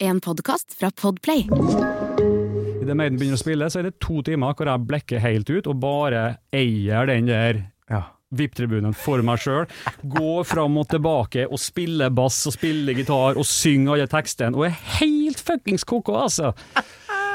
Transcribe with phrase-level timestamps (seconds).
[0.00, 1.46] En podkast fra Podplay.
[2.82, 5.68] Idet Maiden begynner å spille, så er det to timer hvor jeg blekker helt ut
[5.70, 6.22] og bare
[6.56, 8.02] eier den der Ja.
[8.30, 9.64] VIP-tribunen for meg sjøl.
[10.06, 14.68] Går fram og tilbake og spiller bass og spiller gitar og synger alle tekstene og
[14.68, 16.52] er helt fuckings ko-ko, altså.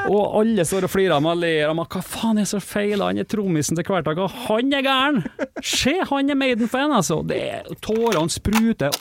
[0.08, 1.90] Og alle står og flirer av meg og ler av meg.
[1.92, 3.04] Hva faen er så feil?
[3.04, 5.24] Han er trommisen til Kvelertak, og han er gæren!
[5.66, 7.20] Se, han er Maiden-fan, altså!
[7.28, 8.96] Det er, tårene spruter.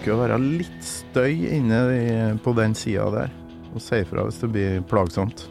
[0.00, 1.78] Bruker å være litt støy inne
[2.40, 3.32] på den sida der.
[3.74, 5.42] Og si ifra hvis det blir plagsomt.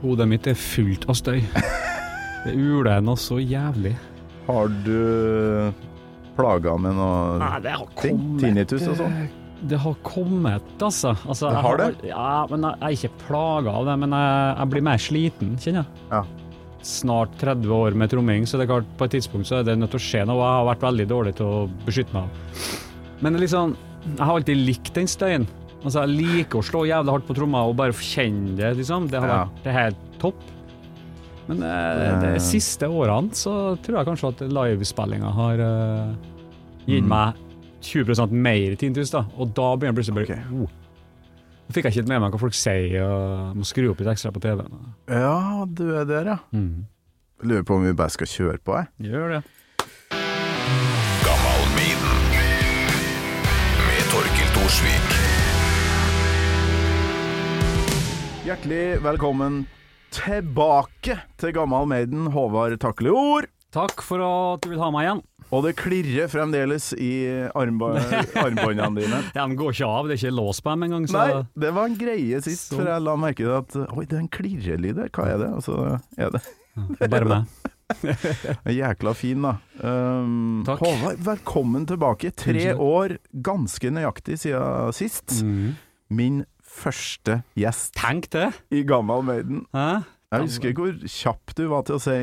[0.00, 1.38] Hodet mitt er fullt av støy.
[2.42, 3.92] Det uler noe så jævlig.
[4.48, 5.70] Har du
[6.34, 8.18] plaga med noe Nei, det har ting?
[8.18, 9.14] kommet Tinnitus og sånn?
[9.70, 11.14] Det har kommet, altså.
[11.22, 11.88] altså Det jeg har det?
[12.10, 15.54] Ja, men jeg, jeg er ikke plaga av det, men jeg, jeg blir mer sliten,
[15.62, 16.08] kjenner jeg.
[16.10, 16.24] Ja.
[16.86, 19.78] Snart 30 år med tromming, så det er klart på et tidspunkt så er det
[19.78, 20.42] nødt til å skje noe.
[20.42, 22.42] Jeg har vært veldig dårlig til å beskytte meg.
[23.24, 23.76] Men liksom,
[24.16, 25.46] jeg har alltid likt den støyen.
[25.84, 29.08] Altså, jeg liker å slå jævlig hardt på tromma og bare kjenne det, liksom.
[29.10, 29.44] Det har Ja.
[29.64, 30.40] vært helt topp.
[31.48, 32.38] Men eh, de Eh.
[32.42, 36.14] siste årene så tror jeg kanskje at livespillinga har eh,
[36.86, 37.08] gitt Mm.
[37.08, 37.34] meg
[37.82, 39.24] 20% mer tintus, da.
[39.38, 40.42] Og da begynner jeg plutselig bare okay.
[40.64, 40.68] oh.
[41.68, 44.30] Nå fikk jeg ikke med meg hva folk sier, og må skru opp litt ekstra
[44.32, 44.94] på TV-en.
[45.08, 46.36] Ja, du er der, ja.
[46.54, 46.84] Mm.
[47.42, 49.10] Lurer på om vi bare skal kjøre på, jeg.
[49.10, 49.42] Gjør det.
[54.66, 55.10] Thorsvik.
[58.48, 59.60] Hjertelig velkommen
[60.10, 63.46] tilbake til Gammal Maiden, Håvard Takleord.
[63.70, 65.22] Takk for at du vil ha meg igjen.
[65.54, 67.12] Og det klirrer fremdeles i
[67.54, 67.92] armba
[68.42, 69.22] armbåndene dine.
[69.38, 71.06] De går ikke av, det er ikke lås på dem engang.
[71.14, 74.02] Så Nei, det var en greie sist, Så- for jeg la merke til at Oi,
[74.02, 75.52] det er en klirrelyd der, hva er det?
[75.60, 75.78] Og så
[76.18, 76.42] er det
[76.74, 77.70] det er bare meg.
[78.80, 79.54] jækla fin, da.
[79.80, 80.82] Um, Takk.
[80.82, 82.32] Håvard, velkommen tilbake.
[82.36, 85.38] Tre år, ganske nøyaktig siden sist.
[85.46, 85.76] Mm.
[86.16, 88.50] Min første gjest Tenk det!
[88.74, 89.64] i Gammal Maiden.
[89.74, 90.04] Hæ?
[90.34, 92.14] Jeg husker hvor kjapp du var til å si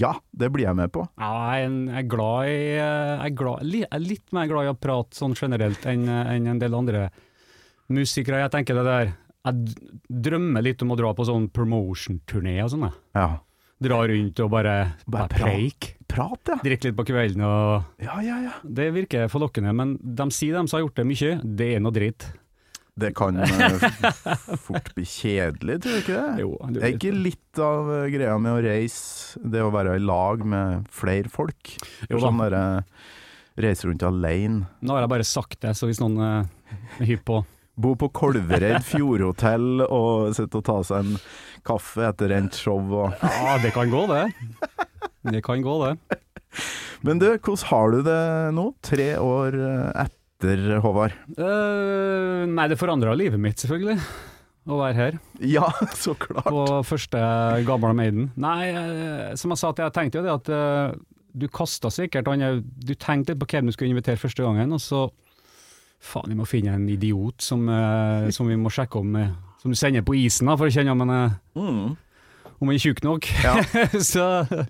[0.00, 1.04] ja, det blir jeg med på.
[1.20, 4.64] Ja, jeg, er jeg er glad i Jeg er, glad, jeg er litt mer glad
[4.66, 7.04] i å prate sånn generelt enn en, en del andre
[7.92, 8.40] musikere.
[8.46, 9.76] Jeg tenker det der Jeg
[10.08, 12.88] drømmer litt om å dra på sånn promotion-turné og sånn.
[12.88, 12.96] jeg.
[13.20, 13.28] Ja.
[13.80, 14.74] Dra rundt og bare,
[15.06, 15.94] Bare bare preik.
[16.10, 16.56] Prat, ja.
[16.64, 18.52] Drikke litt på kvelden og Ja, ja, ja.
[18.66, 21.94] Det virker forlokkende, men de sier de som har gjort det mye, det er noe
[21.94, 22.26] dritt.
[23.00, 23.84] Det kan eh,
[24.66, 26.42] fort bli kjedelig, tror du ikke det?
[26.42, 30.02] Jo, Det er ikke litt av eh, greia med å reise, det å være i
[30.02, 31.72] lag med flere folk?
[32.10, 32.64] Jo sånn derre
[33.60, 34.66] reise rundt alene.
[34.84, 37.40] Nå har jeg bare sagt det, så hvis noen eh, er hypp på
[37.80, 41.16] Bo på Kolvereid fjordhotell og sitte og ta seg en
[41.66, 44.24] kaffe etter endt show og Ja, det kan gå, det.
[45.30, 46.18] Det kan gå, det.
[47.06, 48.20] Men du, hvordan har du det
[48.56, 48.64] nå?
[48.84, 51.14] Tre år eh, etter, Håvard?
[51.38, 53.98] Uh, nei, det forandra livet mitt, selvfølgelig.
[54.70, 55.14] Å være her
[55.48, 55.70] Ja,
[56.04, 56.44] så klart.
[56.52, 57.20] på første
[57.68, 58.28] Gamle Maiden.
[58.40, 60.98] Nei, eh, som jeg sa, til jeg tenkte jo det at uh,
[61.32, 64.82] du kasta sikkert er- Du tenkte litt på hvem du skulle invitere første gangen, og
[64.84, 65.06] så
[66.00, 69.70] Faen, vi må finne en idiot som, eh, som vi må sjekke om eh, Som
[69.74, 71.96] du sender på isen, da, for å kjenne om han er, Mm.
[72.60, 73.26] om han er tjukk nok.
[73.44, 73.54] Ja.
[74.12, 74.24] så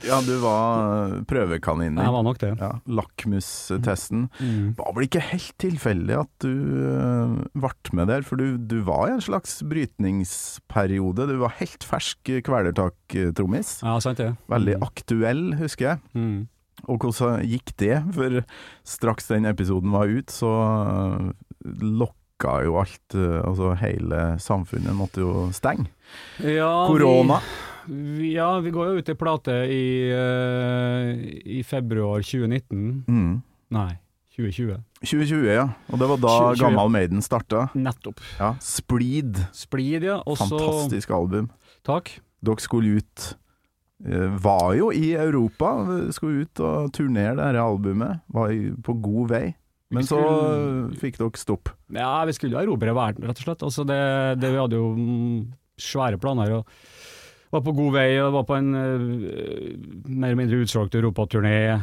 [0.06, 2.02] Ja, du var eh, prøvekaninen.
[2.02, 2.50] jeg var nok det.
[2.58, 4.28] Ja, Lakmustesten.
[4.42, 4.74] Mm.
[4.78, 9.06] var vel ikke helt tilfeldig at du uh, ble med der, for du, du var
[9.08, 11.28] i en slags brytningsperiode.
[11.30, 13.76] Du var helt fersk kvelertak-trommis.
[13.86, 14.32] Ja, sant det.
[14.50, 14.82] Veldig Mm.
[14.90, 16.00] aktuell, husker jeg.
[16.14, 16.48] Mm.
[16.88, 17.96] Og hvordan gikk det?
[18.16, 18.40] For
[18.86, 21.30] straks den episoden var ut, så uh,
[21.64, 25.90] lokka jo alt uh, Altså hele samfunnet måtte jo stenge.
[26.40, 27.40] Ja, Korona.
[27.86, 31.10] Vi, ja, vi går jo ut i plate i, eh,
[31.58, 33.04] i februar 2019.
[33.08, 33.40] Mm.
[33.74, 33.90] Nei,
[34.36, 34.76] 2020.
[35.00, 35.66] 2020, ja.
[35.90, 36.62] Og det var da 2020.
[36.62, 37.66] Gammal Maiden starta.
[37.74, 38.20] Nettopp.
[38.38, 39.40] Ja, Spleed.
[39.56, 40.20] Splid, ja.
[40.22, 41.50] Også, Fantastisk album.
[41.86, 42.12] Takk.
[42.44, 43.38] Dere skulle ut eh,
[44.00, 45.74] Var jo i Europa,
[46.16, 48.22] skulle ut og turnere det her albumet.
[48.32, 48.54] Var
[48.86, 49.44] på god vei.
[49.90, 50.20] Men så
[51.00, 51.72] fikk dere stopp.
[51.92, 53.64] Ja, vi skulle jo erobre verden, rett og slett.
[53.66, 54.00] Altså det,
[54.40, 55.40] det, vi hadde jo mm,
[55.82, 56.60] svære planer.
[56.60, 56.66] og
[57.50, 59.06] var på god vei og var på en eh,
[60.06, 61.80] mer eller mindre utsolgt europaturné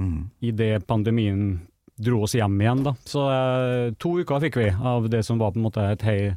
[0.00, 0.30] Mm.
[0.40, 1.60] idet pandemien
[2.00, 2.82] dro oss hjem igjen.
[2.86, 2.94] da.
[3.04, 6.36] Så eh, to uker fikk vi av det som var på en måte et, hei,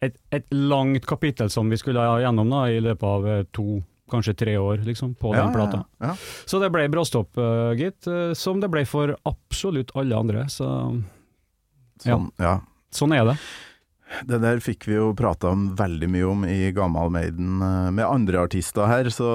[0.00, 3.66] et, et langt kapittel som vi skulle gjennom da, i løpet av to to,
[4.10, 5.84] kanskje tre år, liksom, på den plata.
[5.98, 6.16] Ja, ja.
[6.46, 8.06] Så det ble bråstopp, uh, gitt.
[8.06, 10.46] Uh, som det ble for absolutt alle andre.
[10.52, 10.68] Så
[12.02, 12.58] Sånn, ja.
[12.92, 13.36] sånn er det.
[14.26, 18.06] Det der fikk vi jo prata om veldig mye om i Gammal Maiden eh, med
[18.06, 19.26] andre artister her, så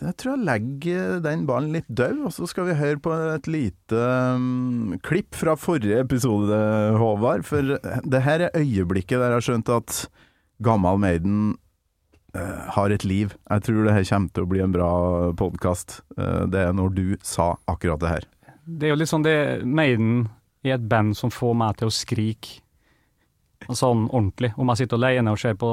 [0.00, 2.24] jeg tror jeg legger den ballen litt død.
[2.26, 4.02] Og så skal vi høre på et lite
[4.34, 6.58] um, klipp fra forrige episode,
[6.98, 7.46] Håvard.
[7.46, 10.00] For det her er øyeblikket der jeg har skjønt at
[10.64, 11.54] Gammal Maiden
[12.34, 13.34] har et liv.
[13.46, 14.90] Jeg tror det her kommer til å bli en bra
[15.38, 16.00] podkast.
[16.16, 18.26] det er når du sa akkurat det her.
[18.64, 20.24] Det er jo litt sånn det Maiden
[20.64, 22.64] er et band som får meg til å skrike
[23.72, 24.52] sånn ordentlig.
[24.56, 25.70] Om jeg sitter alene og ser på,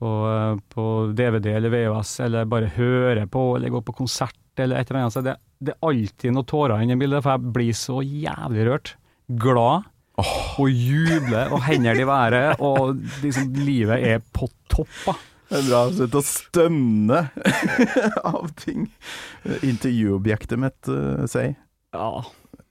[0.00, 0.86] på, eh, på
[1.16, 5.16] DVD eller VHS, eller bare hører på, eller går på konsert eller et eller annet.
[5.16, 8.94] Så det, det er alltid noen tårer inni bildet, for jeg blir så jævlig rørt.
[9.40, 9.90] Glad.
[10.14, 14.92] Og jubler og hender i været, og liksom, livet er på topp.
[15.06, 15.16] da.
[15.50, 17.18] Det er bra å sitte å stønne
[18.32, 18.86] av ting
[19.66, 21.52] intervjuobjektet mitt uh, sier.
[21.94, 22.24] Ja,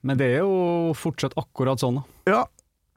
[0.04, 2.00] men det er jo fortsatt akkurat sånn.
[2.00, 2.32] da.
[2.32, 2.42] Ja,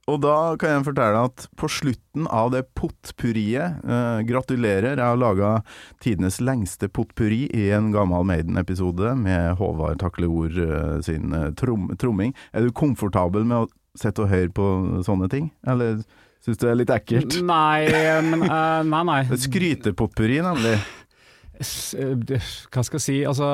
[0.08, 5.20] og da kan jeg fortelle at på slutten av det potpurriet eh, Gratulerer, jeg har
[5.20, 5.50] laga
[6.04, 12.32] tidenes lengste potpurri i en gammel Maiden-episode med Håvard Takleord eh, sin eh, trom, tromming.
[12.56, 14.68] Er du komfortabel med å sitte og høre på
[15.06, 16.00] sånne ting, eller
[16.46, 17.40] syns du det er litt ekkelt?
[17.46, 17.88] Nei,
[18.28, 19.20] men uh, Nei, nei.
[19.48, 20.76] Skrytepopperi, nemlig.
[21.58, 22.14] Eh,
[22.70, 23.48] Hva skal jeg si, altså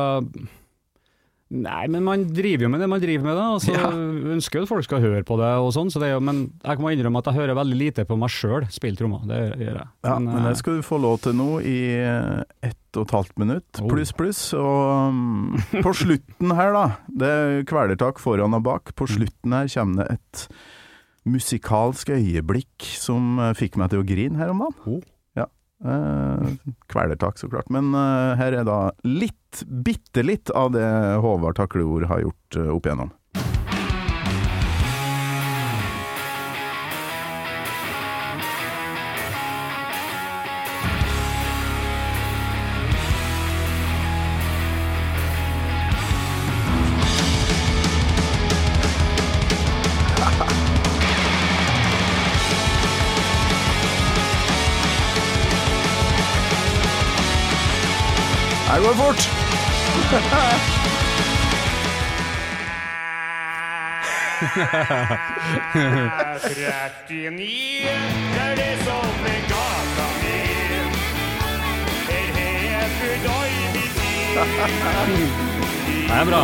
[1.53, 3.43] Nei, men man driver jo med det man driver med, da.
[3.53, 3.91] Og så Ja.
[4.33, 6.79] ønsker jo at folk skal høre på det og sånn, så det jo, men jeg
[6.81, 9.21] må innrømme at jeg hører veldig lite på meg sjøl spille trommer.
[9.29, 9.87] Det gjør jeg.
[10.07, 12.41] Ja, men men, det skal du få lov til nå i eh,
[12.71, 13.87] ett og et halvt minutt, Oh.
[13.89, 14.41] pluss, pluss.
[14.57, 19.69] Og um, på slutten her, da, det er kvelertak foran og bak, på slutten her
[19.69, 20.47] kommer det et
[21.25, 24.75] musikalsk øyeblikk som eh, fikk meg til å grine her om dagen.
[24.89, 25.01] Oh.
[25.37, 25.45] Ja.
[25.83, 26.53] Uh,
[26.91, 27.69] kvelertak, så klart.
[27.73, 30.87] Men uh, her er da litt, bitte litt av det
[31.21, 33.11] Håvard Takleord har gjort eh, opp igjennom.
[58.73, 59.42] Her går det fort!
[67.07, 67.29] Det
[68.37, 70.37] er det som er gata mi.
[72.09, 72.27] Her
[72.67, 75.29] har du døgnet tid.
[75.87, 76.41] Det er bra.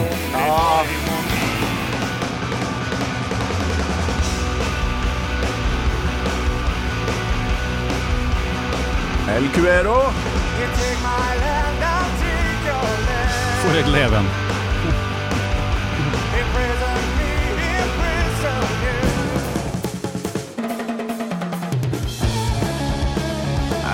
[9.35, 9.99] El Cuero.
[10.59, 13.08] You take my hand, I'll take your.
[13.61, 14.25] For et leven.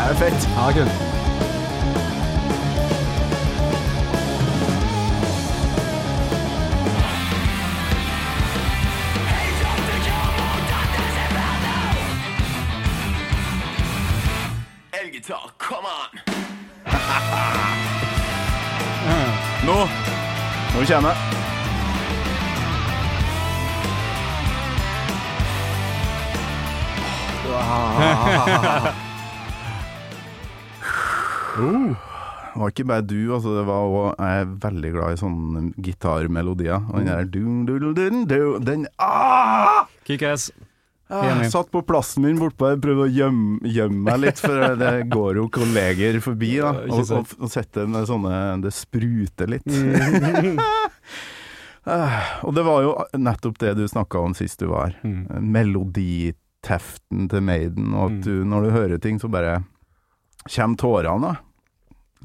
[0.06, 0.50] Det er fett.
[0.56, 0.92] Ja, kult.
[14.94, 15.55] Elgitar,
[20.76, 21.16] Nå kommer det.
[31.56, 33.56] Det var ikke bare du, altså.
[33.56, 36.84] Det var også, jeg er veldig glad i sånne gitarmelodier.
[36.92, 39.88] Og den der dun, dun, dun, dun, Den ah!
[40.08, 40.52] Kickass.
[41.06, 44.94] Jeg satt på plassen min bortpå og prøvde å gjemme, gjemme meg litt, for det
[45.14, 46.56] går jo kolleger forbi.
[46.58, 49.70] da Og, og, og sette med sånne Det spruter litt.
[51.86, 54.96] Ah, og det var jo nettopp det du snakka om sist du var.
[55.06, 55.28] Mm.
[55.54, 58.22] Meloditeften til Maiden, og at Mm.
[58.26, 59.60] du, når du hører ting, så bare
[60.50, 61.22] kommer tårene.
[61.22, 61.36] da.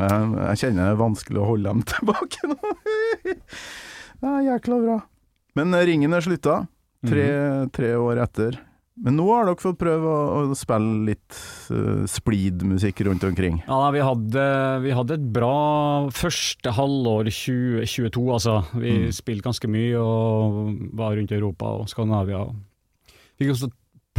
[0.00, 2.56] Jeg, jeg kjenner det er vanskelig å holde dem tilbake nå.
[3.20, 4.96] det er jækla bra.
[5.60, 6.62] Men eh, ringen er slutta,
[7.04, 7.70] tre, Mhm.
[7.76, 8.56] tre år etter.
[9.02, 11.36] Men nå har dere fått prøve å, å spille litt
[11.72, 13.62] uh, splid-musikk rundt omkring.
[13.66, 14.44] Ja, vi hadde,
[14.84, 15.54] vi hadde et bra
[16.12, 18.58] første halvår 2022, altså.
[18.76, 19.12] Vi Mm.
[19.16, 22.42] spilte ganske mye og var rundt i Europa og Skandinavia.
[23.38, 23.70] Vi Fikk også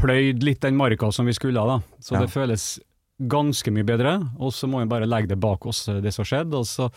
[0.01, 1.77] pløyd litt den marka som vi skulle, da.
[2.01, 2.21] Så Ja.
[2.25, 2.79] det føles
[3.21, 4.15] ganske mye bedre.
[4.39, 6.55] Og så må vi bare legge det bak oss, det som har skjedd.
[6.57, 6.89] Og så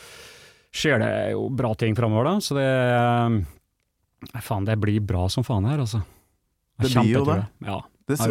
[0.72, 2.36] skjer det jo bra ting framover, da.
[2.40, 6.00] Så det eh, Faen, det blir bra som faen her, altså.
[6.80, 7.40] Det blir jo det.
[7.64, 7.80] Ja.
[8.06, 8.28] Det, har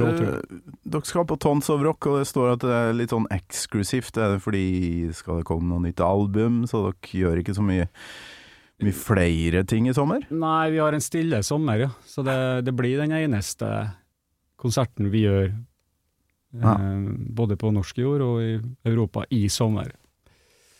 [0.85, 4.17] dere skal på Tons of Rock, og det står at det er litt sånn eksklusivt.
[4.21, 7.87] Er det fordi skal det komme noe nytt album, så dere gjør ikke så mye,
[8.85, 10.27] mye flere ting i sommer?
[10.29, 11.89] Nei, vi har en stille sommer, ja.
[12.05, 13.71] Så det, det blir den eneste
[14.61, 15.49] konserten vi gjør,
[16.53, 16.75] Ja.
[16.77, 18.51] eh, både på norsk jord og i
[18.85, 19.89] Europa, i sommer.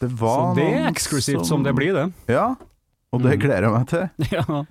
[0.04, 2.12] Det Så det er eksklusivt som det blir, det.
[2.30, 2.52] Ja,
[3.12, 3.42] og det Mm.
[3.42, 4.10] gleder jeg meg til.
[4.38, 4.66] ja.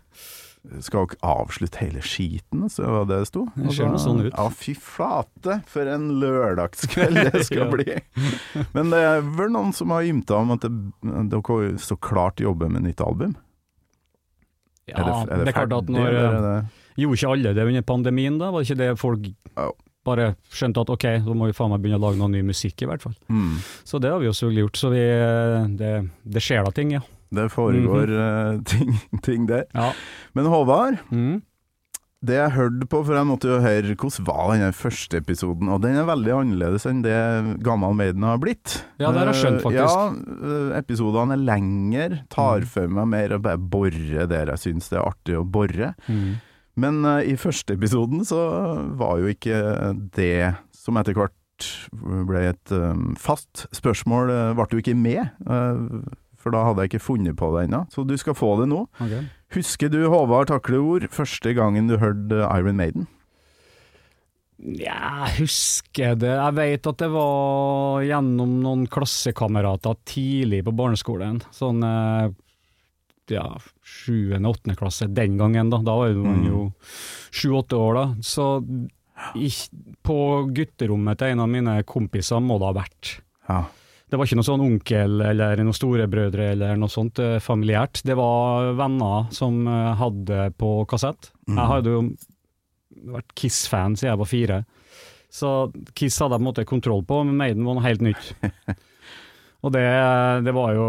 [0.81, 3.49] Skal dere avslutte hele skiten, så var det det sto?
[3.57, 4.33] Det ser noe sånn ut.
[4.37, 7.71] Ja, fy flate, for en lørdagskveld det skal Ja.
[7.73, 7.97] bli.
[8.77, 12.87] Men det er vel noen som har ymta om at dere så klart jobber med
[12.87, 13.35] nytt album?
[14.87, 16.55] ja er det, er det er klart at når eh, det
[17.03, 18.51] Gjorde ikke alle det under pandemien, da?
[18.53, 19.27] Var det ikke det folk
[19.57, 19.71] oh.
[20.05, 22.83] bare skjønte at ok, da må vi faen meg begynne å lage noe ny musikk,
[22.85, 23.15] i hvert fall.
[23.33, 23.55] mm,
[23.89, 24.81] Så det har vi jo selvfølgelig gjort.
[24.83, 25.93] Så vi, eh, det,
[26.37, 27.01] det skjer da ting, ja.
[27.33, 28.65] Det foregår mm -hmm.
[28.73, 29.65] ting, ting der.
[29.75, 29.93] ja.
[30.35, 31.43] Men Håvard, Mm.
[32.25, 35.81] det jeg hørte på, for jeg måtte jo høre hvordan var den første episoden, og
[35.83, 38.85] den er veldig annerledes enn det Gammal Maiden har blitt.
[39.01, 39.97] Ja, det har jeg skjønt, Eh, faktisk.
[39.97, 42.67] Ja, eh, episodene er lengre, tar Mm.
[42.67, 45.95] for meg mer å bare bore der jeg syns det er artig å bore.
[46.09, 46.35] Mm.
[46.77, 51.33] Men uh, i første episoden så var jo ikke det som etter hvert
[52.27, 55.29] ble et um, fast spørsmål, uh, ble jo ikke med.
[55.47, 56.03] eh,
[56.43, 58.85] for da hadde jeg ikke funnet på det ennå, så du skal få det nå.
[58.99, 59.25] Okay.
[59.55, 63.09] Husker du Håvard Takleord første gangen du hørte Iron Maiden?
[64.63, 66.31] Ja, jeg husker det.
[66.37, 71.41] Jeg vet at det var gjennom noen klassekamerater tidlig på barneskolen.
[71.55, 72.31] Sånn eh,
[73.33, 73.47] ja,
[73.83, 75.83] sjuende, åttende klasse den gangen, da.
[75.83, 76.65] Da var man jo
[77.35, 78.07] sju-åtte år, da.
[78.23, 78.49] Så
[79.39, 79.51] i,
[80.07, 80.19] på
[80.55, 83.17] gutterommet til en av mine kompiser må det ha vært.
[83.49, 83.61] Ja.
[84.13, 88.03] Det var ikke noe sånn onkel eller noen storebrødre eller noe sånt eh, familiært.
[88.05, 91.31] Det var venner som eh, hadde på kassett.
[91.49, 92.03] Jeg hadde jo
[93.15, 94.59] vært Kiss-fan siden jeg var fire.
[95.33, 95.53] Så
[95.97, 98.35] Kiss hadde jeg på en måte kontroll på, men Maiden var noe helt nytt.
[99.65, 99.87] Og det,
[100.45, 100.87] det var jo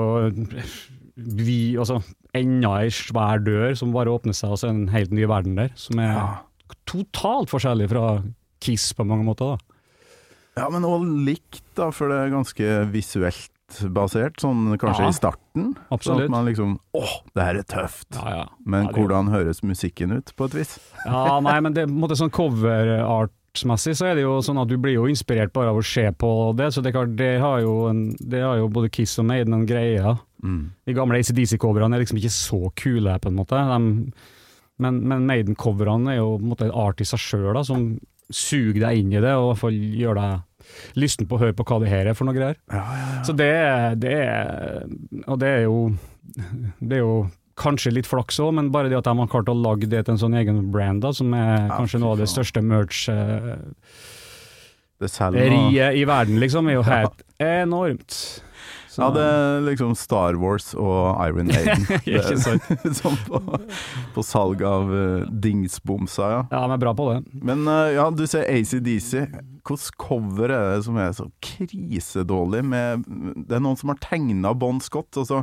[1.15, 2.01] vi, altså,
[2.35, 5.27] enda ei svær dør som bare åpner seg, og så er det en helt ny
[5.29, 6.17] verden der, som er
[6.89, 8.17] totalt forskjellig fra
[8.63, 9.53] Kiss på mange måter.
[9.53, 9.72] da.
[10.57, 13.49] Ja, men òg likt, da, for det er ganske visuelt
[13.93, 15.69] basert, sånn kanskje Ja, i starten.
[15.89, 16.03] Absolutt.
[16.05, 18.09] Sånn at man liksom Åh, det her er tøft.
[18.17, 18.43] Ja, ja.
[18.65, 20.75] Men hvordan høres musikken ut, på et vis?
[21.05, 24.69] Ja, nei, men det, på en måte sånn cover-artsmessig så er det jo sånn at
[24.69, 26.29] du blir jo inspirert bare av å se på
[26.59, 29.27] det, så det er klart, det har jo, en, det har jo både Kiss og
[29.31, 30.15] Maiden en greie.
[30.43, 30.63] Mm.
[30.85, 33.57] De gamle ACDC-coverne er liksom ikke så kule, på en måte.
[33.57, 34.13] De,
[34.83, 37.93] men, men Maiden-coverne er jo på en måte art i seg sjøl, som
[38.31, 40.41] suger deg inn i det, og i hvert fall gjør deg
[40.97, 42.55] lysten på å høre på hva det her er for noe greier.
[42.71, 42.83] Ja,
[43.27, 43.49] Så det,
[44.01, 44.85] det er
[45.27, 45.79] Og det er jo
[46.79, 47.17] Det er jo
[47.59, 50.15] kanskje litt flaks òg, men bare det at de har klart å lage det til
[50.15, 53.59] en sånn egen brand, da, som er Ja, kanskje noe av det største merch-riet
[55.03, 55.91] Det selger noe.
[55.99, 58.17] i verden, liksom, er jo helt enormt.
[58.93, 61.87] Så- Ja, det er liksom Star Wars og Iron Maiden.
[62.05, 62.67] Ikke sant?
[62.99, 63.39] sånn på,
[64.13, 66.41] på salg av uh, dingsbomsa, ja.
[66.51, 67.23] Ja, de er bra på det.
[67.41, 69.23] Men uh, ja, du ser ACDC.
[69.63, 72.63] Hvilket cover er det som er så krisedårlig?
[72.67, 73.05] Med,
[73.47, 75.37] det er noen som har tegna Bon Scott, og så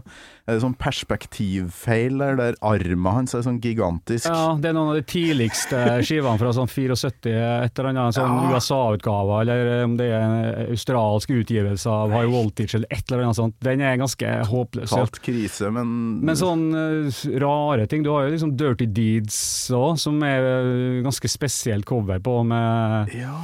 [0.44, 4.28] er det sånn perspektivfeil der, der armen hans er sånn gigantisk.
[4.28, 7.32] Ja, det er noen av de tidligste skivene fra sånn 74,
[7.64, 8.50] et eller annet sånn Ja.
[8.58, 13.40] USA-utgave, eller om det er en australsk utgivelse av High Voltage eller et eller annet
[13.40, 13.56] sånt.
[13.64, 14.92] Den er ganske håpløs.
[14.92, 15.94] Kalt krise, men,
[16.28, 19.40] Men sånn eh, rare ting, du har jo liksom Dirty Deeds
[19.76, 23.38] òg, som er eh, ganske spesielt cover på, med Ja.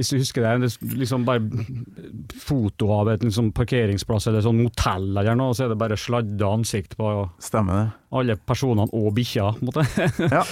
[0.00, 1.44] Hvis du husker det, det liksom bare
[2.40, 5.98] foto av et liksom parkeringsplass eller sånn motell eller noe, og så er det bare
[6.00, 7.86] sladda ansikt på Stemmer det.
[8.20, 9.52] alle personene og bikkja.
[10.30, 10.44] Ja.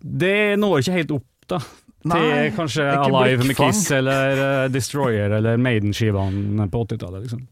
[0.00, 1.58] Det når ikke helt opp, da.
[2.06, 3.56] Til kanskje Alive med.
[3.58, 7.46] Kiss eller uh, Destroyer eller Maiden-skivene på 80-tallet, liksom.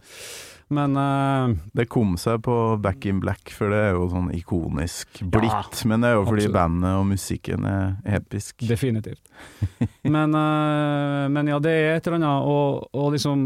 [0.72, 5.20] Men uh, Det kom seg på Back in Black, for det er jo sånn ikonisk
[5.34, 5.82] blitt.
[5.90, 6.56] men det er jo fordi absolutt.
[6.56, 8.64] bandet og musikken er episk.
[8.64, 9.20] definitivt.
[10.14, 13.44] Men, uh, men ja, det er et eller annet, og, og liksom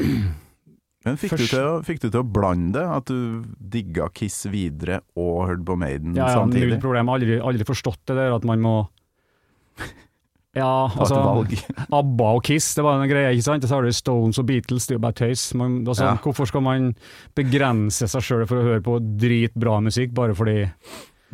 [1.04, 2.84] Men fikk, du Først- til å, fikk du til å blande det?
[2.88, 7.10] At du digga Kiss videre og hørte på Maiden Ja, ja, null problem.
[7.12, 8.76] Aldri, aldri forstått det der at man må
[10.54, 11.16] Ja, altså.
[11.90, 13.64] ABBA og Kiss, det var en greie, ikke sant?
[13.66, 15.42] Og så har du Stones og Beatles, det er jo bare tøys.
[15.58, 16.14] Man, altså, Ja.
[16.22, 16.92] Hvorfor skal man
[17.34, 20.68] begrense seg sjøl for å høre på dritbra musikk, bare fordi,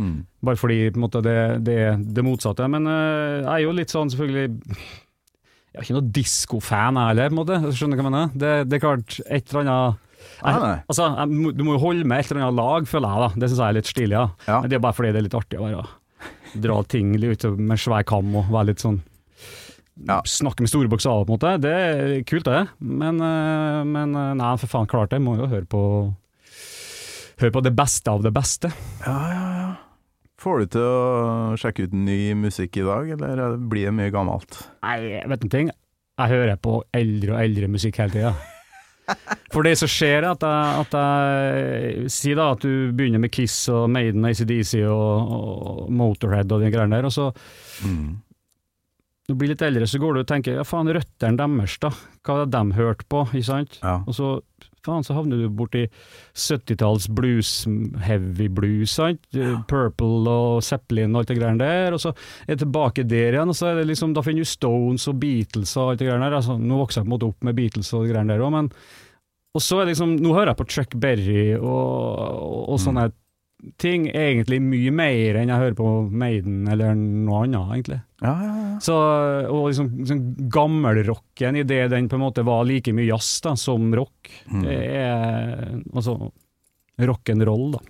[0.01, 0.25] Mm.
[0.43, 1.37] bare fordi måte, det,
[1.67, 2.65] det er det motsatte?
[2.73, 4.55] Men eh, jeg er jo litt sånn selvfølgelig
[5.71, 7.59] Jeg er ikke noen diskofan, jeg heller, på en måte.
[7.77, 8.31] Skjønner du hva jeg mener?
[8.35, 10.07] Det, det er klart, et eller annet
[10.43, 10.81] nei.
[10.89, 13.21] Altså, jeg, Du må jo holde med et eller annet lag, føler jeg.
[13.21, 14.17] da Det syns jeg er litt stilig.
[14.17, 14.25] Ja.
[14.49, 14.61] Ja.
[14.65, 15.87] Men det er bare fordi det er litt artig å være
[16.61, 18.97] dra ting ut med svær kam og være litt sånn
[20.09, 20.21] Ja.
[20.29, 21.53] Snakke med store bokstaver, på en måte.
[21.61, 22.63] Det er kult, det.
[22.81, 25.21] Men, eh, men eh, nei, for faen, klart det.
[25.25, 25.83] Må jo høre på
[27.41, 28.69] Høre på det beste av det beste.
[29.07, 29.69] Ja, ja, ja.
[30.41, 34.59] Får du til å sjekke ut ny musikk i dag, eller blir det mye gammelt?
[34.85, 35.71] Nei, vet du en ting?
[36.21, 38.33] Jeg hører på eldre og eldre musikk hele tida.
[39.55, 43.33] For det som skjer, er at jeg, at jeg Si da at du begynner med
[43.33, 47.31] Kiss og Maiden, ACDC og, og Motorhead og de greiene der, og så
[47.81, 48.19] Mm.
[49.31, 51.93] Du blir litt eldre, så går du og tenker ja faen, røttene deres, da.
[52.27, 53.79] Hva har de hørt på, ikke sant?
[53.83, 54.01] Ja.
[54.05, 54.31] Og så
[54.85, 55.83] faen, så havner du borti
[56.35, 57.51] 70-talls blues,
[58.05, 59.21] heavy blues, sant?
[59.37, 59.59] Ja.
[59.71, 62.15] Purple og Zeppelin og alt det greiene der, og så
[62.47, 65.21] er det tilbake der igjen, og så er det liksom, da finner du Stones og
[65.21, 66.39] Beatles og alt det greiene der.
[66.41, 68.53] Altså, nå vokser jeg på en måte opp med Beatles og det greiene der òg,
[68.57, 68.73] men
[69.51, 73.09] Og så er det liksom, nå hører jeg på Chuck Berry og, og, og sånne
[73.81, 77.99] ting, egentlig mye mer enn jeg hører på Maiden eller noe annet, egentlig.
[78.23, 78.79] Ja, ja, ja.
[78.85, 78.97] Så,
[79.49, 83.55] og liksom, liksom gammelrocken i det den på en måte var like mye jazz da,
[83.61, 84.63] som rock, Mm.
[84.65, 86.15] det er altså
[87.01, 87.81] rock'n'roll, da.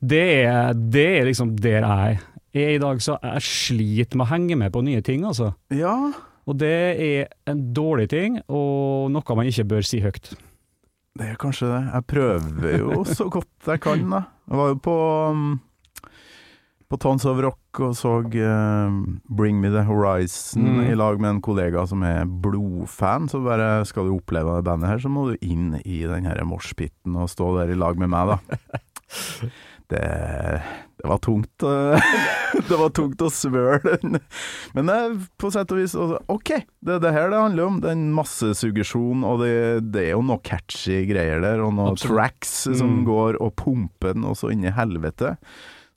[0.00, 2.18] Det er, det er liksom der jeg
[2.54, 5.52] er i dag, så jeg sliter med å henge med på nye ting, altså.
[5.74, 5.94] ja.
[6.50, 10.32] Og det er en dårlig ting, og noe man ikke bør si høyt.
[11.20, 11.80] Det er kanskje det.
[11.92, 14.22] Jeg prøver jo så godt jeg kan, da.
[14.48, 14.94] Jeg var jo på
[15.34, 15.50] um,
[16.90, 18.94] på Tons of Rock og så uh,
[19.30, 20.80] Bring Me The Horizon Mm.
[20.90, 23.28] i lag med en kollega som er blodfan.
[23.30, 26.40] Så bare skal du oppleve det bandet her, så må du inn i den her
[26.48, 28.80] moshpiten og stå der i lag med meg, da.
[29.90, 30.00] Det,
[31.00, 31.64] det var tungt.
[31.64, 32.12] eh,
[32.68, 33.96] det var tungt å svøle.
[34.76, 36.52] Men eh, på sett og vis altså, OK,
[36.84, 37.80] det er det her det handler om.
[37.84, 39.52] Den massesuggesjonen, og det,
[39.94, 42.16] det er jo noe catchy greier der, og noen Absolutt.
[42.16, 43.04] tracks som Mm.
[43.06, 45.36] går og pumper den også inn i helvete.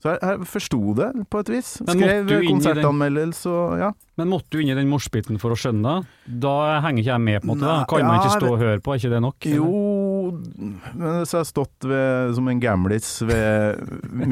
[0.04, 1.68] Så jeg, jeg forsto det, på et vis.
[1.80, 3.94] Skrev konsertanmeldelse og ja.
[4.20, 6.10] Men måtte du inn i den morsbiten for å skjønne det?
[6.44, 7.64] Da henger ikke jeg med, på en måte.
[7.64, 9.48] Da Nei, kan man ikke stå og høre på, er ikke det nok?
[9.48, 9.56] eller?
[9.62, 13.80] Jo Men jeg har stått ved, som en gamlis ved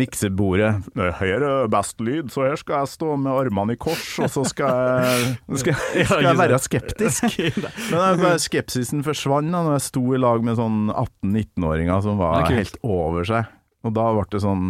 [0.01, 0.73] miksebordet
[1.21, 4.43] Her er best lyd, så her skal jeg stå med armene i kors, og så
[4.51, 5.79] skal jeg, skal,
[6.11, 7.39] skal jeg være skeptisk.
[7.93, 12.43] Men jeg, skepsisen forsvant da når jeg sto i lag med sånn 18-19-åringer som var
[12.51, 13.47] helt over seg.
[13.87, 14.67] Og da ble det sånn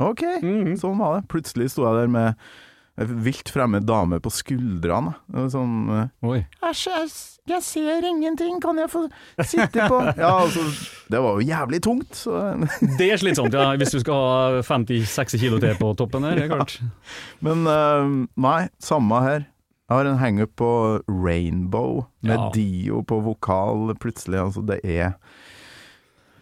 [0.00, 0.76] OK, Mhm.
[0.80, 1.28] sånn var det.
[1.28, 2.34] Plutselig sto jeg der med
[2.98, 5.14] en vilt fremmed dame på skuldrene.
[5.50, 6.46] Sånn eh, Oi.
[6.62, 6.88] Æsj,
[7.46, 9.08] jeg, ser ingenting, kan jeg få
[9.42, 10.62] sitte på Ja, altså,
[11.10, 12.54] det var jo jævlig tungt, så
[12.98, 16.44] Det er slitsomt, ja, hvis du skal ha 50-60 kilo til på toppen her, det
[16.46, 16.78] er klart.
[17.42, 19.46] Men eh, nei, samme her.
[19.84, 20.70] Jeg har en hangup på
[21.10, 22.50] Rainbow, med Ja.
[22.54, 24.38] Dio på vokal, plutselig.
[24.40, 25.12] Altså, det er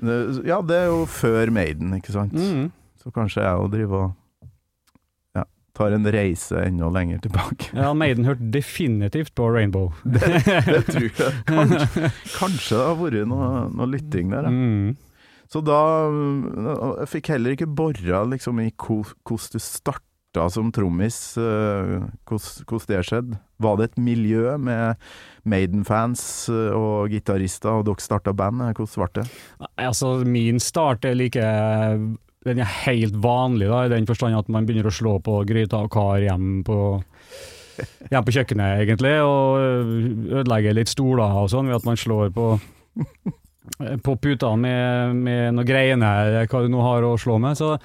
[0.00, 2.32] det, Ja, det er jo før Maiden, ikke sant?
[2.38, 2.70] Mm.
[3.02, 7.72] Så kanskje jeg òg driver og ja, tar en reise enda lenger tilbake.
[7.74, 9.90] Ja, Maiden hørte definitivt på Rainbow.
[10.04, 11.32] Det tror jeg.
[11.48, 14.46] Kanskje, kanskje det har vært noe, noe lytting der.
[14.52, 14.94] Mm.
[15.52, 15.82] Så da
[17.02, 23.02] Jeg fikk heller ikke bora liksom i hvordan du starta som trommis, eh, hvordan det
[23.04, 23.40] skjedde.
[23.60, 25.02] Var det et miljø med
[25.44, 28.62] Maiden-fans eh, og gitarister, og dere starta band?
[28.78, 29.26] Hvordan ble det?
[29.76, 31.44] Altså, min start er like
[32.46, 35.84] Den er helt vanlig, da, i den forstand at man begynner å slå på gryta
[35.84, 36.78] og kar hjemme på
[38.12, 42.54] hjem på kjøkkenet, egentlig, og ødelegger litt stoler og sånn ved at man slår på
[44.02, 46.08] på putene med, med noe greiene,
[46.50, 47.56] hva du nå har å slå med.
[47.58, 47.76] Så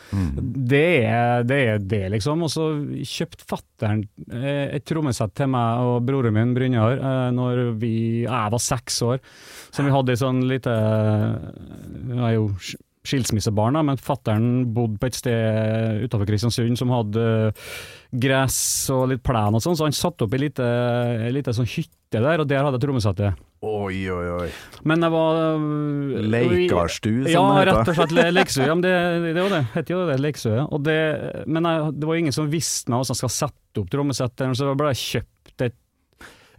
[0.41, 2.43] det er det, er det liksom.
[2.47, 2.65] Og så
[3.05, 7.93] kjøpte fattern eh, et trommesett til meg og broren min Brynjar eh, når vi,
[8.25, 9.21] jeg var seks år.
[9.69, 12.49] Som vi hadde i sånn lite Jeg er jo
[13.07, 17.65] sk- skilsmissebarn, da, men fattern bodde på et sted utenfor Kristiansund som hadde eh,
[18.19, 18.59] gress
[18.91, 20.43] og litt plen og sånn, så han satte opp ei
[21.31, 23.39] lita sånn hytte der, og der hadde jeg trommesettet.
[23.67, 24.49] Oi, oi, oi.
[24.85, 25.39] Men det var
[26.21, 27.71] Leikarstue, som Ja, det heter.
[27.79, 28.65] rett og slett le- Leksøy.
[28.67, 29.61] Ja, men det, det var det.
[29.73, 30.17] Het jo det,
[30.85, 30.97] det,
[31.47, 34.69] men jeg, det var ingen som visste meg hvordan jeg skal sette opp trommesettet, så
[34.69, 35.75] jeg bare kjøpt et,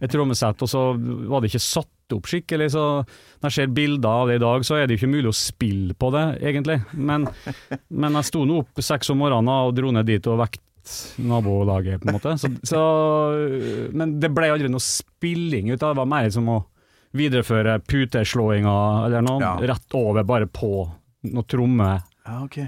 [0.01, 0.83] et trommesett, og så
[1.31, 2.71] var det ikke satt opp skikkelig.
[2.73, 5.29] Så når jeg ser bilder av det i dag, så er det jo ikke mulig
[5.31, 6.79] å spille på det, egentlig.
[6.93, 7.27] Men,
[7.89, 10.65] men jeg sto nå opp seks om morgenen og dro ned dit og vekket
[11.21, 12.31] nabolaget, på en måte.
[12.41, 12.79] Så, så,
[13.93, 15.93] men det ble aldri noe spilling ut av det.
[15.93, 16.57] Det var mer som å
[17.17, 18.73] videreføre puteslåinga
[19.07, 19.55] eller noe, Ja.
[19.73, 20.69] rett over bare på
[21.29, 21.89] noe tromme
[22.25, 22.67] Ja, okay.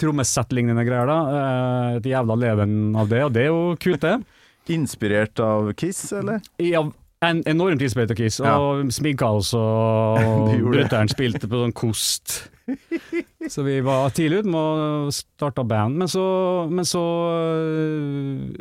[0.00, 1.18] trommesettlignende greier, da.
[1.36, 4.14] Eh, Et jævla leven av det, og det er jo kult, det.
[4.76, 6.40] Inspirert av Kiss, eller?
[6.58, 6.82] Ja,
[7.24, 8.56] en, enormt inspirert av Kiss, Ja.
[8.60, 12.50] og også, og brutter'n spilte på sånn kost.
[13.52, 14.58] Så vi var tidlig ute med
[15.06, 16.22] å starte band, men så,
[16.66, 18.56] men så øh,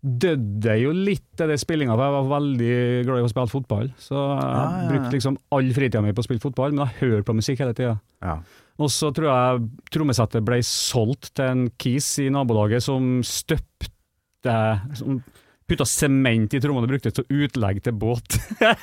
[0.00, 3.90] døde jo litt av det spillinga, for jeg var veldig glad i å spille fotball.
[4.00, 4.88] Så jeg ja, ja.
[4.88, 7.76] brukte liksom all fritida mi på å spille fotball, men jeg hører på musikk hele
[7.76, 7.98] tida.
[8.24, 8.38] Ja.
[8.80, 14.56] Og så tror jeg trommesettet ble solgt til en kis i nabolaget som støpte
[14.98, 15.20] som
[15.64, 18.36] Putta sement i trommene og brukte det til utlegg til båt.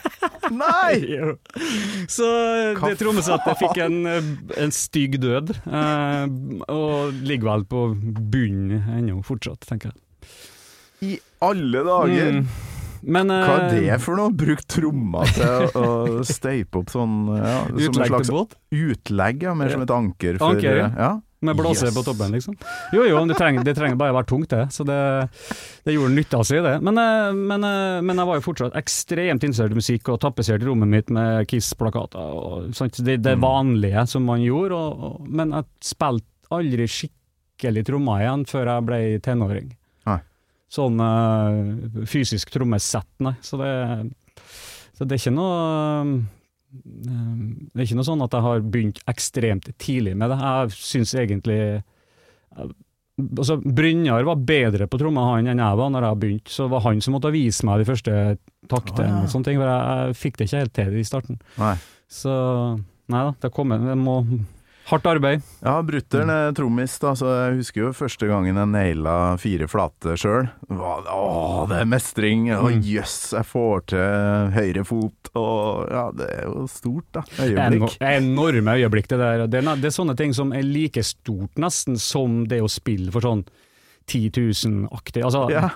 [0.63, 0.96] Nei!
[2.15, 2.30] Så
[2.80, 4.00] Hva det trommesettet fikk en,
[4.58, 6.26] en stygg død, eh,
[6.74, 7.86] og ligger vel på
[8.34, 10.02] bunnen ennå fortsatt, tenker jeg.
[11.02, 11.15] I
[11.46, 12.41] alle dager!
[12.41, 12.52] Mm.
[13.02, 14.34] Men Hva er eh, det for noe?
[14.38, 18.58] Bruk tromma til å steipe opp sånn ja, utlegg til båt?
[18.72, 20.89] utlegg, ja, mer som et anker for Anker, ja.
[20.98, 21.13] ja.
[21.41, 21.95] Med blåser Yes.
[21.95, 22.54] på toppen, liksom.
[22.93, 24.67] Jo jo, det trenger, det trenger bare være tungt, det.
[24.75, 24.97] Så det,
[25.88, 26.75] det gjorde nytta si, det.
[26.86, 30.67] Men, eh, men, eh, men jeg var jo fortsatt ekstremt interessert i musikk, og tapetserte
[30.69, 32.19] rommet mitt med Kiss-plakater.
[32.21, 32.99] og sånt.
[33.01, 38.45] Det, det vanlige som man gjorde, og, og, men jeg spilte aldri skikkelig trommer igjen
[38.49, 39.71] før jeg ble tenåring.
[40.12, 40.19] Nei.
[40.71, 43.34] Sånn eh, fysisk trommesett, nei.
[43.41, 43.71] Så det,
[44.93, 46.21] så det er ikke noe
[46.72, 50.38] det er ikke noe sånn at jeg har begynt ekstremt tidlig med det.
[50.40, 51.60] Jeg syns egentlig
[53.22, 56.74] altså Brynjar var bedre på tromma han enn jeg var når jeg begynte, så det
[56.76, 58.16] var han som måtte vise meg de første
[58.72, 59.10] taktene.
[59.10, 59.20] Å, ja.
[59.26, 61.42] og sånne ting, for jeg, jeg fikk det ikke helt til i starten.
[61.60, 61.76] Nei.
[62.12, 62.34] Så
[63.12, 64.22] nei da, det kommer det må
[64.89, 65.44] Hardt arbeid.
[65.63, 70.15] Ja, brutter'n er trommis, da, så jeg husker jo første gangen jeg naila fire flate
[70.20, 70.50] sjøl.
[70.74, 72.50] Å, det er mestring!
[72.56, 72.82] Å Mm.
[72.84, 77.24] jøss, jeg får til høyre fot, og ja, det er jo stort, da.
[77.46, 79.46] Eno- en Enorme øyeblikk, det der.
[79.48, 83.12] Det er, det er sånne ting som er like stort nesten som det å spille
[83.13, 83.46] for sånn
[84.08, 85.24] 10 000-aktig.
[85.24, 85.70] Altså, Ja.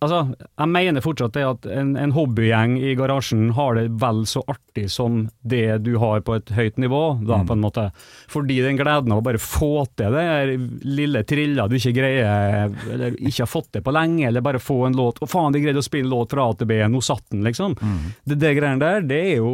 [0.00, 4.42] Altså, jeg mener fortsatt det at en, en hobbygjeng i garasjen har det vel så
[4.50, 7.84] artig som det du har på et høyt nivå, da, på en måte.
[8.32, 10.52] Fordi den gleden av å bare få til det der
[10.86, 14.80] lille trilla du ikke greier, eller ikke har fått det på lenge, eller bare få
[14.88, 17.26] en låt Å, faen, de greide å spille låt fra A til B, nå satt
[17.30, 17.76] den, liksom.
[18.24, 19.52] Det, det greiene der, det er jo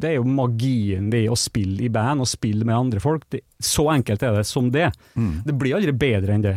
[0.00, 3.24] Det er jo magien ved å spille i band, og spille med andre folk.
[3.32, 4.90] Det, så enkelt er det som det.
[5.46, 6.56] Det blir aldri bedre enn det.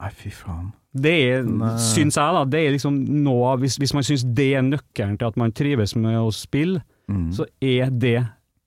[0.00, 0.72] Nei, fy faen.
[0.94, 1.42] Det er,
[1.82, 2.44] syns jeg, da.
[2.46, 5.52] Det er liksom noe av hvis, hvis man syns det er nøkkelen til at man
[5.52, 7.26] trives med å spille, Mm.
[7.36, 8.22] så er det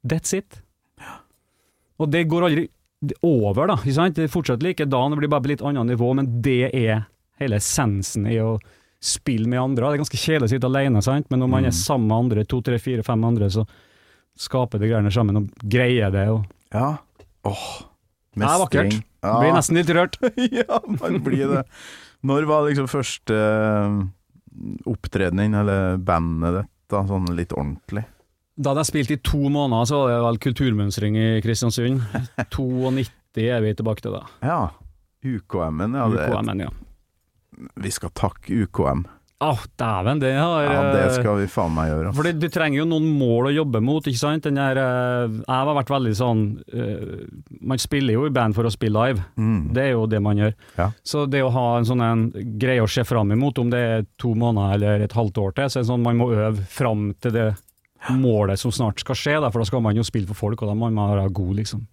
[0.05, 0.59] That's it.
[1.97, 2.67] Og det går aldri
[3.25, 3.75] over, da.
[3.81, 4.13] Ikke sant?
[4.17, 7.07] Det er fortsatt likedan, det blir bare på litt annet nivå, men det er
[7.41, 8.59] hele essensen i å
[9.01, 9.89] spille med andre.
[9.89, 11.27] Det er ganske kjedelig å sitte alene, sant?
[11.33, 13.65] men når man er sammen med andre, to, tre, fire, fem andre, så
[14.37, 16.27] skaper det greiene sammen og greier det.
[16.33, 16.97] Og Ja.
[17.45, 17.67] Åh.
[18.37, 18.97] Det er vakkert.
[19.23, 19.39] Ja.
[19.41, 20.17] blir nesten litt rørt.
[20.61, 21.63] ja, man blir det.
[22.25, 23.37] Når var liksom første
[24.89, 28.05] opptredenen, eller bandet ditt, da, sånn litt ordentlig?
[28.57, 32.01] Da hadde jeg spilt i to måneder, så var det vel kulturmønstring i Kristiansund.
[32.55, 34.23] 92 er vi tilbake til da.
[34.41, 34.61] Ja.
[35.27, 36.07] UKM-en, ja.
[36.09, 36.71] UKM-en, ja.
[37.77, 39.05] vi skal takke UKM.
[39.39, 42.13] Åh, dæven, det har Ja, det eh, skal vi faen meg gjøre.
[42.17, 44.47] Fordi du trenger jo noen mål å jobbe mot, ikke sant?
[44.47, 46.41] Den der, eh, jeg har vært veldig sånn
[46.73, 47.27] uh,
[47.61, 49.73] Man spiller jo i band for å spille live, Mm.
[49.77, 50.55] det er jo det man gjør.
[50.79, 50.89] Ja.
[51.05, 52.25] Så det å ha en sånn en
[52.57, 55.69] greie å se fram imot, om det er to måneder eller et halvt år til,
[55.69, 57.47] så er det sånn man må øve fram til det
[58.17, 60.69] målet som snart skal skje, da, for da skal man jo spille for folk, og
[60.69, 61.85] da må man være god, liksom.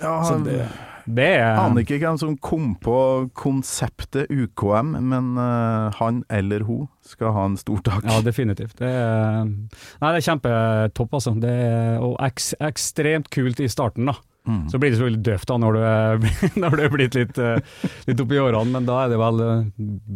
[0.00, 0.62] Ja, Så det,
[1.06, 2.96] det er Aner ikke hvem som kom på
[3.38, 8.04] konseptet UKM, men uh, han eller hun skal ha en stor takk.
[8.06, 8.76] Ja, definitivt.
[8.80, 11.34] Det er, nei, det er kjempetopp, altså.
[11.40, 14.16] Det er, og eks, ekstremt kult i starten, da.
[14.48, 14.62] Mm.
[14.72, 16.22] Så blir det selvfølgelig døvt da når du er,
[16.62, 19.66] når du er blitt litt, eh, litt oppi årene, men da er det vel eh,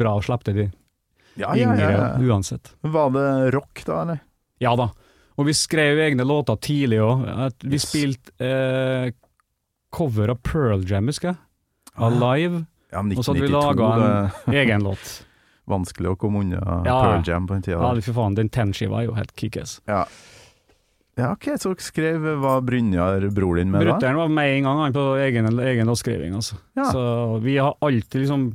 [0.01, 0.66] bra å slippe til de
[1.35, 2.07] ja, ja, yngre ja.
[2.31, 2.73] uansett.
[2.87, 4.23] Var det rock, da, eller?
[4.62, 4.88] Ja da.
[5.35, 7.25] Og vi skrev egne låter tidlig òg.
[7.64, 7.88] Vi Yes.
[7.90, 9.09] spilte eh,
[9.94, 11.40] cover av Pearl Jam, husker jeg.
[12.02, 12.64] Alive.
[12.94, 15.14] Ja, men Og så hadde vi 1992, laga en egen låt.
[15.74, 16.98] vanskelig å komme unna Ja.
[17.00, 17.80] Pearl Jam på den tida.
[17.80, 19.78] Ja, fy faen, den Ten-skiva er jo helt kickass.
[19.88, 20.02] Ja.
[21.16, 23.87] ja, ok, så dere skrev hva Brynjar bror din med?
[23.87, 26.35] Brutter'n var med en gang han på egen, egen låtskriving.
[26.37, 26.59] Altså.
[26.76, 26.90] Ja.
[26.92, 27.04] Så
[27.44, 28.48] vi har alltid liksom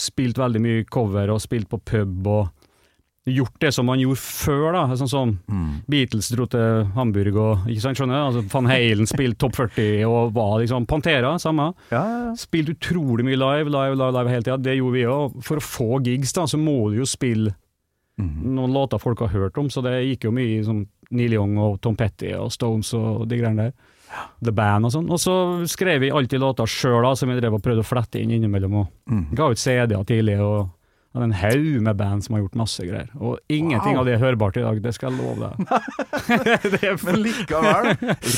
[0.00, 2.48] spilt veldig mye cover og spilt på pub og
[3.26, 4.82] gjort det som man gjorde før, da.
[4.96, 5.82] Sånn som Mm.
[5.90, 8.26] Beatles dro til Hamburg og ikke sant, skjønner du?
[8.38, 11.72] Altså, Van Halen spilte topp 40 og var liksom Pantera, samme.
[11.90, 12.34] Ja, ja, ja.
[12.38, 14.56] Spilt utrolig mye live, live, live, live hele tida.
[14.62, 15.42] Det gjorde vi òg.
[15.42, 17.54] For å få gigs, da, så må du jo spille
[18.18, 18.46] mm.
[18.54, 21.58] noen låter folk har hørt om, så det gikk jo mye i sånn Neil Young
[21.58, 23.72] og Tom Petty og Stones og de greiene der.
[24.42, 25.10] The Band og sånn.
[25.10, 28.30] Og så skrev vi alltid låter sjøl, som vi drev og prøvde å flette inn
[28.30, 28.74] innimellom.
[28.74, 29.34] Og Mm.
[29.34, 30.38] ga ut CD-er tidlig.
[30.40, 30.70] og
[31.16, 34.00] Det er en haug med band som har gjort masse greier, og ingenting Wow.
[34.02, 35.54] av det er hørbart i dag, det skal jeg love deg.
[36.76, 37.88] det Men likevel,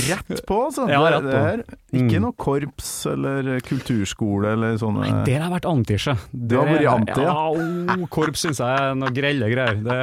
[0.06, 0.84] rett på, altså.
[0.86, 1.32] Ja, rett på.
[1.32, 1.78] det på.
[1.98, 2.22] Ikke Mm.
[2.22, 6.14] noe korps eller kulturskole eller sånne Nei, der har jeg vært antisje.
[6.30, 7.34] Det har vært anti, ja.
[7.34, 7.96] ja?
[7.98, 9.82] oh, korps syns jeg er noe grelle greier.
[9.82, 9.98] Det,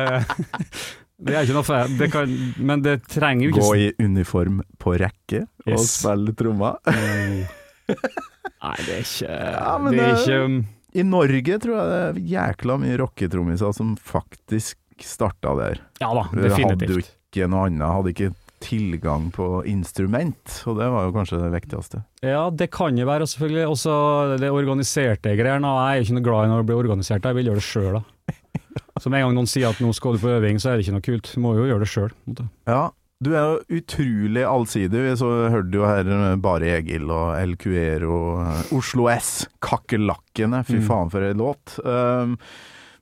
[1.30, 4.60] det er ikke noe feil, det kan, Men det trenger jo ikke Gå i uniform
[4.84, 5.96] på rekke og Yes.
[6.02, 6.76] spille trommer.
[8.66, 10.58] Nei, det er ikke Ja, Det er det- ikke um,
[10.96, 15.82] I Norge tror jeg det er jækla mye rocketrommiser som faktisk starta der.
[16.00, 16.72] Ja da, definitivt.
[16.72, 18.32] Hadde jo ikke noe annet, hadde ikke
[18.66, 22.02] tilgang på instrument, og det var jo kanskje det viktigste.
[22.26, 23.66] Ja, det kan jo være, selvfølgelig.
[23.76, 23.96] Også
[24.42, 25.74] det organiserte greiene.
[25.76, 28.00] Jeg er ikke noe glad i når det blir organisert, jeg vil gjøre det sjøl,
[28.00, 28.38] da.
[29.04, 30.86] Så med en gang noen sier at nå skal du på øving, så er det
[30.86, 31.34] ikke noe kult.
[31.36, 32.14] Du må jo gjøre det sjøl.
[32.64, 32.86] Ja,
[33.24, 35.02] du er jo utrolig allsidig.
[35.06, 40.64] Vi så hørte jo her eh, Bare Egil og El Cuero, eh, Oslo S, Kakerlakkene.
[40.68, 40.88] Fy Mm.
[40.90, 41.78] faen for ei låt.
[41.86, 42.36] Um,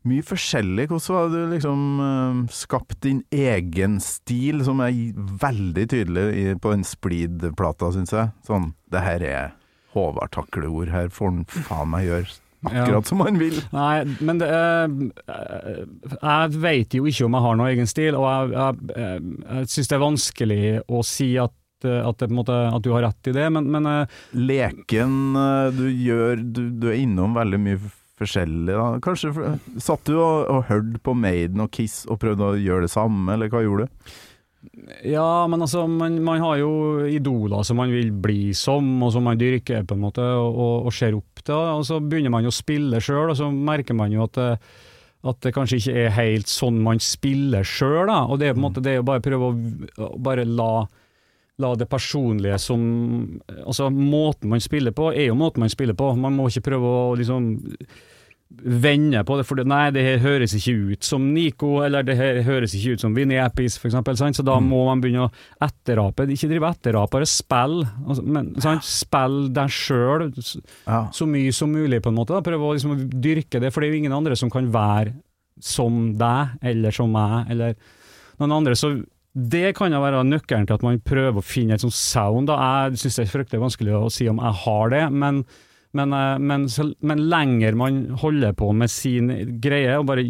[0.05, 0.87] mye forskjellig.
[0.91, 6.71] Hvordan har du liksom um, skapt din egen stil, som er veldig tydelig i, på
[6.75, 8.31] den Splid-plata, syns jeg.
[8.45, 9.51] Sånn, det her er
[9.93, 12.31] Håvard takleord, her får han faen meg gjøre
[12.69, 13.57] akkurat som han vil.
[13.73, 14.93] Nei, men det er
[15.33, 15.81] eh,
[16.19, 19.73] Jeg vet jo ikke om jeg har noen egen stil, og jeg, jeg, jeg, jeg
[19.75, 21.55] syns det er vanskelig å si at,
[21.87, 25.67] eh, at, det, måte, at du har rett i det, men, men eh, Leken eh,
[25.75, 27.81] du gjør du, du er innom veldig mye
[28.21, 28.73] forskjellig.
[28.73, 28.89] Da.
[29.03, 32.93] Kanskje Satt du og, og hørte på Maiden og Kiss og prøvde å gjøre det
[32.93, 34.13] samme, eller hva gjorde du?
[35.03, 36.71] Ja, men altså, man, man har jo
[37.11, 40.87] idoler som man vil bli som, og som man dyrker på en måte, og, og,
[40.87, 41.57] og ser opp til.
[41.57, 44.49] Og så begynner man å spille sjøl, og så merker man jo at det,
[45.23, 48.11] at det kanskje ikke er helt sånn man spiller sjøl.
[48.11, 50.71] Og det er på en måte det å bare prøve å bare la,
[51.63, 52.81] la det personlige som
[53.63, 56.11] Altså, måten man spiller på, er jo måten man spiller på.
[56.19, 57.53] Man må ikke prøve å liksom
[58.61, 62.41] vende på det, for nei, det her høres ikke ut som Nico, eller det her
[62.45, 64.35] høres ikke ut som Vinnie Appice, for eksempel, sant?
[64.37, 64.69] så da Mm.
[64.69, 66.27] må man begynne å etterape.
[66.29, 67.83] Ikke drive etterap, bare spill.
[68.07, 68.83] Altså, men, sant?
[68.83, 70.31] Spill deg sjøl
[71.11, 72.27] så mye som mulig, på en måte.
[72.35, 72.41] Da.
[72.41, 75.13] Prøve å liksom dyrke det, for det er jo ingen andre som kan være
[75.59, 77.75] som deg, eller som meg, eller
[78.39, 78.73] noen andre.
[78.75, 79.03] Så
[79.35, 82.47] det kan jo være nøkkelen til at man prøver å finne et sånt sound.
[82.47, 82.57] Da.
[82.89, 85.43] Jeg syns det er fryktelig vanskelig å si om jeg har det, men,
[85.93, 86.67] men, eh, men,
[87.01, 89.29] men lenger man holder på med sin
[89.61, 90.23] greie, og bare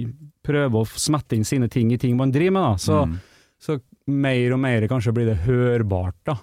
[0.43, 3.19] prøver å smette inn sine ting i ting man driver med, da, så, Mm.
[3.63, 6.36] så mer og mer kanskje blir det hørbart, da.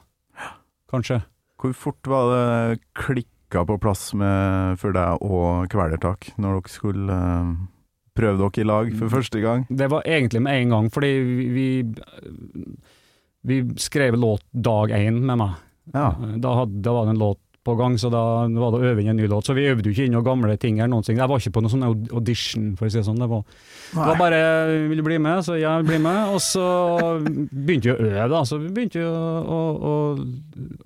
[0.90, 1.20] Kanskje.
[1.60, 7.18] Hvor fort var det klikka på plass med, for deg og Kvelertak, når dere skulle
[7.20, 7.52] eh,
[8.16, 9.66] prøve dere i lag for første gang?
[9.68, 11.68] Det var egentlig med en gang, fordi vi, vi,
[13.42, 15.60] vi skrev låt dag én med meg.
[15.94, 16.08] Ja.
[16.40, 19.02] Da, hadde, da var det en låt på gang, så da var det å øve
[19.02, 19.44] inn en ny låt.
[19.44, 21.18] Så vi øvde jo ikke inn noen gamle ting eller noen ting.
[21.20, 21.84] Jeg var ikke på noen sånn
[22.16, 23.18] audition, for å si det sånn.
[23.20, 23.42] Det var,
[23.92, 26.32] det var bare 'vil du bli med', så jeg blir med.
[26.32, 26.64] Og så
[27.52, 28.42] begynte vi å øve, da.
[28.48, 29.92] Så vi begynte vi å, å, å,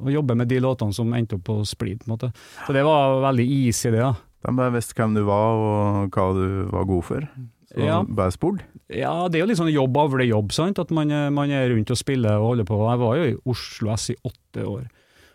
[0.06, 2.32] å jobbe med de låtene som endte opp på Splid, på en måte.
[2.66, 3.98] Så det var veldig easy, det.
[4.02, 4.14] da.
[4.44, 7.28] De bare visste hvem du var og hva du var god for.
[7.74, 8.02] Så Ja.
[8.06, 8.60] bare spurt.
[8.90, 10.78] Ja, det er jo litt sånn jobb avler jobb, sant?
[10.78, 12.76] At man, er- man er rundt og spiller og holder på.
[12.90, 14.84] Jeg var jo i Oslo S i åtte år.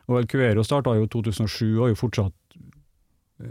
[0.10, 2.34] Og Cuero starta jo i 2007 og er jo fortsatt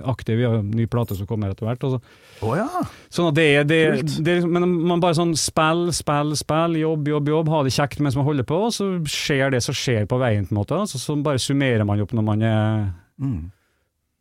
[0.04, 0.36] aktiv.
[0.36, 1.84] Vi har en ny plate som kommer etter hvert.
[1.86, 2.00] Altså.
[2.44, 2.66] Oh, ja.
[3.14, 3.78] Sånn at det, er- det,
[4.20, 7.72] det, er liksom- Men man bare sånn spill, spill, spill, jobb, jobb, jobb, ha det
[7.72, 10.58] kjekt mens man holder på, og så skjer det som skjer på veien, på en
[10.60, 10.76] måte.
[10.76, 13.50] Altså, så bare summerer man opp når man er, Mm.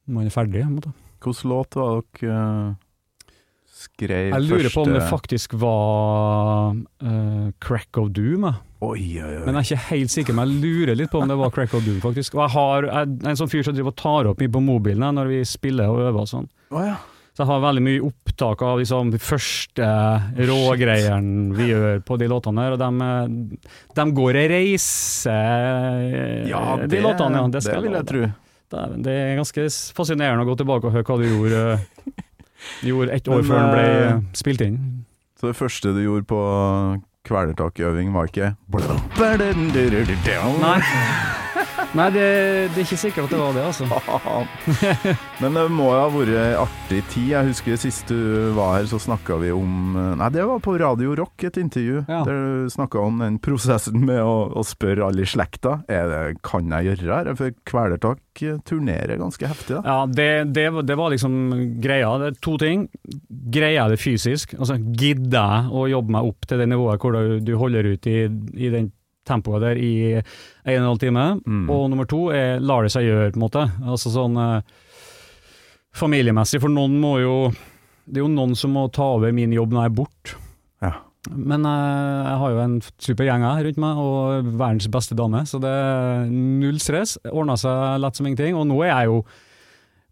[0.07, 0.61] når man er ferdig.
[0.63, 0.93] På en måte.
[1.19, 2.77] Hvilken låt var dere
[3.87, 8.47] eh, første Jeg lurer på om det faktisk var uh, Crack of Doom.
[8.49, 8.63] jeg.
[8.77, 9.43] Oi, oi, oi.
[9.47, 11.73] Men jeg er ikke helt sikker, men jeg lurer litt på om det var Crack
[11.73, 12.37] of Doom, faktisk.
[12.37, 14.63] Og jeg har jeg er en sånn fyr som driver og tar opp mye på
[14.63, 16.49] mobilen jeg, når vi spiller og øver og sånn.
[16.69, 16.97] Oh, ja.
[17.37, 19.87] Så jeg har veldig mye opptak av liksom, de første
[20.49, 23.59] rågreiene vi gjør på de låtene her, og de,
[23.99, 25.35] de går ei reise,
[26.49, 27.43] ja, de låtene.
[27.43, 28.23] Ja, det, det vil jeg tro.
[29.05, 32.25] Det er ganske fascinerende å gå tilbake og høre hva du gjorde,
[32.81, 34.81] gjorde ett år Men, før den ble eh, eh, spilt inn.
[35.37, 36.41] Så det første du gjorde på
[37.27, 38.53] kvelertakøving var ikke
[40.63, 40.77] Nei,
[41.95, 42.23] Nei det,
[42.75, 43.85] det er ikke sikkert at det var det, altså.
[45.41, 47.29] Men det må jo ha vært artig tid.
[47.31, 48.17] Jeg husker sist du
[48.57, 52.03] var her, så snakka vi om Nei, det var på Radio Rock, et intervju.
[52.09, 52.19] Ja.
[52.27, 55.77] Der du snakka om den prosessen med å, å spørre alle i slekta.
[55.89, 57.31] Er det, kan jeg gjøre her?
[57.39, 58.21] For Kvelertak
[58.67, 59.81] turnerer ganske heftig, da.
[59.87, 61.39] Ja, det, det, var- det var liksom
[61.81, 62.11] greia.
[62.21, 62.85] Det er to ting.
[63.55, 64.53] Greier jeg det fysisk?
[64.59, 68.11] Altså, Gidder jeg å jobbe meg opp til det nivået hvor du, du holder ut
[68.11, 68.91] i, i den
[69.27, 71.25] tempoet der i en og en halv time?
[71.45, 71.65] Mm.
[71.73, 73.65] Og nummer to er lar det seg gjøre, på en måte.
[73.85, 74.77] Altså sånn eh,
[75.97, 77.33] familiemessig, for noen må jo
[78.07, 80.37] det er jo noen som må ta over min jobb når jeg er borte.
[80.85, 80.91] Ja.
[81.35, 85.41] Men eh, jeg har jo en super gjeng her rundt meg, og verdens beste dame,
[85.49, 87.17] så det er null stress.
[87.27, 88.55] Ordna seg lett som ingenting.
[88.55, 89.17] Og nå er jeg jo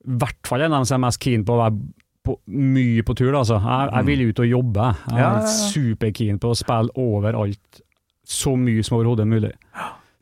[0.06, 1.80] i hvert fall en av dem som er mest keen på å være
[2.26, 3.32] på, mye på tur.
[3.40, 3.62] Altså.
[3.64, 4.90] Jeg, jeg vil ut og jobbe.
[5.06, 5.56] Jeg er Ja, ja, ja.
[5.72, 7.80] superkeen på å spille overalt,
[8.26, 9.54] så mye som overhodet mulig.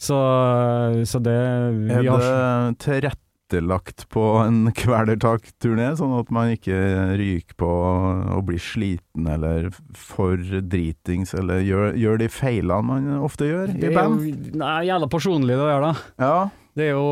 [0.03, 0.17] Så,
[1.07, 6.75] så det Er vi har, det tilrettelagt på en kvelertak-turné, sånn at man ikke
[7.19, 13.47] ryker på å bli sliten eller for dritings, eller gjør, gjør de feilene man ofte
[13.47, 14.27] gjør det i er band?
[14.27, 15.93] jo nei, jævla personlig det der, da.
[16.19, 16.35] Ja.
[16.73, 17.09] Det er jo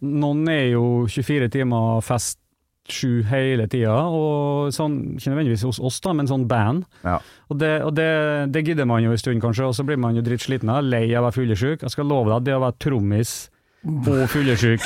[0.00, 2.41] Noen er jo 24 timer fest
[2.90, 6.86] sju hele tida, og sånn, ikke nødvendigvis hos oss, da, men sånn band.
[7.04, 7.20] Ja.
[7.48, 8.08] Og, det, og det,
[8.54, 11.04] det gidder man jo en stund, kanskje, og så blir man jo drittsliten av, lei
[11.12, 11.86] av å være fyllesyk.
[11.86, 13.36] Jeg skal love deg, det å være trommis
[13.82, 14.84] og fyllesyk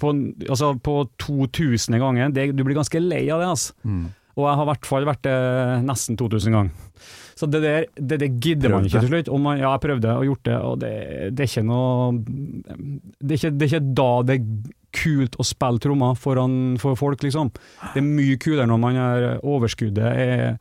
[0.00, 0.10] på,
[0.48, 3.76] altså på 2000 ganger, det, du blir ganske lei av det, altså.
[3.86, 4.06] Mm.
[4.34, 5.36] Og jeg har i hvert fall vært det
[5.86, 7.12] nesten 2000 ganger.
[7.34, 9.32] Så det der det, det gidder man ikke til slutt.
[9.42, 10.94] Man, ja, jeg prøvde og gjort det, og det,
[11.34, 14.48] det er ikke noe det er ikke, det er ikke da det er
[14.94, 17.52] kult å spille trommer foran for folk, liksom.
[17.94, 20.52] Det er mye kulere når man er overskuddet er,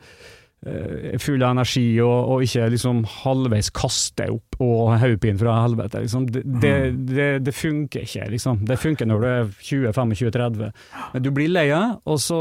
[0.63, 6.01] er full av energi og, og ikke liksom halvveis kaste opp og hodepine fra helvete.
[6.05, 6.25] Liksom.
[6.33, 6.73] Det, det,
[7.12, 8.63] det, det funker ikke, liksom.
[8.69, 10.71] Det funker når du er 20-25-30.
[11.13, 12.39] Men du blir lei av, og så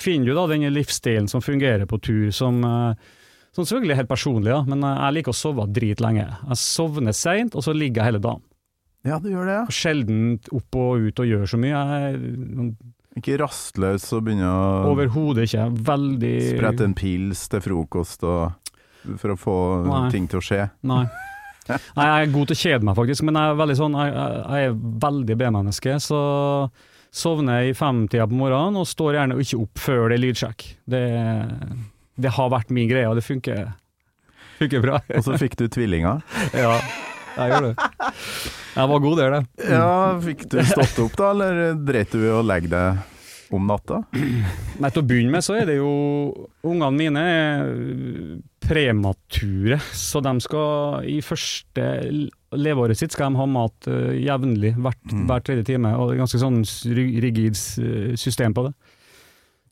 [0.00, 3.12] finner du da denne livsstilen som fungerer på tur, som eh,
[3.54, 6.26] som selvfølgelig er helt personlig, ja, men eh, jeg liker å sove dritlenge.
[6.50, 8.42] Jeg sovner seint, og så ligger jeg hele dagen.
[9.06, 9.64] ja, du gjør det, ja.
[9.70, 11.72] Sjelden opp og ut og gjør så mye.
[11.76, 18.24] Jeg er Ikke rastløs og begynne å overhodet ikke veldig sprette en pils til frokost
[18.26, 18.72] og,
[19.20, 20.08] for å få Nei.
[20.10, 20.64] ting til å skje.
[20.90, 21.04] Nei.
[21.64, 24.10] Nei, jeg er god til å kjede meg, faktisk, men jeg er veldig sånn Jeg,
[24.12, 24.74] jeg, er
[25.06, 26.18] veldig B-menneske, så
[27.14, 30.64] sovner jeg i femtida på morgenen og står gjerne ikke opp før det er lydsjekk.
[30.90, 31.02] Det,
[32.16, 33.72] det har vært min greie, og det funker,
[34.60, 35.00] funker bra.
[35.16, 36.20] Og så fikk du tvillinger.
[36.64, 36.76] Ja,
[37.34, 37.72] jeg gjør det.
[38.74, 39.70] Jeg var god der, det.
[39.72, 39.88] Ja,
[40.22, 43.10] fikk du stått opp da, eller dreit du i å legge deg
[43.54, 44.00] om natta?
[44.14, 45.90] Nei, til å begynne med så er det jo
[46.66, 47.68] Ungene mine er
[48.64, 51.84] premature, så de skal i første
[52.54, 55.26] leveåret sitt skal de ha mat eh, jevnlig, hver, Mm.
[55.28, 55.90] hver tredje time.
[55.98, 56.62] Og det er ganske sånn
[57.20, 57.58] rigid
[58.18, 58.72] system på det.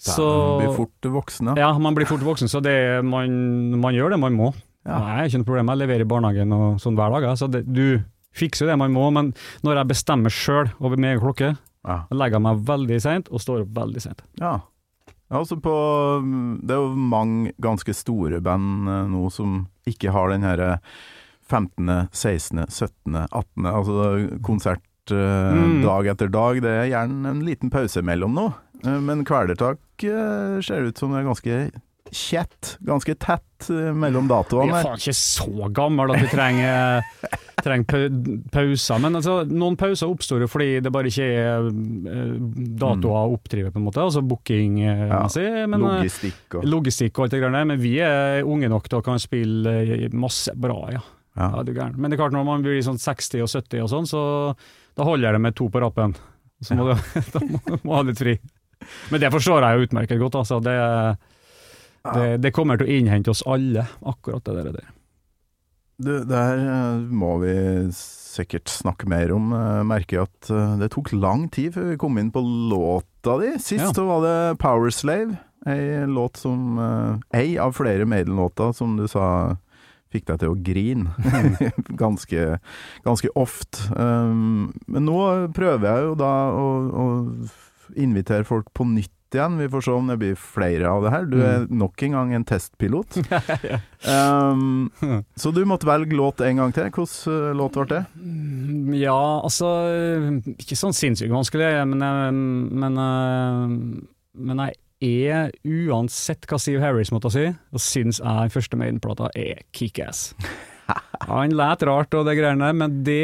[0.03, 1.55] Så man blir fort voksen, ja.
[1.69, 2.75] Ja, man blir fort voksen, så det,
[3.07, 4.49] man, man gjør det man må.
[4.83, 4.97] Ja.
[4.99, 7.29] Nei, jeg har ikke noe problem, jeg leverer i barnehagen og sånn hver dag.
[7.39, 8.01] Så det, du
[8.35, 9.31] fikser jo det man må, men
[9.63, 11.53] når jeg bestemmer sjøl over min egen klokke,
[11.87, 12.01] Ja.
[12.11, 14.23] jeg legger meg veldig seint og står opp veldig seint.
[14.43, 14.57] Ja.
[15.33, 15.73] Altså på,
[16.67, 20.75] det er jo mange ganske store band eh, nå som ikke har den herre
[21.49, 25.83] 15., 16., 17., 18., altså konsert eh, Mm.
[25.83, 26.61] dag etter dag.
[26.63, 28.45] Det er gjerne en liten pause mellom nå.
[28.85, 31.59] Eh, Men Kvelertak eh, ser ut som det er ganske
[32.13, 34.79] kjett, ganske tett mellom mellom Vi datoene.
[34.79, 37.07] er faen ikke så gamle at vi trenger,
[37.65, 38.05] trenger
[38.53, 42.35] pauser, men altså, noen pauser oppstår jo fordi det bare ikke er eh,
[42.83, 45.47] datoer å oppdrive, på en måte, altså booking-messig.
[45.73, 49.01] men, eh, Logistikk og Logistikk og alt det der, men vi er unge nok til
[49.01, 51.01] å kan spille eh, masse bra, ja.
[51.39, 51.49] ja.
[51.57, 51.77] ja det.
[51.97, 54.25] Men det er klart, når man blir sånn 60 og 70 og sånn, så
[54.99, 56.13] da holder det med to på rappen.
[56.63, 56.99] Så må du
[57.35, 58.37] da må, må ha litt fri.
[59.13, 60.59] Men det forstår jeg jo utmerket godt, altså.
[60.65, 60.77] Det,
[62.15, 64.73] det, det kommer til å innhente oss alle, akkurat det der.
[64.81, 64.91] der.
[66.03, 67.55] Det her eh, må vi
[67.95, 69.53] sikkert snakke mer om.
[69.55, 73.53] Jeg merker at eh, det tok lang tid før vi kom inn på låta di.
[73.63, 73.93] Sist Ja.
[73.95, 75.37] så var det Power Slave,
[75.69, 79.55] ei låt som eh, Ei av flere Maiden-låter som du sa
[80.13, 81.13] fikk deg til å grine.
[82.03, 82.59] ganske,
[83.07, 83.87] ganske ofte.
[83.97, 85.21] Um, men nå
[85.57, 87.05] prøver jeg jo da å, å
[87.97, 89.55] invitere folk på nytt igjen.
[89.57, 91.25] Vi får se om det blir flere av det her.
[91.31, 93.17] Du er nok en gang en testpilot.
[94.03, 94.91] Um,
[95.39, 96.89] så du måtte velge låt en gang til.
[96.91, 98.01] Hvilken uh, låt ble det?
[98.19, 99.15] Mm, Ja,
[99.47, 99.69] altså
[100.59, 102.35] Ikke sånn sinnssykt vanskelig, men, jeg-
[102.83, 104.03] men, jeg-
[104.43, 104.75] men jeg
[105.31, 110.33] er, uansett hva Steve Harris måtte si, og syns jeg den første Maiden-plata er kickass.
[111.29, 113.23] Han lät rart og det greiene der, men det,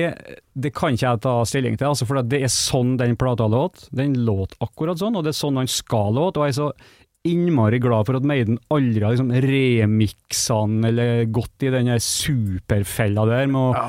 [0.55, 3.89] det kan ikke jeg ta stilling til, altså, for det er sånn den plata låt.
[3.95, 6.71] Den låt akkurat sånn, og det er sånn han skal låte, og jeg er så
[7.27, 13.27] innmari glad for at Maiden aldri har liksom remiksa den eller gått i den superfella
[13.29, 13.89] der med å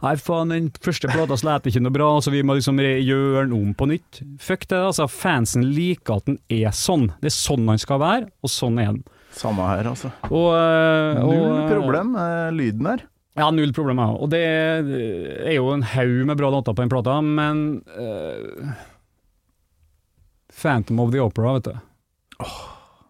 [0.00, 3.56] Nei, faen, den første plata slet ikke noe bra, så vi må liksom gjøre den
[3.56, 4.22] om på nytt.
[4.42, 5.06] Fuck det, altså.
[5.12, 7.10] Fansen liker at den er sånn.
[7.20, 9.02] Det er sånn han skal være, og sånn er den.
[9.30, 10.10] Samme her, altså.
[10.28, 13.06] Og, og, Null øh, problem med lyden her.
[13.38, 14.00] Ja, null problem.
[14.02, 14.10] Ja.
[14.18, 18.72] Og det er jo en haug med bra låter på den plata, men uh,
[20.60, 21.78] Phantom of the Opera, vet du.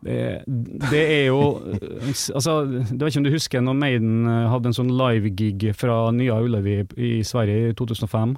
[0.00, 0.44] Det,
[0.88, 4.70] det er jo eh, Altså, jeg vet ikke om du husker når Maiden eh, hadde
[4.70, 8.32] en sånn live-gig fra Nya Ullevi i Sverige i 2005?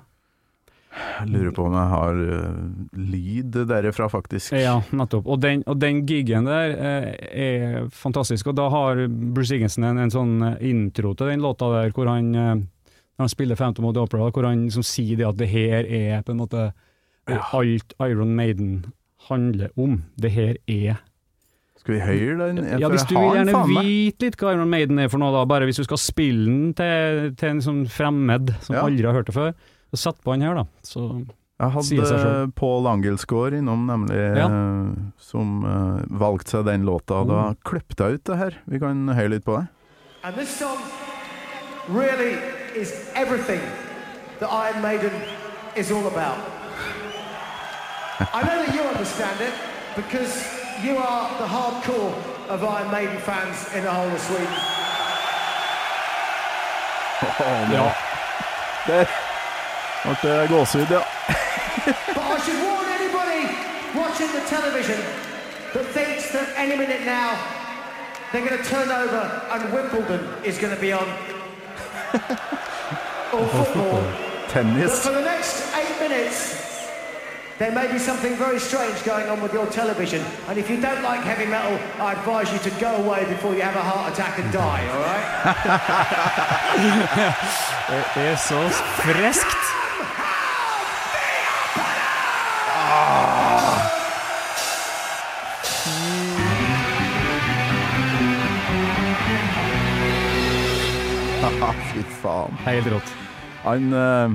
[0.93, 2.57] Jeg lurer på om jeg har eh,
[3.01, 4.53] lyd derifra, faktisk.
[4.61, 5.25] Ja, nettopp.
[5.33, 8.51] Og den, og den gigen der eh, er fantastisk.
[8.53, 12.11] Og da har Bruce Higginson en, en sånn eh, intro til den låta der hvor
[12.13, 15.49] han når han spiller Phantom of the Opera, hvor han liksom sier det at det
[15.53, 16.69] her er på en måte
[17.29, 18.71] alt Iron Maiden
[19.29, 19.99] handler om.
[20.19, 20.97] Det her er
[21.79, 22.65] Skal vi høre den?
[22.81, 25.67] Ja, Hvis du vil gjerne vite litt hva Iron Maiden er for noe, da, bare
[25.69, 28.85] hvis du skal spille den til, til en sånn fremmed som Ja.
[28.87, 29.53] aldri har hørt det før,
[29.99, 30.65] sett på han her, da.
[30.83, 31.25] Så
[31.63, 32.53] Jeg hadde.
[32.59, 34.49] Pål Angelsgaard innom, nemlig, Ja.
[35.19, 37.25] som uh, valgte seg den låta.
[37.25, 37.57] Da Mm.
[37.65, 38.57] klippet jeg ut det her.
[38.67, 39.67] Vi kan høre litt på det.
[40.25, 40.79] And this song
[41.89, 42.39] really
[42.75, 43.61] is everything
[44.41, 45.13] that Iron Maiden
[45.77, 46.39] is all about.
[48.21, 49.55] I know that you understand it
[49.97, 50.45] because
[50.85, 52.15] you are the hardcore
[52.49, 54.55] of Iron Maiden fans in the whole of Sweden.
[57.73, 57.93] ja.
[58.87, 59.07] Der
[60.03, 61.03] ble det gåsehud, ja.
[61.87, 63.43] But I should warn anybody
[63.95, 65.01] watching the television
[65.75, 67.31] that thinks that any minute now
[68.33, 69.23] they're going to turn over
[69.53, 71.09] and Wimbledon is going to be on.
[73.33, 74.03] or football.
[74.03, 75.05] But Tennis.
[75.05, 76.89] for the next eight minutes,
[77.59, 80.23] there may be something very strange going on with your television.
[80.49, 83.63] And if you don't like heavy metal, I advise you to go away before you
[83.63, 85.25] have a heart attack and die, all right?
[88.15, 89.82] Det er så friskt.
[101.93, 102.57] Fy faen.
[102.67, 103.13] Helt rått.
[103.63, 104.35] Han, uh,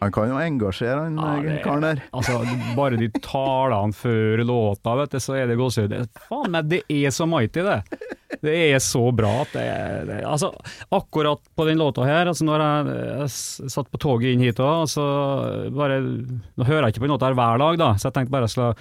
[0.00, 2.02] han kan jo engasjere, han Ja, eh, karen der.
[2.12, 2.38] Altså,
[2.76, 5.94] bare de talene før låta, vet du, så er det gåsehud.
[6.28, 7.80] Faen meg, det er så mighty, det.
[8.42, 10.50] Det er så bra at det er det, Altså,
[10.92, 14.84] akkurat på den låta her, altså når jeg, jeg satt på toget inn hit òg,
[14.90, 15.06] så
[15.72, 18.34] bare Nå hører jeg ikke på den låta her hver dag, da, så jeg tenkte
[18.34, 18.74] bare jeg skulle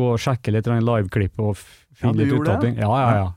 [0.00, 2.72] gå og sjekke litt liveklipp og finne Ja, litt det?
[2.80, 3.28] Ja, ja, ja.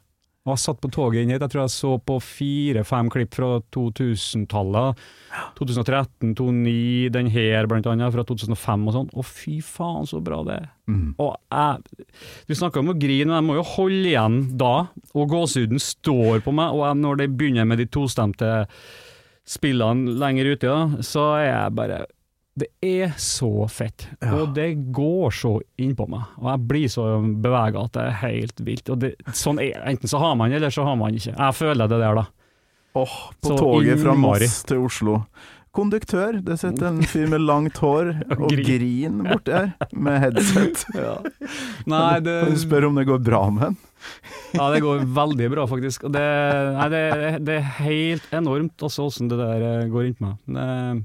[0.44, 3.50] Og jeg satt på toget inn hit, jeg tror jeg så på fire-fem klipp fra
[3.72, 5.04] 2000-tallet.
[5.56, 9.08] 2013, 2009, den her blant annet, fra 2005 og sånn.
[9.16, 10.66] Å fy faen, så bra det er.
[10.92, 11.14] Mm.
[11.24, 12.18] Og jeg,
[12.50, 14.74] du snakker om å grine, men jeg må jo holde igjen da,
[15.16, 18.52] og gåsehuden står på meg, og jeg, når det begynner med de tostemte
[19.48, 20.76] spillene lenger ute,
[21.08, 22.04] så er jeg bare
[22.54, 27.06] Det er så fett, og det går så innpå meg, og jeg blir så
[27.42, 28.92] bevega at det er helt vilt.
[28.94, 29.88] Og det, sånn er det.
[29.96, 31.34] Enten så har man, eller så har man ikke.
[31.34, 32.28] Jeg føler det der, da.
[33.02, 34.14] Åh, på Så toget fra.
[34.14, 35.16] Moss til Oslo.
[35.74, 38.68] Konduktør, det sitter en fyr med langt hår og Grin.
[38.68, 40.84] grin borti her, med headset.
[41.90, 43.80] Nei, det, Kan du spørre om det går bra med han?
[44.60, 46.06] Ja, det går veldig bra, faktisk.
[46.14, 46.22] Det,
[46.76, 47.02] nei, det,
[47.48, 51.02] det er helt enormt også åssen det der eh, går på meg.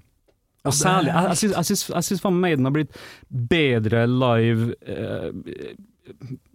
[0.68, 2.92] Og særlig Jeg, jeg syns- faen Maiden har blitt
[3.50, 5.76] bedre live eh,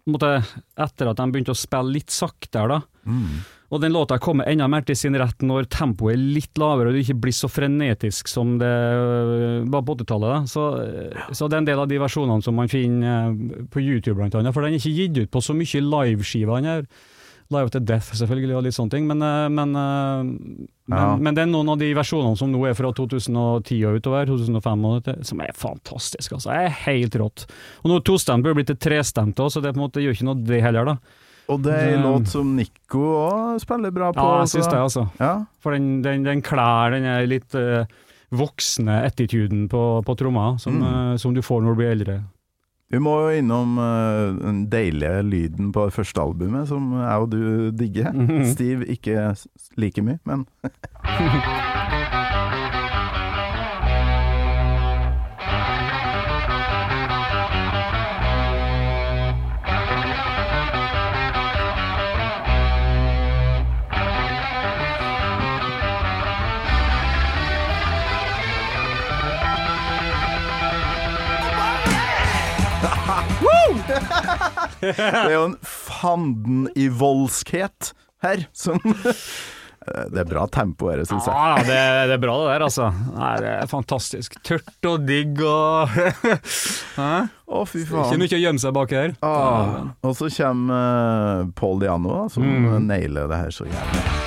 [0.07, 3.11] etter at de begynte å spille litt saktere, da.
[3.74, 6.93] Og den låta kommer enda mer til sin rett når tempoet er litt lavere og
[6.93, 10.30] det ikke blir så frenetisk som det øh, var på 80-tallet.
[10.30, 10.41] da.
[10.45, 10.66] Så,
[11.34, 14.36] så det er en del av de versjonene som man finner øh, på YouTube blant
[14.38, 16.61] annet, for den er ikke gitt ut på så mye liveskiver.
[16.61, 16.86] Den her.
[17.51, 19.19] Live to Death selvfølgelig, og litt sånne ting, men,
[19.53, 20.23] men, øh,
[20.87, 21.15] men, Ja.
[21.17, 24.85] men det er noen av de versjonene som nå er fra 2010 og utover, 2005,
[24.85, 26.33] og dette, som er fantastiske.
[26.33, 26.49] Altså.
[26.51, 27.45] Det er helt rått.
[27.83, 30.61] Og nå er tostemt blitt til trestemt òg, så det måte gjør ikke noe det
[30.63, 30.97] heller, da.
[31.51, 34.23] Og det er en låt som Nico òg spiller bra på.
[34.23, 35.09] Ja, jeg syns det, altså.
[35.19, 35.33] Ja.
[35.59, 37.83] For den, den, den klær den er litt uh,
[38.31, 40.83] voksne attituden på, på tromma, som, Mm.
[41.13, 42.15] uh, som du får når du blir eldre.
[42.93, 47.31] Vi må jo innom uh, den deilige lyden på det første albumet, som jeg og
[47.31, 48.13] du digger.
[48.13, 48.45] Mhm.
[48.53, 49.31] Steve ikke
[49.81, 50.45] like mye, men
[74.82, 77.93] det er jo en fanden i voldskhet
[78.24, 78.80] her, som
[79.84, 81.36] Det er bra tempo her, syns jeg.
[81.36, 82.86] Ja, det, det er bra det der, altså.
[83.18, 84.38] Nei, det er fantastisk.
[84.47, 85.91] Tørt og digg og
[86.99, 87.09] Hæ?
[87.53, 88.22] Å, fy Ikke faen.
[88.24, 89.16] mye å gjemme seg bak her.
[89.28, 92.88] Ah, og så kommer uh, Paul Diano, som Mm.
[92.88, 94.22] nailer det her så jævlig.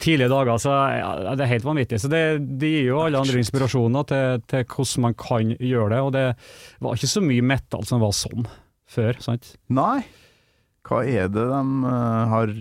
[0.00, 0.56] tidlige dager.
[0.62, 1.98] Så ja, det er helt vanvittig.
[2.00, 2.22] Så det,
[2.60, 6.00] det gir jo alle andre inspirasjoner til, til hvordan man kan gjøre det.
[6.06, 6.24] Og det
[6.86, 8.48] var ikke så mye metal som var sånn
[8.92, 9.52] før, sant.
[9.72, 10.00] Nei,
[10.88, 11.62] hva er det de
[11.92, 12.56] eh, har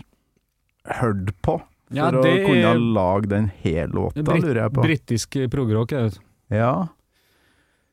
[1.00, 4.84] hørt på for Ja, å kunne lage den hele låta, lurer jeg på.
[4.86, 5.92] britisk progrock.
[5.96, 6.22] er det.
[6.56, 6.74] Ja.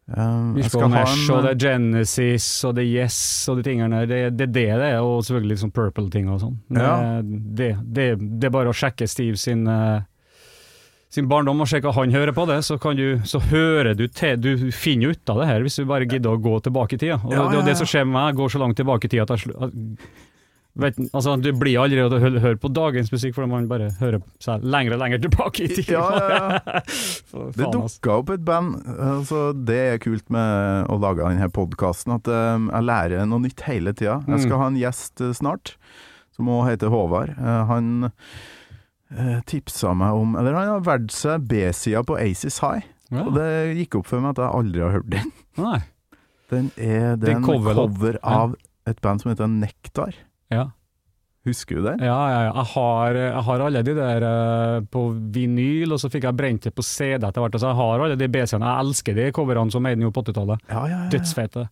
[0.08, 3.16] Um, skal ha Ash, og det er Genesis, og det er Yes,
[3.52, 4.06] og de tingene der.
[4.08, 6.54] Det, det er det det er, og selvfølgelig sånn Purple-ting og sånn.
[6.72, 6.94] Det, Ja.
[7.22, 8.06] det, det,
[8.40, 10.00] det er bare å sjekke Steve sin, eh,
[11.12, 14.40] sin barndom og sjekke han hører på det, så, kan du, så hører du til
[14.40, 17.20] Du finner ut av det her, hvis du bare gidder å gå tilbake i tida.
[17.20, 17.80] Og Ja, det, det, ja, det ja.
[17.82, 19.52] som skjer med meg, går så langt tilbake i tida at jeg
[20.78, 24.62] Vet, altså, du blir aldri å høre på dagens musikk, fordi man bare hører seg
[24.62, 25.88] lenger og lenger tilbake i tid.
[25.90, 26.36] Ja, ja,
[26.76, 26.82] ja.
[27.56, 32.30] Det dukka opp et band, altså det er kult med å lage denne podkasten, at
[32.30, 34.20] um, jeg lærer noe nytt hele tida.
[34.28, 34.60] Jeg skal Mm.
[34.62, 35.72] ha en gjest eh, snart,
[36.36, 37.34] som også heter Håvard.
[37.34, 42.86] Eh, han uh, tipsa meg om Eller han har valgt seg B-sida på Aces High,
[43.18, 43.48] og det
[43.80, 45.34] gikk opp for meg at jeg aldri har hørt den.
[45.58, 45.80] Nei.
[46.52, 48.54] Den er, den, er er cover, cover av
[48.88, 50.14] et band som heter Nektar.
[50.54, 50.68] Ja.
[51.48, 51.96] Husker du det?
[52.04, 52.52] Ja, ja, ja.
[52.58, 56.66] Jeg har, jeg har alle de der uh, på vinyl, og så fikk jeg brent
[56.68, 57.54] det på CD etter hvert.
[57.56, 58.72] Altså, jeg har alle de BC-ene.
[58.72, 60.66] Jeg elsker de coverne som Maiden gjorde på 80-tallet.
[60.68, 61.12] Ja, ja, ja.
[61.14, 61.68] Dødsfete.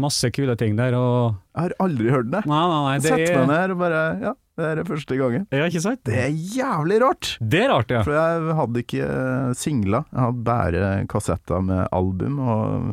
[0.00, 0.94] Masse kule ting der.
[0.96, 2.44] Og Jeg har aldri hørt det.
[2.48, 2.94] Nei, nei, nei.
[3.02, 5.46] Det Sett meg ned og bare Ja, det er første gangen.
[5.52, 6.02] ja, ikke sant?
[6.06, 7.34] Det er jævlig rart!
[7.40, 8.02] Det er rart, ja.
[8.06, 12.90] For jeg hadde ikke eh, singler, jeg hadde bare kassetter med album, og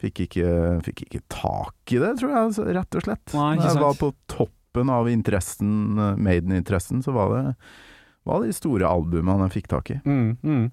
[0.00, 0.54] fikk ikke,
[0.86, 3.36] fikk ikke tak i det, tror jeg, altså, rett og slett.
[3.36, 3.76] Nei, ikke sant.
[3.76, 4.12] jeg var på
[4.72, 7.54] toppen av interessen, eh, Maiden-interessen, så var det
[8.26, 10.00] var de store albumene jeg fikk tak i.
[10.04, 10.70] Mm, mm.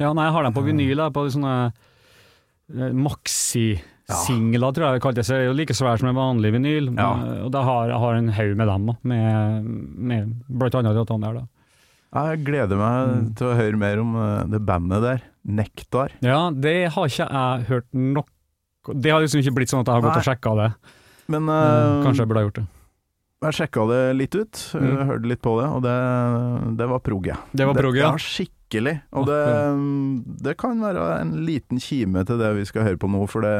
[0.00, 1.54] Ja, nei, jeg har dem på vinyl, jeg, på de sånne
[2.76, 5.26] eh, maxi-singler, tror jeg det kalles.
[5.30, 6.90] Det er jo like svært som en vanlig vinyl.
[6.96, 7.08] Ja.
[7.24, 9.64] Eh, Og da har, jeg har en haug med dem, med,
[10.10, 11.40] med blant annet de der.
[11.40, 11.46] da.
[12.20, 13.34] Jeg gleder meg Mm.
[13.38, 16.10] til å høre mer om eh, det bandet der, Nektar.
[16.20, 18.28] Ja, det har ikke jeg hørt nok
[19.00, 20.74] Det har liksom ikke blitt sånn at jeg har gått og sjekka det.
[21.28, 22.66] Men Eh, eh, Kanskje jeg burde ha gjort det.
[23.48, 25.06] Jeg sjekka det litt ut, eh, Mm.
[25.08, 27.36] hørte litt på det, og det, det var prog, ja.
[27.56, 28.10] Det var prog, ja.
[28.20, 29.00] Skikkelig.
[29.16, 29.40] Og det,
[30.44, 33.54] det kan være en liten kime til det vi skal høre på nå, for det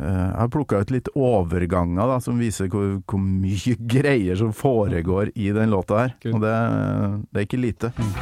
[0.00, 4.52] eh, Jeg har plukka ut litt overganger da, som viser hvor, hvor mye greier som
[4.56, 6.14] foregår i den låta her.
[6.22, 6.34] Kult.
[6.34, 6.56] Og det,
[7.32, 7.92] det er ikke lite.
[7.98, 8.14] Den,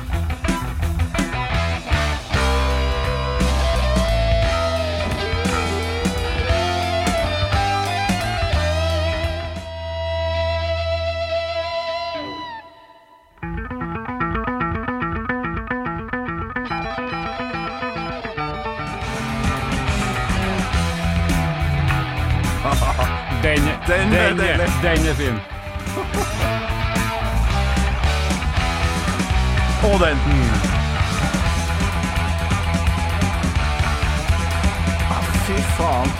[24.97, 25.37] den er fin.
[29.91, 30.19] Og den!
[35.11, 36.13] Ah, fy faen.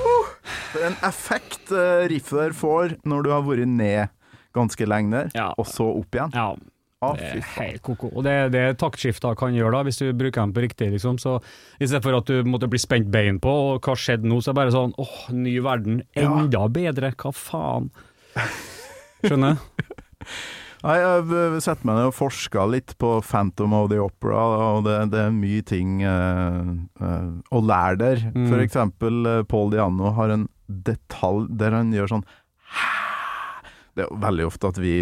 [0.00, 0.26] Uh,
[0.72, 4.12] for en effekt uh, riffet der får når du har vært ned
[4.54, 5.48] ganske lenge der, Ja.
[5.58, 6.30] og så opp igjen.
[6.34, 6.52] Ja,
[7.12, 8.10] Ah, det er helt koko.
[8.14, 11.20] Og det, det taktskifter kan gjøre, da, hvis du bruker dem på riktig, liksom.
[11.22, 11.36] Så
[11.78, 14.50] i stedet for at du måtte bli spent bein på, og hva skjedde nå, så
[14.50, 17.90] er det bare sånn åh, ny verden, enda bedre, hva faen?
[19.24, 19.60] Skjønner?
[20.84, 24.42] Nei, Jeg har sett meg ned og forsker litt på Phantom of the Opera,
[24.76, 26.58] og det, det er mye ting eh,
[27.00, 28.24] eh, å lære der.
[28.34, 28.48] Mm.
[28.50, 32.22] For eksempel eh, Paul Diano har en detalj der han gjør sånn
[33.96, 34.94] Det er veldig ofte at vi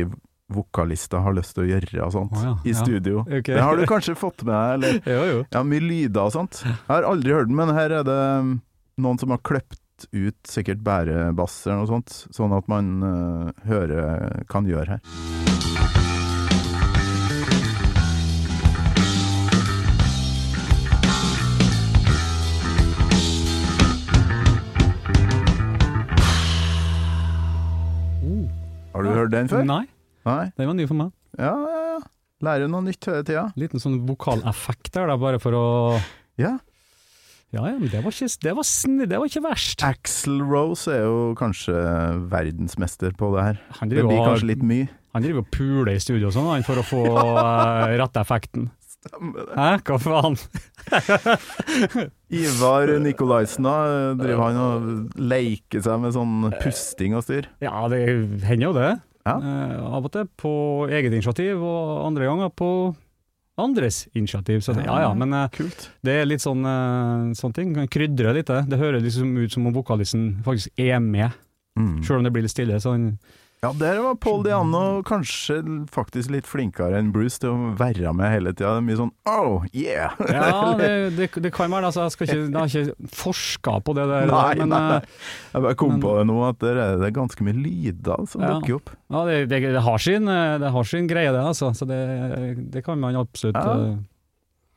[0.55, 2.57] vokalister har lyst til å gjøre og sånt, oh, ja.
[2.64, 3.22] i studio.
[3.26, 3.38] Ja.
[3.42, 3.57] Okay.
[3.57, 5.07] Det har du kanskje fått med deg?
[5.55, 6.61] Ja, mye lyder og sånt.
[6.66, 8.53] Jeg har aldri hørt den, men her er det um,
[9.03, 9.80] noen som har kløpt
[10.11, 15.03] ut sikkert bærebass eller noe sånt, sånn at man uh, hører uh, kan gjøre her.
[28.22, 28.46] Oh.
[28.94, 29.66] Har du hørt den før?
[29.66, 29.84] Nei.
[30.28, 30.50] Nei?
[30.56, 31.14] den var ny for meg.
[31.38, 32.02] Ja, ja, ja.
[32.42, 33.46] Lærer noe nytt hele tida.
[33.58, 35.64] Liten sånn vokaleffekt der, da, bare for å
[36.40, 36.58] Ja.
[37.52, 39.82] Ja ja, men det var ikke, det var snill, det var ikke verst.
[39.84, 41.74] Axel Rose er jo kanskje
[42.32, 43.58] verdensmester på det her.
[43.76, 44.88] Han Det blir kanskje litt mye.
[45.12, 48.70] Han driver og puler i studio og sånn, for å få uh, rette effekten.
[49.52, 50.38] Hæ, hva faen?
[52.42, 53.76] Ivar Nikolaisen, da,
[54.16, 57.50] driver han og leker seg med sånn pusting og styr?
[57.60, 58.00] Ja, det
[58.46, 58.92] hender jo det.
[59.24, 59.36] Ja.
[59.38, 60.52] Eh, av og til på
[60.90, 62.70] eget initiativ, og andre ganger på
[63.62, 64.62] andres initiativ.
[64.64, 65.90] Så ja ja, men eh, Kult.
[66.02, 67.74] det er litt sånn uh, sånne ting.
[67.76, 68.46] Kan krydre litt.
[68.50, 71.30] Det Det høres liksom ut som om vokalisten faktisk er med,
[71.72, 72.02] Mm.
[72.04, 72.76] sjøl om det blir litt stille.
[72.80, 73.18] Så han
[73.62, 75.60] Ja, der var Paul Diano kanskje
[75.94, 78.72] faktisk litt flinkere enn Bruce til å være med hele tida.
[78.74, 80.16] Det mye sånn oh, yeah!
[80.26, 81.92] Ja, det, det, det kan være.
[81.92, 84.26] Altså, jeg, skal ikke, jeg har ikke forska på det der.
[84.32, 87.12] Nei, men, nei, eh, Jeg bare kom men- på det nå, at der er det
[87.14, 88.48] ganske mye lyder som Ja.
[88.56, 88.90] dukker opp.
[89.14, 91.70] Ja, det, det, det, har sin, eh, det har sin greie, det, altså.
[91.78, 92.00] Så det,
[92.74, 93.76] det kan man absolutt Ja.
[93.92, 94.00] eh,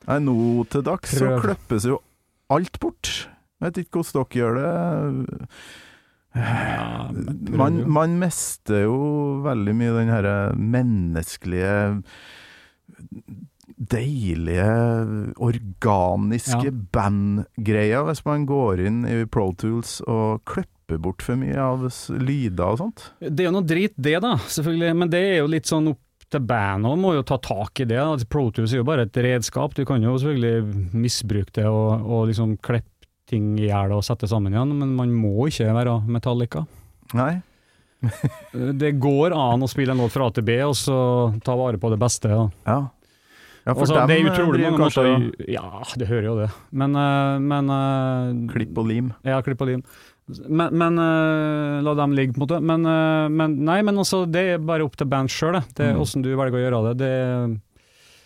[0.05, 0.38] Nei, nå
[0.69, 1.97] til dags så klippes jo
[2.53, 3.15] alt bort.
[3.57, 5.49] Jeg Vet ikke hvordan dere gjør det.
[6.36, 7.09] Ja,
[7.55, 8.95] Man, man mister jo
[9.45, 11.75] veldig mye den herre menneskelige
[13.75, 14.65] Deilige,
[15.43, 16.71] organiske Ja.
[16.95, 22.63] bandgreia hvis man går inn i Pro Tools og klipper bort for mye av lyder
[22.69, 23.11] og sånt.
[23.19, 24.95] Det er jo noe drit det, da, selvfølgelig.
[24.95, 25.99] Men det er jo litt sånn opp
[26.31, 27.99] til bandet må jo ta tak i det.
[27.99, 29.75] Altså, Pro Tools er jo bare et redskap.
[29.75, 32.94] Du kan jo selvfølgelig misbruke det og, og liksom klippe
[33.30, 36.65] ting i hjel og sette sammen igjen, men man må ikke være Metallica.
[37.17, 37.34] Nei?
[38.53, 40.97] Det går an å spille en låt fra A til B, og så
[41.45, 42.30] ta vare på det beste.
[42.30, 42.43] Ja.
[42.67, 42.80] Ja.
[43.65, 46.49] ja for Altså, dem det er eh, utrolig mange måter Ja, det hører jo det.
[46.69, 49.13] Men, eh, men eh, Klipp og lim.
[49.26, 49.86] Ja, klipp og lim.
[50.26, 52.61] Men, men eh, la dem ligge, på en måte.
[52.61, 55.65] Men, eh, men nei, men også, det er bare opp til band sjøl, det.
[55.82, 56.26] er Mm.
[56.26, 56.97] Du velger å gjøre det.
[57.01, 57.61] det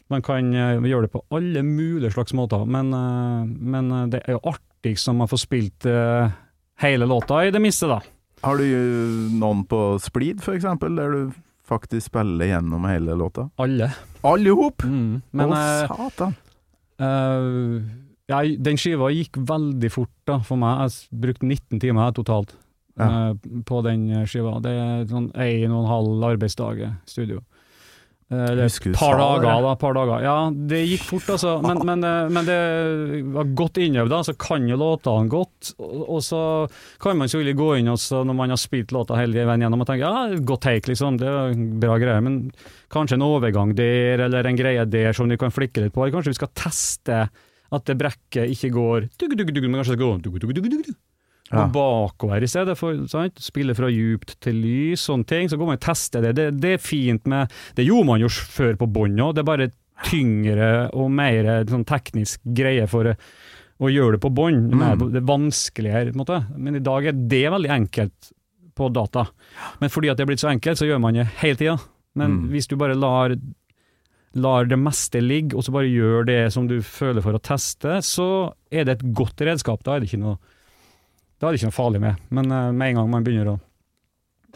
[0.10, 4.24] man kan eh, gjøre det på alle mulige slags måter, men, eh, men eh, det
[4.26, 6.32] er jo artigst når man får spilt eh,
[6.84, 8.00] hele låta, i det minste, da.
[8.44, 11.34] Har du eh, noen på Splid, for eksempel, der du
[11.70, 13.50] faktisk spiller gjennom hele låta?
[13.60, 13.92] Alle.
[14.24, 14.84] Alle hop!
[14.88, 15.22] Mm.
[15.32, 16.36] Men Å, eh, satan!
[17.00, 17.82] eh,
[18.30, 20.86] ja, den skiva gikk veldig fort da, for meg.
[20.88, 22.56] Jeg brukte 19 timer totalt
[23.00, 23.30] Ja.
[23.30, 24.58] eh, på den skiva.
[24.62, 27.42] Det er sånn en og en halv arbeidsdag i studio.
[28.30, 29.72] Eh, Eller et par dager, da.
[29.82, 30.22] Par dager.
[30.22, 31.56] Ja, det gikk fort, altså.
[31.66, 32.60] Men, men, eh, men det
[33.34, 34.22] var godt innøvd, da.
[34.28, 35.72] Så kan jo låtene godt.
[35.80, 36.42] Og, så
[37.02, 39.90] kan man selvfølgelig gå inn også, når man har spilt låta hele veien gjennom og
[39.90, 41.18] tenke ja, godt take, liksom.
[41.22, 42.22] Det er bra greie.
[42.26, 42.42] Men
[42.94, 46.06] kanskje en overgang der, eller en greie der som du kan flikke litt på.
[46.14, 47.24] Kanskje vi skal teste
[47.70, 50.74] at det brekket ikke går dugg, dugg, dugg, men kanskje det går dugg, dugg, dugg,
[50.78, 50.98] dugg.
[51.52, 51.64] Ja.
[51.74, 53.40] Bakover i stedet for sant?
[53.42, 55.50] Spille fra djupt til lys, sånne ting.
[55.50, 56.36] Så går man og tester det.
[56.38, 56.48] det.
[56.62, 59.70] Det er fint med Det gjorde man jo før på bånn òg, det er bare
[60.10, 63.10] tyngre og mer sånn teknisk greie for
[63.80, 64.74] å gjøre det på bånd.
[64.76, 65.06] Mm.
[65.12, 66.40] Det er vanskeligere, på en måte.
[66.58, 68.32] Men i dag er det veldig enkelt
[68.80, 69.26] på data.
[69.82, 71.78] Men fordi at det er blitt så enkelt, så gjør man det hele tida.
[72.16, 72.50] Men Mm.
[72.54, 73.36] hvis du bare lar
[74.36, 77.98] lar det meste ligge, og så bare gjør det som du føler for å teste,
[78.06, 79.82] så er det et godt redskap.
[79.84, 80.38] Da er det ikke noe,
[81.40, 82.22] da er det ikke noe farlig med.
[82.36, 83.60] Men eh, med en gang man begynner å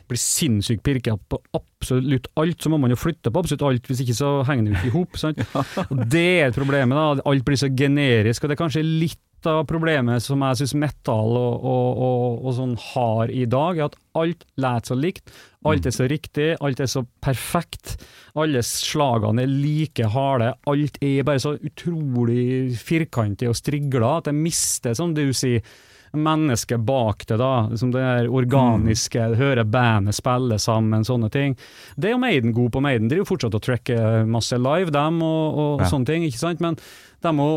[0.10, 4.04] bli sinnssykt pirka på absolutt alt, så må man jo flytte på absolutt alt, hvis
[4.04, 5.20] ikke så henger det jo ikke i hop.
[5.20, 5.44] sant?
[6.16, 7.24] Det er problemet, da.
[7.30, 9.20] Alt blir så generisk, og det er kanskje litt
[9.50, 13.90] av problemet som jeg syns metal og, og, og, og sånn har i dag, er
[13.90, 15.34] at alt lærer så likt.
[15.68, 17.98] Alt er så riktig, alt er så perfekt.
[18.40, 20.54] Alle slagene er like harde.
[20.70, 25.64] Alt er bare så utrolig firkantig og strigla at jeg mister, som du sier,
[26.14, 27.68] mennesket bak det, da.
[27.72, 31.56] Liksom det er organiske, høre bandet spille sammen, sånne ting.
[31.98, 32.82] Det er jo Maiden god på.
[32.86, 35.90] Maiden driver jo fortsatt og trekker masse live, dem og, og, og Ja.
[35.90, 36.62] sånne ting, ikke sant.
[36.62, 36.78] Men
[37.24, 37.50] de må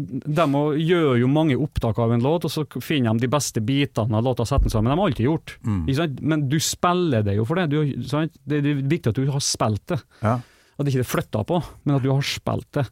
[0.00, 0.44] de
[0.80, 4.24] gjør jo mange opptak av en låt, og så finner de de beste bitene av
[4.24, 4.88] låta og setter den sammen.
[4.88, 5.56] De har alltid gjort.
[5.66, 6.16] Mm.
[6.22, 7.66] Men du spiller det jo for det.
[7.68, 7.84] Du?
[7.84, 10.00] Det det er viktig at du har spilt det.
[10.22, 10.38] Ja.
[10.78, 12.86] At det ikke er flytta på, men at du har spilt det.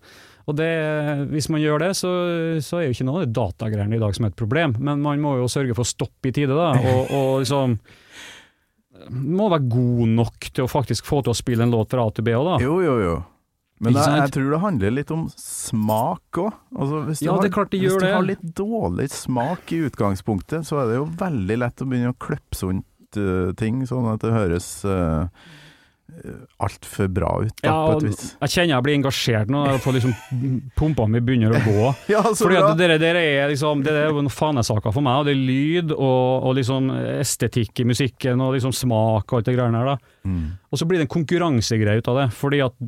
[0.49, 0.73] Og det,
[1.29, 2.11] Hvis man gjør det, så,
[2.65, 4.77] så er jo ikke noe av det datagreiene i dag som er et problem.
[4.81, 6.71] Men man må jo sørge for å stoppe i tide, da.
[6.73, 7.79] Og, og liksom
[9.13, 12.15] Må være god nok til å faktisk få til å spille en låt fra A
[12.15, 12.63] til B òg, da.
[12.65, 13.19] Jo, jo, jo.
[13.79, 16.57] Men jeg, jeg tror det handler litt om smak òg.
[16.75, 19.85] Altså, hvis du, Ja, har, det klart det hvis du har litt dårlig smak i
[19.87, 24.09] utgangspunktet, så er det jo veldig lett å begynne å kløpse rundt uh, ting, sånn
[24.11, 25.47] at det høres eh,
[26.59, 28.31] altfor bra ut, da, Ja, på et vis.
[28.41, 30.15] jeg kjenner jeg blir engasjert nå, får liksom
[30.79, 31.85] pumpene mine begynner å gå.
[32.15, 32.71] Ja, Fordi bra!
[32.73, 35.93] at det, der er liksom, det er noen fanesaker for meg, og det er lyd
[35.95, 36.91] og, og liksom
[37.21, 39.93] estetikk i musikken og liksom smak og alt det greiene her.
[39.95, 40.15] da.
[40.29, 40.43] Mm.
[40.73, 42.79] Og så blir det en konkurransegreie ut av det, fordi at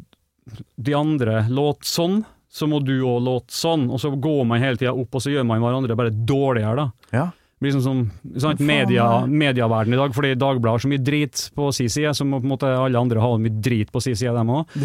[0.81, 4.81] de andre låter sånn, så må du òg låte sånn, og så går man hele
[4.81, 7.15] tida opp, og så gjør man hverandre bare dårligere, da.
[7.15, 7.29] Ja.
[7.61, 7.99] Blir sånn som
[8.41, 12.25] sant, media, medieverdenen i dag, fordi Dagbladet har så mye drit på sin side, så
[12.25, 14.79] må på en måte alle andre ha mye drit på sin side, dem òg.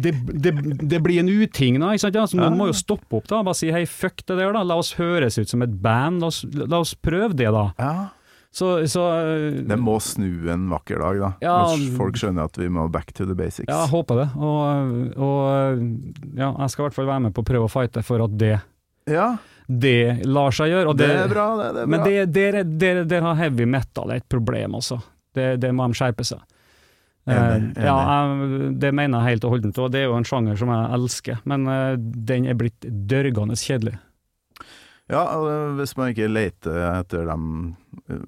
[0.00, 1.90] Det, det, det blir en uting, da.
[1.92, 2.16] Ikke sant?
[2.16, 4.64] Ja, så man må jo stoppe opp da, bare si hei, fuck det der, da.
[4.64, 7.66] La oss høres ut som et band, la oss, la oss prøve det, da.
[7.76, 7.92] ja.
[8.50, 9.04] Så, så
[9.62, 11.28] Det må snu en vakker dag, da.
[11.44, 11.52] Ja.
[11.70, 13.68] Når folk skjønner at vi må back to the basics.
[13.70, 14.26] Ja, jeg håper det.
[14.42, 15.84] Og, og
[16.34, 18.34] ja, jeg skal i hvert fall være med på å prøve å fighte for at
[18.40, 18.56] det,
[19.10, 19.28] Ja,
[19.70, 20.90] det lar seg gjøre.
[20.90, 21.68] Og det er bra, det.
[21.76, 21.92] det er bra.
[21.94, 24.98] Men det, der, der, der har heavy metal et problem, altså.
[25.36, 26.40] Det, det må de skjerpe seg.
[27.28, 27.86] Eh, Enig, enig.
[27.86, 30.72] ja, jeg, det mener jeg helt og holdent, og det er jo en sjanger som
[30.74, 31.92] jeg elsker, men eh,
[32.30, 33.94] den er blitt dørgende kjedelig.
[35.10, 35.24] Ja,
[35.78, 37.36] hvis man ikke leter etter de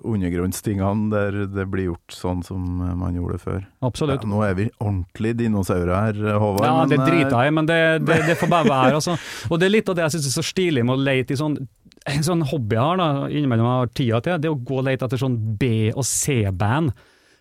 [0.06, 2.62] undergrunnstingene der det blir gjort sånn som
[2.98, 3.60] man gjorde før.
[3.62, 4.24] Ja, Absolutt.
[4.28, 6.66] nå er vi ordentlig dinosaurer her, Håvard.
[6.66, 8.98] Ja, det eh, driter jeg i, men det, det, det får bare være.
[8.98, 9.16] Altså.
[9.50, 11.40] Og det er litt av det jeg syns er så stilig med å lete i
[11.40, 11.56] sånn
[12.10, 14.80] en sånn hobby jeg har, da, innimellom jeg har tida til, det er å gå
[14.80, 16.90] og lete etter sånn B- og C-band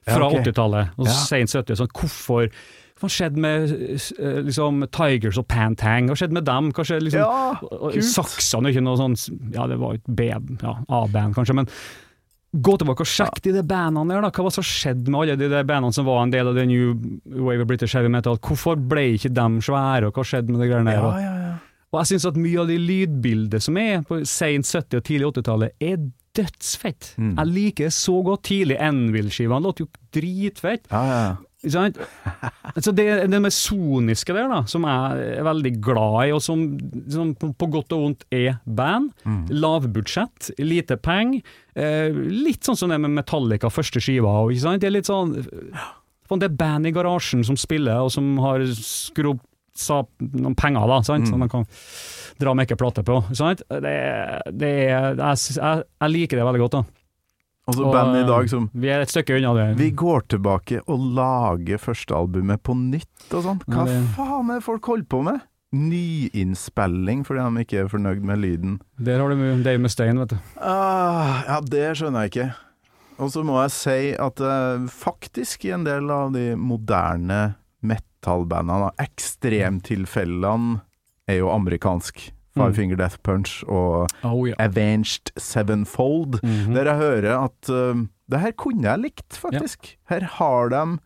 [0.06, 0.44] fra Ja, okay.
[0.52, 1.16] 80-tallet og Ja.
[1.18, 1.80] sent 70.
[1.80, 2.52] Sånn, hvorfor
[3.02, 6.08] hva skjedde med eh, liksom, Tigers og Pantang?
[6.12, 6.70] Hva skjedde med dem?
[6.78, 8.00] Kanskje liksom, Ja.
[8.06, 9.18] Saksene er ikke noe sånn
[9.56, 11.70] Ja, det var et B, ja, A-band kanskje, men
[12.52, 14.30] gå tilbake og sjekk de der bandene der, da.
[14.36, 16.58] Hva var det som skjedde med alle de der bandene som var en del av
[16.58, 16.90] the new
[17.40, 18.36] wave of British heavy metal?
[18.44, 21.00] Hvorfor ble ikke dem svære, og hva skjedde med de greiene der?
[21.00, 21.54] Ja, ja, ja.
[21.94, 25.30] og jeg syns at mye av de lydbildet som er på sent 70- og tidlig
[25.32, 26.04] 80-tallet, er
[26.36, 27.14] dødsfett.
[27.20, 27.32] Mm.
[27.40, 28.44] Jeg liker det så godt.
[28.48, 30.86] Tidlig Envil-skiva låter jo dritfett.
[30.92, 31.32] ja, ja.
[31.62, 36.64] Så det det med soniske der, da, som jeg er veldig glad i, og som,
[37.12, 39.12] som på godt og vondt er band.
[39.26, 39.44] Mm.
[39.62, 41.46] Lavbudsjett, lite penger.
[41.78, 44.34] Eh, litt sånn som det med Metallica, første skiva.
[44.50, 44.82] Ikke sant?
[44.82, 45.36] Det er litt sånn
[46.32, 49.42] Det er band i garasjen som spiller, og som har skrubb
[49.78, 51.26] sa noen penger, da, sant?
[51.26, 51.30] Mm.
[51.30, 51.68] som man kan
[52.42, 53.22] dra med ikke plate på.
[53.38, 53.64] Sant?
[53.70, 53.94] Det,
[54.52, 56.80] det er, jeg, jeg, jeg liker det veldig godt.
[56.80, 57.01] da.
[57.72, 59.68] Og så Og, band i dag som Vi er et stykke unna det.
[59.80, 63.62] Vi går tilbake og lager førstealbumet på nytt og sånn.
[63.68, 65.40] Hva det- faen er det folk holder på med?
[65.72, 68.74] Nyinnspilling fordi de ikke er fornøyd med lyden.
[69.00, 70.38] Der har du Dave Mustaine, vet du.
[70.60, 72.50] Ah, ja, det skjønner jeg ikke.
[73.22, 77.56] Og så må jeg si at uh, faktisk i en del av de moderne
[77.86, 80.82] metallbandene, ekstremtilfellene
[81.30, 82.32] er jo amerikansk.
[82.52, 82.76] Five Mm.
[82.76, 84.56] Finger Death Punch og Oh, ja.
[84.60, 86.42] Avenged Sevenfold.
[86.44, 86.74] Mhm.
[86.76, 89.98] Der jeg hører at uh, det her kunne jeg likt, faktisk.
[90.10, 91.00] Her har de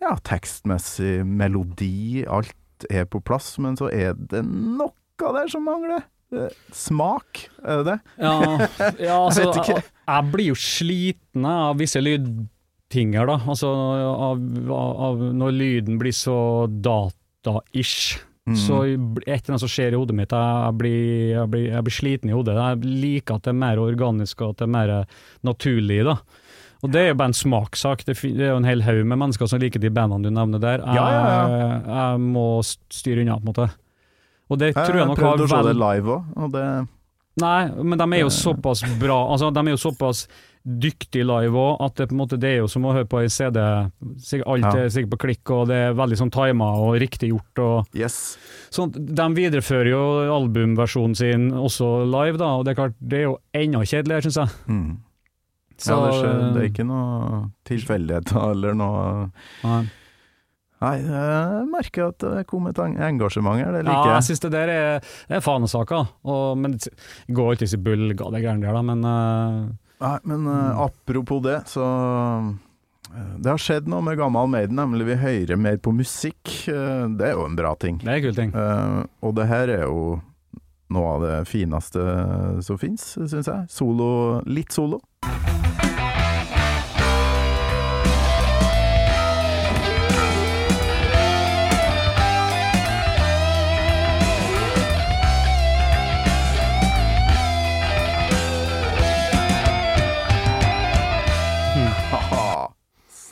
[0.00, 6.06] ja, tekstmessig melodi, alt er på plass, men så er det noe der som mangler.
[6.32, 7.98] Eh, Smak, er det det?
[8.22, 8.34] Ja,
[9.10, 13.36] ja altså, jeg, jeg blir jo sliten av visse lydtinger, da.
[13.44, 14.40] Altså av,
[14.72, 16.38] av, av når lyden blir så
[16.70, 18.20] data-ish.
[18.50, 18.58] Mm.
[18.58, 21.02] Så et eller annet som skjer i hodet mitt, jeg blir,
[21.36, 22.56] jeg, blir, jeg blir sliten i hodet.
[22.58, 24.94] Jeg liker at det er mer organisk og at det er mer
[25.46, 26.16] naturlig, da.
[26.80, 28.06] Og det er jo bare en smakssak.
[28.08, 30.80] Det er jo en hel haug med mennesker som liker de bandene du nevner der.
[30.80, 33.68] Jeg, Ja, ja, jeg må styre unna, på en måte.
[34.50, 36.64] Og det tror jeg jeg nok har Prøvde å se det live òg, og det
[37.40, 40.24] Nei, men de er jo såpass bra Altså, de er jo såpass
[40.66, 43.22] dyktige live òg, at det på en måte det er jo som å høre på
[43.22, 43.56] en CD.
[43.60, 44.72] Alt Ja.
[44.84, 47.58] er sikkert på klikk, og det er veldig sånn tima og riktig gjort.
[47.64, 48.36] Og, Yes.
[48.70, 50.02] sånn, de viderefører jo
[50.36, 54.36] albumversjonen sin også live, da, og det er klart, det er jo enda kjedeligere, syns
[54.36, 54.48] jeg.
[54.68, 54.98] Mm.
[55.80, 59.30] Så, ja, det, skjer, det er ikke noe tilfeldigheter eller noe
[59.64, 59.86] Nei.
[60.80, 64.26] Nei, jeg merker at det kom et engasjement her, det Ja, liker jeg jeg.
[64.30, 66.88] syns det der er, det er fanesaker, og, men det
[67.36, 71.58] går i i Ga det greiene der, da, men eh, Nei, men uh, apropos det,
[71.68, 71.84] så
[73.12, 76.40] eh, Det har skjedd noe med Gammal Maiden, nemlig vi hører mer på musikk.
[76.72, 78.00] Eh, det er jo en bra ting.
[78.00, 78.54] det er en kul ting.
[79.20, 80.20] Og det her er jo
[80.90, 82.02] noe av det fineste
[82.66, 83.68] som fins, syns jeg.
[83.70, 85.02] Solo, litt solo.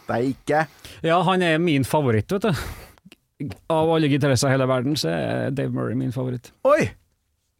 [0.09, 0.67] Steike!
[1.05, 2.53] Ja, han er min favoritt, vet du.
[3.71, 6.51] Av alle gitarister i hele verden, så er Dave Murray min favoritt.
[6.67, 6.89] Oi!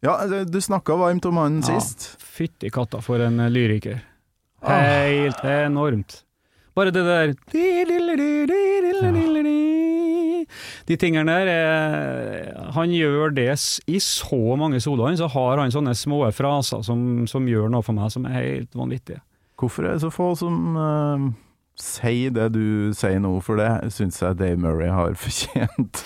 [0.03, 0.15] Ja,
[0.47, 1.79] du snakka varmt om han Ja.
[1.79, 2.15] sist.
[2.23, 3.99] Fytti katta for en lyriker.
[3.99, 4.01] lyriker.
[4.61, 4.79] Ah.
[4.79, 6.23] Helt enormt.
[6.75, 7.33] Bare det der
[10.87, 13.49] De tingene der er, Han gjør det
[13.87, 17.93] i så mange soloer, så har han sånne små fraser som, som gjør noe for
[17.93, 19.19] meg som er helt vanvittige.
[19.59, 21.29] Hvorfor er det så få som eh,
[21.79, 26.01] sier det du sier nå, for det syns jeg Dave Murray har fortjent.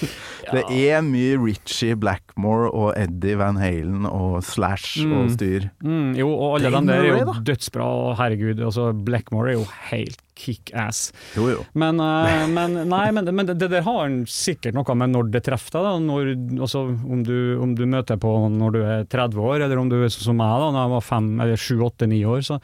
[0.53, 5.29] Det er mye Richie Blackmore og Eddie Van Halen og Slash og Mm.
[5.33, 5.69] styr.
[5.83, 9.65] Mm, jo, og alle de der er jo dødsbra, og herregud, altså Blackmore er jo
[9.89, 11.11] helt kickass.
[11.37, 11.63] Jo, jo.
[11.77, 15.29] Men, uh, men, nei, men, men det, det der har han sikkert noe med når
[15.33, 15.85] det treffer deg.
[15.85, 15.91] Da.
[16.01, 16.31] Når,
[16.65, 19.99] altså, om, du, om du møter på når du er 30 år, eller om du
[20.01, 22.41] er sånn som meg da når jeg var 5, eller 7, 8, 9 år.
[22.49, 22.59] Så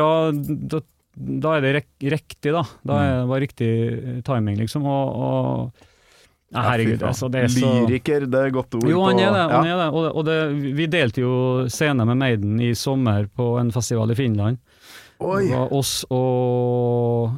[0.00, 0.10] da,
[0.74, 0.82] da,
[1.20, 2.64] da er det rek riktig, da.
[2.86, 3.70] Da er det bare riktig
[4.26, 4.86] timing, liksom.
[4.88, 5.88] Og, og
[6.50, 8.88] ja, herregud, altså, det er så Lyriker, det er godt ord.
[8.90, 9.44] jo, han er det.
[9.52, 9.74] Han ja.
[9.76, 9.88] er det.
[9.92, 11.34] Og, det, og det, vi delte jo
[11.70, 14.58] scene med Maiden i sommer på en festival i Finland.
[15.20, 15.44] Oi!
[15.46, 17.36] Det var oss og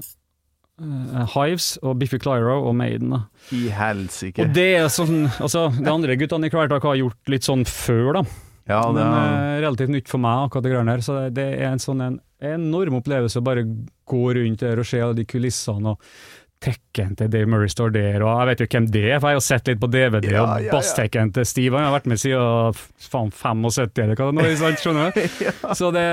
[0.80, 3.12] eh, Hives og Biffy Clyro og Maiden.
[3.12, 3.20] Da.
[3.52, 4.46] I helsike.
[4.46, 8.22] Og det er sånn Altså, de andre guttene i Kvelertak har gjort litt sånn før,
[8.22, 8.24] da.
[8.72, 11.04] Ja, det Men eh, relativt nytt for meg, akkurat det greiene her.
[11.04, 13.66] Så det, det er en sånn en enorm opplevelse å bare
[14.08, 15.94] gå rundt der og se alle de kulissene.
[15.94, 19.32] og Tekken til Dave Murray står der, og jeg vet jo hvem det er, for
[19.32, 20.28] jeg har jo sett litt på DVD.
[20.30, 20.74] Ja, og ja, ja.
[20.76, 24.54] basstekken til Steve han har vært med siden faen 75 eller hva det nå er,
[24.60, 25.48] sant, skjønner du?
[25.80, 26.04] Så, det,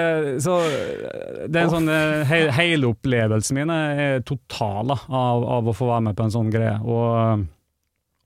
[0.41, 0.55] så
[1.45, 5.91] det er en sånn eh, he, Hele opplevelsen min er total av, av å få
[5.91, 6.79] være med på en sånn greie.
[6.81, 7.45] Og,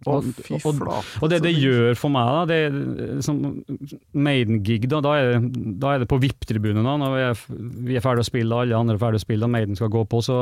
[0.06, 0.24] Å, og,
[0.66, 3.40] og, og det det gjør for meg, da, det som
[4.14, 6.84] Maiden-gig, da, da, er, det- da er det på VIP-tribunen.
[6.84, 7.44] da, Når vi er,
[7.88, 10.04] vi er ferdig å spille, alle andre er ferdig å spille, og Maiden skal gå
[10.08, 10.38] på, så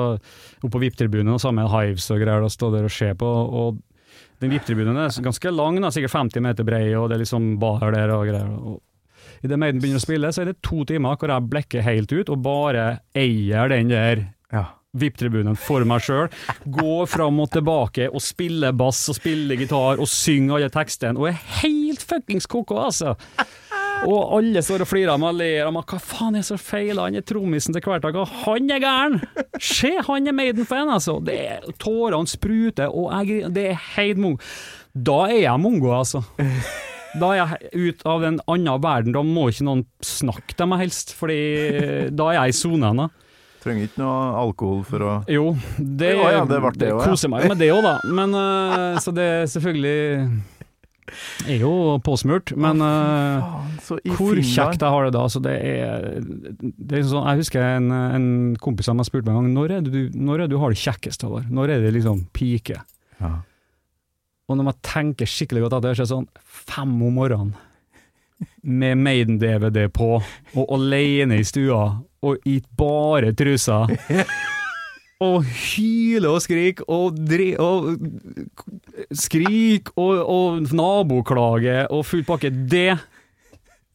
[0.63, 3.25] opp på VIP-tribunen, og sammen med Hives og greier, og stå der og se på.
[3.25, 3.79] og
[4.41, 7.91] den VIP-tribunen er ganske lang, da, sikkert 50 meter brei, og det er liksom bar
[7.93, 8.49] der og greier.
[8.49, 8.81] og
[9.43, 12.29] Idet Maiden begynner å spille, så er det to timer hvor jeg blekker helt ut
[12.29, 14.65] og bare eier den der Ja.
[14.97, 16.27] VIP-tribunen for meg sjøl.
[16.67, 21.29] Går fram og tilbake og spiller bass og spiller gitar og synger alle tekstene, og
[21.31, 23.15] er helt fuckings ko-ko, altså.
[24.01, 25.85] Og alle står og flirer av meg og ler av meg.
[25.85, 26.97] Hva faen er så feil?
[26.97, 29.19] Han er trommisen til Kvelertak, og han er gæren!
[29.61, 31.19] Se, han er Maiden-fan, altså!
[31.23, 34.41] Det er, tårene spruter, og jeg, det er helt mongo.
[34.91, 36.23] Da er jeg mongo, altså.
[37.21, 40.85] Da er jeg ut av en annen verden, da må ikke noen snakke til meg
[40.87, 41.39] helst, Fordi
[42.15, 43.03] da er jeg i sonen.
[43.05, 43.09] da.
[43.61, 47.11] Trenger ikke noe alkohol for å Jo, det, Å ja, det det, det også, ja.
[47.11, 47.93] koser meg jo med det òg, da.
[48.09, 49.99] Men, uh, så det er selvfølgelig
[51.43, 51.71] er jo
[52.05, 55.25] påsmurt, men uh, så hvor kjekt jeg har det da.
[55.29, 56.05] Så det er,
[56.61, 58.27] det er sånn, Jeg husker en, en
[58.61, 60.61] kompis av meg spurte meg en gang når er det du, når er det du
[60.61, 61.49] har det kjekkest, Håvard?
[61.51, 62.79] Når er det liksom pike?
[63.19, 63.33] Ja.
[64.49, 66.31] Og når man tenker skikkelig godt etter, så er det sånn
[66.71, 67.53] fem om morgenen
[68.63, 70.15] med Maiden-DVD på,
[70.55, 71.83] og alene i stua,
[72.21, 73.85] og i bare trusa.
[75.21, 77.19] Og hyle og skrik og,
[77.61, 77.91] og
[79.13, 82.49] skrik og, og naboklage og full pakke.
[82.49, 82.95] Det,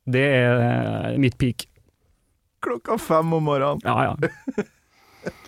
[0.06, 1.66] det er mitt peak.
[2.62, 3.82] Klokka fem om morgenen.
[3.82, 4.62] Ja, ja.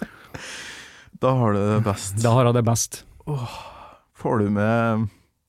[1.22, 2.18] Da har du det best.
[2.22, 3.04] Da har jeg det best.
[4.18, 5.06] Får du med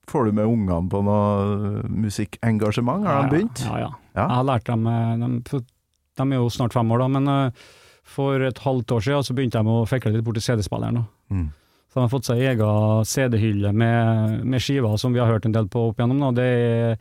[0.10, 3.06] Får du med ungene på noe musikkengasjement?
[3.06, 3.62] Har de begynt?
[3.68, 3.92] Ja, ja.
[4.16, 4.24] Ja.
[4.24, 5.62] Jeg har lært dem eh, de,
[6.20, 7.68] de er jo snart fem år, da, men eh,
[8.10, 11.04] for et halvt år siden så begynte de å fikle litt bort til CD-spilleren.
[11.30, 11.48] Mm.
[11.90, 15.56] Så de har fått seg egen CD-hylle med, med skiver som vi har hørt en
[15.56, 16.22] del på opp igjennom.
[16.28, 16.32] Da.
[16.38, 16.98] Det, er,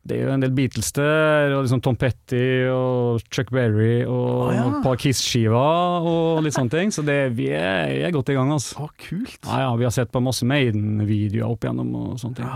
[0.00, 4.46] det er jo en del Beatles der, og liksom Tom Petty og Chuck Berry og
[4.46, 4.62] oh, ja.
[4.64, 6.94] et par Kiss-skiver og litt sånne ting.
[6.94, 8.86] Så det, vi, er, vi er godt i gang, altså.
[8.86, 9.36] Å, kult.
[9.44, 12.48] Ja, ja, vi har sett på masse Maiden-videoer opp igjennom og sånne ting.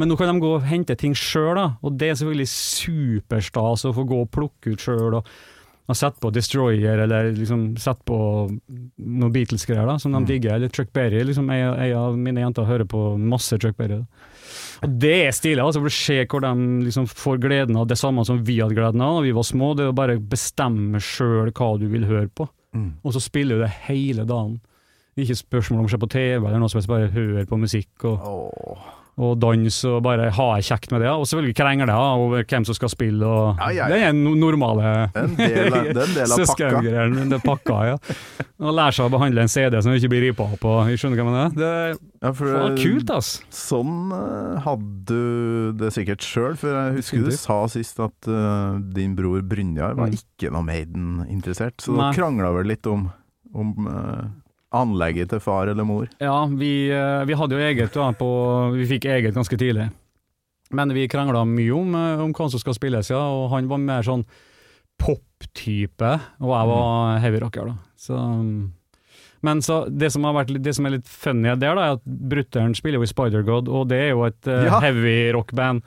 [0.00, 3.94] Men nå kan de gå og hente ting sjøl, og det er selvfølgelig superstas å
[3.96, 5.20] få gå og plukke ut sjøl.
[5.20, 5.28] Og,
[5.88, 8.18] og sette på Destroyer, eller liksom sette på
[8.48, 10.56] noen Beatles-greier som de digger.
[10.56, 11.20] Eller Chuck Berry.
[11.28, 14.00] Liksom, En ei av mine jenter hører på masse Chuck Berry.
[14.00, 14.27] Da.
[14.82, 16.52] Og det er stilig, altså, for å se hvor de
[16.86, 19.72] liksom får gleden av det samme som vi hadde gleden av da vi var små.
[19.76, 22.92] Det er å bare bestemme sjøl hva du vil høre på, Mm.
[23.02, 24.60] og så spiller du det hele dagen.
[25.16, 28.04] Ikke spørsmål om å se på TV eller noe som helst, bare høre på musikk
[28.04, 28.78] og, Åh.
[29.18, 31.08] Og danse og bare ha det kjekt med det.
[31.10, 33.88] Og selvfølgelig krangle ja, over hvem som skal spille, og Ja, ja, ja.
[33.90, 36.36] det er no normale En del av, del pakka.
[36.36, 37.16] søskengreier.
[37.88, 37.96] Ja.
[38.58, 41.18] Og lære seg å behandle en CD som ikke blir ripa opp, på, jeg skjønner
[41.18, 41.52] hva jeg mener.
[41.58, 43.28] Det er Ja, for, faen, kult, ass.
[43.54, 48.78] Sånn eh, hadde du det sikkert sjøl, for jeg husker du sa sist at uh,
[48.94, 50.18] din bror Brynjar var Mm.
[50.18, 53.08] ikke noe Maiden-interessert, så du dere krangla vel litt om,
[53.54, 54.26] om eh,
[54.74, 56.08] anlegget til far eller mor?
[56.20, 58.28] Ja, vi, eh, vi hadde jo eget da, på
[58.74, 59.88] Vi fikk eget ganske tidlig.
[60.70, 63.78] Men vi krangla mye om, eh, om hva som skal spilles, ja, og han var
[63.80, 64.26] mer sånn
[64.98, 66.10] pop-type,
[66.42, 67.76] og jeg var heavy rocker, da.
[67.96, 68.18] Så
[69.40, 72.02] Men så det som, har vært, det som er litt funny der, da, er at
[72.04, 74.80] Brutter'n spiller jo i Spider-God, og det er jo et uh, Ja.
[74.82, 75.82] heavy rock-band.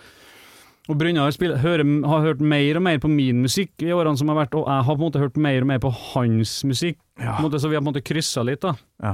[0.89, 4.55] Og Brynjar har hørt mer og mer på min musikk i årene som har vært,
[4.57, 6.97] og jeg har på en måte hørt mer og mer på hans musikk.
[7.21, 7.38] Ja.
[7.43, 8.73] Måte, så vi har på en måte kryssa litt, da.
[9.03, 9.13] Ja.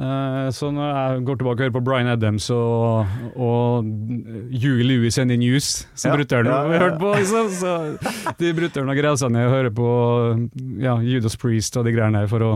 [0.00, 3.88] Eh, så når jeg går tilbake og hører på Bryan Adams og, og
[4.52, 6.82] Huey Lewis and the News, som Ja, brutter'n ja, har ja.
[6.86, 7.74] hørt på, liksom, så
[8.38, 9.90] de brutter'n og greier seg ned og hører på
[10.80, 12.52] ja, Judas Priest og de greiene der for å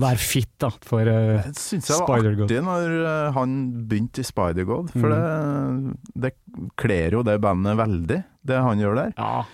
[0.00, 3.54] Være fit da, for Spider-God Det syns jeg var artig når eh, han
[3.90, 5.94] begynte i Spider-God, for Mm.
[6.14, 6.32] det, det
[6.80, 9.14] kler jo det bandet veldig, det han gjør der.
[9.18, 9.44] Ja.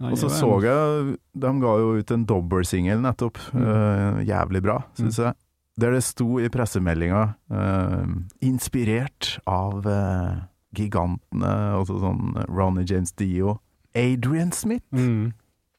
[0.00, 3.38] Han Og så så jeg De ga jo ut en dobbeltsingel nettopp.
[3.54, 3.62] Mm.
[3.64, 5.32] uh, jævlig bra, syns jeg.
[5.80, 7.22] Der det sto i pressemeldinga
[7.52, 8.04] uh,
[8.44, 10.44] 'inspirert av uh,
[10.76, 13.58] gigantene', altså sånn Ronny James Dio,
[13.94, 14.84] Adrian Smith.
[14.92, 15.32] Mm.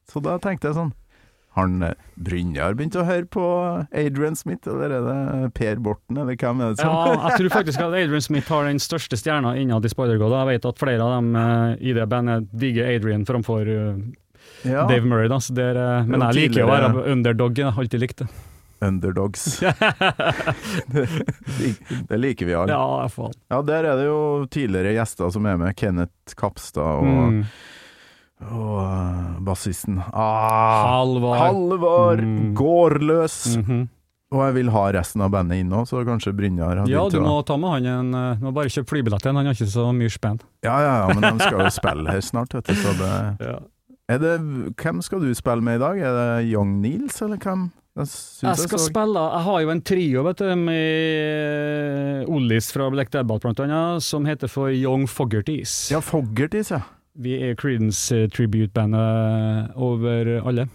[0.08, 0.92] Så da tenkte jeg sånn
[1.58, 3.44] han, eh, Brynjar begynt å høre på
[3.92, 7.52] Adrian Smith, eller er det Per Borten, eller hvem er det som Ja, jeg tror
[7.58, 10.34] faktisk at Adrian Smith har den største stjerna innad i Spider-God.
[10.38, 14.02] Jeg vet at flere av dem eh, i det bandet digger Adrian framfor eh,
[14.66, 15.28] Ja, Dave Murray.
[15.30, 18.30] Da, er, eh, men jeg liker å være underdog, jeg har alltid likt det.
[18.80, 19.58] Underdogs.
[20.86, 21.06] det,
[22.08, 22.72] det liker vi alle.
[22.72, 23.34] Ja, faen.
[23.50, 24.20] Ja, der er det jo
[24.54, 25.74] tidligere gjester som er med.
[25.78, 27.42] Kenneth Kapstad og, Mm.
[28.40, 29.98] Og uh, bassisten.
[30.12, 31.36] Ah, Halvor.
[31.36, 32.54] Halvor Mm.
[32.54, 33.56] Gårdløs!
[33.56, 33.86] -hmm.
[34.30, 37.38] Og jeg vil ha resten av bandet inn òg, så kanskje Brynjar Ja, du må
[37.48, 39.70] ta med han en eh, Du må bare kjøpe flybillett til han, han har ikke
[39.72, 40.40] så mye spenn.
[40.62, 42.74] Ja, ja, ja, men de skal jo spille her snart, vet du.
[42.74, 43.58] Så det,
[44.12, 44.34] er det
[44.76, 45.98] Hvem skal du spille med i dag?
[45.98, 47.70] Er det Young Nils, eller hvem?
[47.96, 48.06] Jeg,
[48.42, 53.10] Jeg skal så- spille Jeg har jo en trio vet du, med Ollis fra Black
[53.10, 55.90] Debbath blant annet, som heter for Young Foggerties.
[55.90, 56.82] Ja, Foggerties, ja.
[57.18, 60.68] Vi er Creedence eh, tribute-bandet over alle.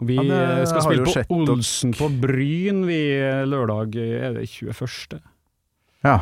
[0.00, 4.26] Vi Ja, det eh, skal spille på sett Olsen på Bryn vi eh, lørdag, eh,
[4.28, 5.20] er det 21.
[6.04, 6.18] ja.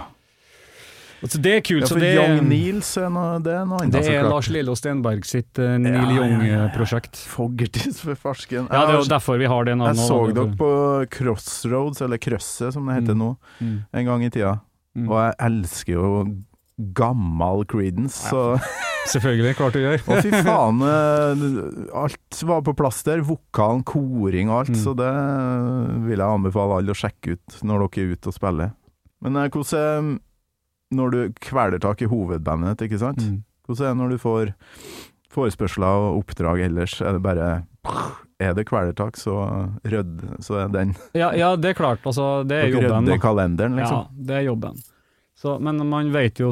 [1.19, 1.83] Altså, det er kult.
[1.83, 3.91] ja så for det, Young Nils er noe, det er noe annet.
[3.97, 4.31] det er klart.
[4.31, 6.21] Lars Lillo Stenberg sitt uh, Neil Ja.
[6.21, 7.19] Young-prosjekt.
[7.27, 8.69] Foggertis for farsken.
[8.71, 9.99] Ja, det er jo derfor vi har det navnet.
[9.99, 10.69] Jeg så også, dere på
[11.17, 13.25] Crossroads, eller Krøsset som det heter Mm.
[13.25, 13.79] nå, Mm.
[13.99, 14.61] en gang i tida.
[14.95, 15.09] Mm.
[15.11, 16.07] Og jeg elsker jo
[16.79, 18.59] gammal Creedence, så
[19.09, 20.03] Selvfølgelig, klart du gjør.
[20.13, 20.81] Å, fy faen.
[20.85, 23.23] eh, Alt var på plass der.
[23.25, 24.73] Vokalen, koring og alt.
[24.75, 24.81] Mm.
[24.83, 25.09] Så det
[26.05, 28.75] vil jeg anbefale alle å sjekke ut når dere er ute og spiller.
[29.25, 30.19] Men eh, hvordan er
[30.99, 33.25] når du kveler tak i hovedbandet, ikke sant?
[33.25, 33.41] Mm.
[33.69, 34.53] Hvordan er det når du får
[35.33, 36.99] forespørsler og oppdrag ellers?
[37.05, 37.49] Er det bare
[38.41, 39.35] Er det kvelertak, så
[39.89, 42.05] rødd, så er den Ja, ja, det er klart.
[42.07, 43.09] Altså, det er Dere jobben.
[43.09, 44.05] rydder kalenderen, liksom?
[44.05, 44.79] Ja, det er jobben.
[45.39, 46.51] Så, men man vet jo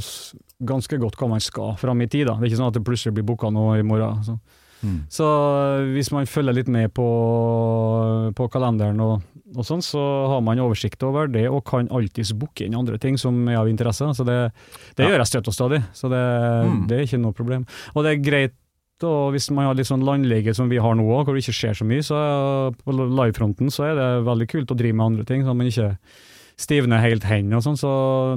[0.63, 2.29] ganske godt hva man skal fram i tid.
[2.29, 2.37] Da.
[2.39, 4.23] Det er ikke sånn at det plutselig blir booka noe i morgen.
[4.23, 4.37] Så.
[4.85, 4.99] Mm.
[5.11, 7.07] så øh, hvis man følger litt med på,
[8.37, 9.23] på kalenderen og,
[9.57, 13.17] og sånn, så har man oversikt over det, og kan alltids booke inn andre ting
[13.19, 14.07] som er av interesse.
[14.19, 14.37] Så det,
[14.99, 15.11] det Ja.
[15.15, 16.23] gjør jeg støtt og stadig, så det,
[16.67, 16.87] Mm.
[16.89, 17.67] det er ikke noe problem.
[17.95, 18.55] Og det er greit
[19.05, 21.53] og hvis man har litt sånn landlege som vi har nå òg, hvor det ikke
[21.53, 25.05] skjer så mye, så er- på livefronten så er det veldig kult å drive med
[25.07, 25.99] andre ting, så man ikke
[26.57, 27.91] stivner helt hendene og sånn, så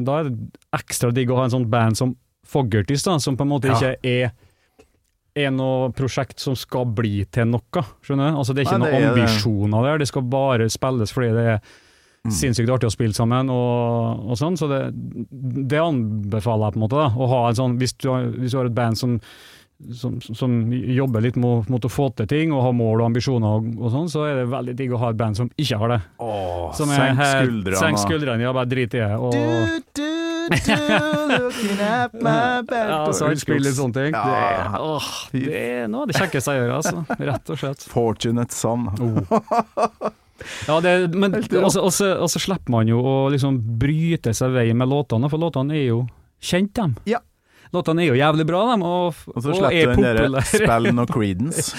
[0.03, 0.38] da er det
[0.76, 2.15] ekstra digg å ha en sånn band som
[2.49, 3.76] Foggertis, da, som på en måte Ja.
[3.78, 4.32] ikke er
[5.38, 8.38] er noe prosjekt som skal bli til noe, skjønner du?
[8.41, 11.45] Altså det er ikke Nei, noen er ambisjoner der, det skal bare spilles fordi det
[11.55, 11.61] er
[12.26, 12.32] Mm.
[12.36, 14.80] sinnssykt artig å spille sammen og, og sånn, så det,
[15.72, 17.05] det anbefaler jeg på en måte, da.
[17.15, 19.13] Å ha en sånn, hvis du har, hvis du har et band som
[19.95, 23.59] som, som jobber litt mot, mot å få til ting og har mål og ambisjoner
[23.61, 25.93] og, og sånn, så er det veldig digg å ha et band som ikke har
[25.93, 25.99] det.
[26.19, 27.80] Åh, Som er senk skuldrene.
[27.80, 29.11] Senk skuldrene, ja, bare drit i det.
[29.15, 29.39] Og, Du,
[29.95, 30.09] du,
[30.51, 30.75] du,
[31.39, 34.11] looking at my back ja, så han spiller litt sånne ting.
[34.17, 34.65] Det, Ja.
[34.67, 37.05] er- åh, det er noe av det kjekkeste jeg gjør, altså.
[37.32, 37.88] Rett og slett.
[37.93, 38.89] Fortunate son.
[40.67, 45.39] Ja, det, men så slipper man jo å liksom bryte seg vei med låtene, for
[45.41, 46.03] låtene er jo
[46.39, 46.93] kjent, dem.
[47.09, 47.19] Ja.
[47.70, 50.41] Låtene er jo jævlig bra, dem, og, Og så og slipper er du den derre.
[50.49, 51.76] Spill no Creedence.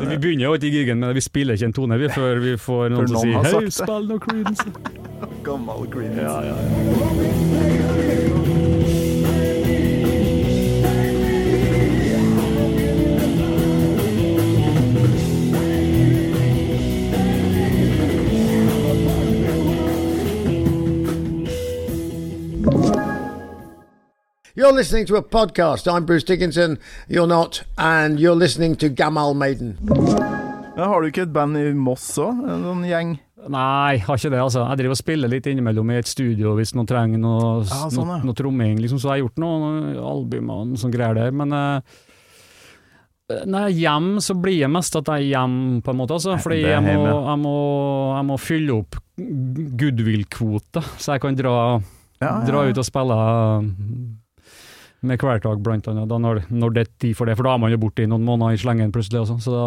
[0.00, 2.54] Vi begynner jo ikke i gigen, men vi spiller ikke en tone vi, før vi
[2.56, 4.64] får noen noen som sier Hei, sagt det." spill no Creedence.
[5.44, 6.22] Gammel Creedence.
[6.24, 6.56] Ja, ja,
[24.58, 25.86] You're listening to a podcast.
[25.86, 26.80] I'm Bruce Dickinson.
[27.06, 29.78] You're not, and you're listening to Gamal Maiden.
[29.84, 32.40] Men har du ikke et band i Moss òg?
[32.42, 33.12] En sånn gjeng?
[33.54, 34.64] Nei, har ikke det, altså.
[34.66, 38.02] Jeg driver og spiller litt innimellom i et studio hvis noen trenger noe, Ja, sånn,
[38.02, 38.18] ja.
[38.18, 38.98] noe, noe tromming, liksom.
[38.98, 42.04] Så jeg har gjort noen album og noe sånn greier der, men uh,
[43.30, 46.18] Når jeg er hjemme, så blir det mest at jeg er hjemme, på en måte.
[46.18, 47.58] Altså, fordi jeg må, jeg, må,
[48.18, 49.04] jeg må fylle opp
[49.86, 51.58] goodwill-kvote, så jeg kan dra,
[52.18, 53.20] Ja, dra ut og spille
[55.06, 57.36] med Kvelertak, blant annet, da når, når det er tid for det.
[57.38, 59.66] For da er man jo borte i noen måneder i slengen plutselig, også, så da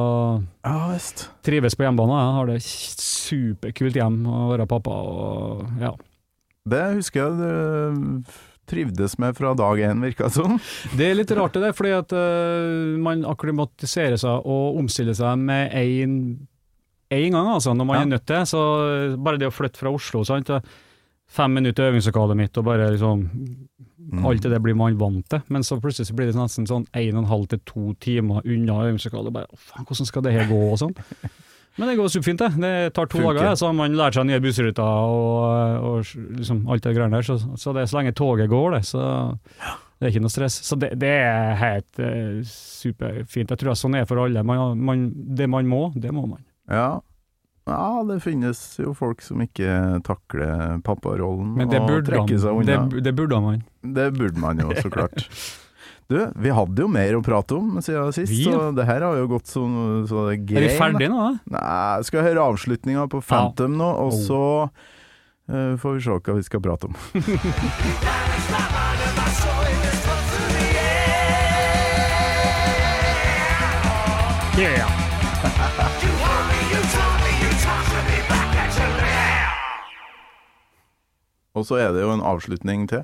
[0.67, 0.99] Ja
[1.47, 2.19] trives på hjemmebane.
[2.19, 4.91] Jeg har det superkult hjem å være pappa.
[4.91, 5.93] Og, ja.
[6.71, 8.33] Det husker jeg du
[8.71, 10.59] trivdes med fra dag én, virka det som.
[10.97, 15.41] Det er litt rart det der, fordi at uh, man akklimatiserer seg og omstiller seg
[15.41, 16.15] med én
[17.11, 18.01] en gang, altså, når man Ja.
[18.05, 18.45] er nødt til.
[18.47, 20.47] Så øh, bare det å flytte fra Oslo, sant.
[21.31, 23.27] Fem minutter i øvingslokalet mitt, og bare liksom
[24.11, 24.25] Mm.
[24.27, 27.15] Alt det blir man vant til, men så plutselig så blir det nesten sånn en
[27.15, 29.31] og en halv til to timer unna øvingslokalet.
[29.35, 30.95] Bare, faen, hvordan skal det her gå, og sånn.
[31.79, 32.49] Men det går superfint, det.
[32.59, 33.37] Det tar to Funker.
[33.37, 37.23] dager, så har man lært seg nye bussruter og, og liksom alt det greiene der.
[37.23, 39.05] Så, så det er så lenge toget går, det, så
[39.47, 40.57] det er ikke noe stress.
[40.67, 43.55] Så det, det er helt uh, superfint.
[43.55, 44.43] Jeg tror sånn er for alle.
[44.43, 45.07] Man, man,
[45.39, 46.43] det man må, det må man.
[46.67, 46.89] Ja.
[47.69, 53.13] Ja, det finnes jo folk som ikke takler papparollen og trekker seg man, det, det
[53.17, 53.61] burde man.
[53.81, 55.27] Det burde man jo, så klart.
[56.11, 58.51] Du, vi hadde jo mer å prate om siden sist, Vi, ja.
[58.51, 59.61] så det her har jo gått så,
[60.09, 60.65] så det Er grein.
[60.65, 61.19] vi ferdige nå?
[61.21, 61.31] da?
[61.55, 66.43] Nei, skal høre avslutninga på Phantom nå, og så uh, får vi se hva vi
[66.49, 66.95] skal prate om.
[81.57, 83.03] Og så er det jo en avslutning til.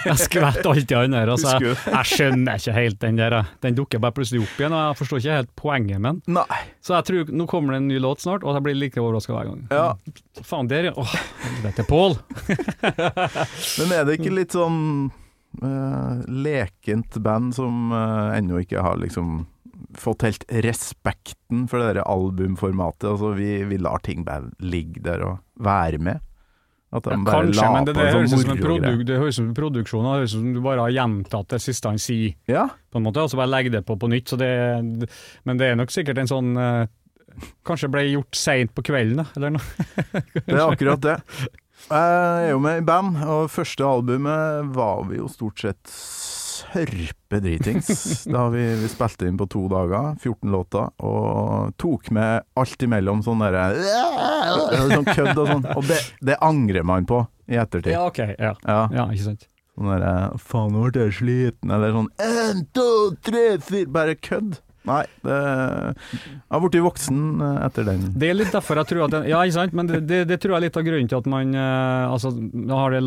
[0.00, 1.28] Jeg skvetter alltid han der.
[1.28, 3.36] Altså, jeg, jeg skjønner ikke helt den der.
[3.64, 6.38] Den dukker bare plutselig opp igjen, og jeg forstår ikke helt poenget med den.
[6.40, 6.60] Nei.
[6.80, 9.36] Så jeg tror nå kommer det en ny låt snart, og jeg blir like overraska
[9.36, 9.62] hver gang.
[9.68, 10.44] Ja.
[10.46, 10.92] Faen, der.
[10.96, 12.16] Åh, helvete, Pål.
[13.82, 14.80] Men er det ikke litt sånn
[15.60, 19.42] uh, lekent band som uh, ennå ikke har liksom
[19.98, 23.08] fått helt respekten for det der albumformatet?
[23.12, 26.20] Altså vi, vi lar ting bare ligge der og være med.
[26.90, 29.18] At de bare Kanskje, la men det, det, på høres sånn som en produk, det
[29.20, 31.92] høres ut som en produksjon, det høres ut som du bare har gjentatt det siste
[31.92, 34.32] han sier, Ja, på en måte, og så bare legger det på på nytt.
[34.32, 34.50] Så det,
[35.46, 36.82] men det er nok sikkert en sånn eh,
[37.64, 39.84] Kanskje ble gjort seint på kvelden, da, eller noe.
[40.34, 41.14] det er akkurat det.
[41.86, 45.94] Jeg er jo med i band, og første albumet var vi jo stort sett
[46.60, 48.24] sørpedritings.
[48.30, 53.22] Da vi, vi spilte inn på to dager, 14 låter, og tok med alt imellom
[53.26, 53.68] sånn derre
[54.90, 55.66] Sånn kødd og sånn.
[55.76, 55.98] Og det,
[56.30, 57.92] det angrer man på i ettertid.
[57.94, 58.20] Ja, ok.
[58.38, 58.80] Ja, Ja.
[58.94, 59.46] ja ikke sant.
[59.76, 62.88] Sånn derre Faen, nå ble jeg sliten, eller sånn En, to,
[63.24, 64.58] tre, fire Bare kødd.
[64.90, 68.00] Nei, det Jeg har blitt voksen eh, etter den.
[68.18, 70.60] Det er litt derfor jeg tror at Ja, ikke sant, men det, det, tror jeg
[70.60, 72.32] er litt av grunnen til at man eh, Altså,
[72.74, 73.02] har det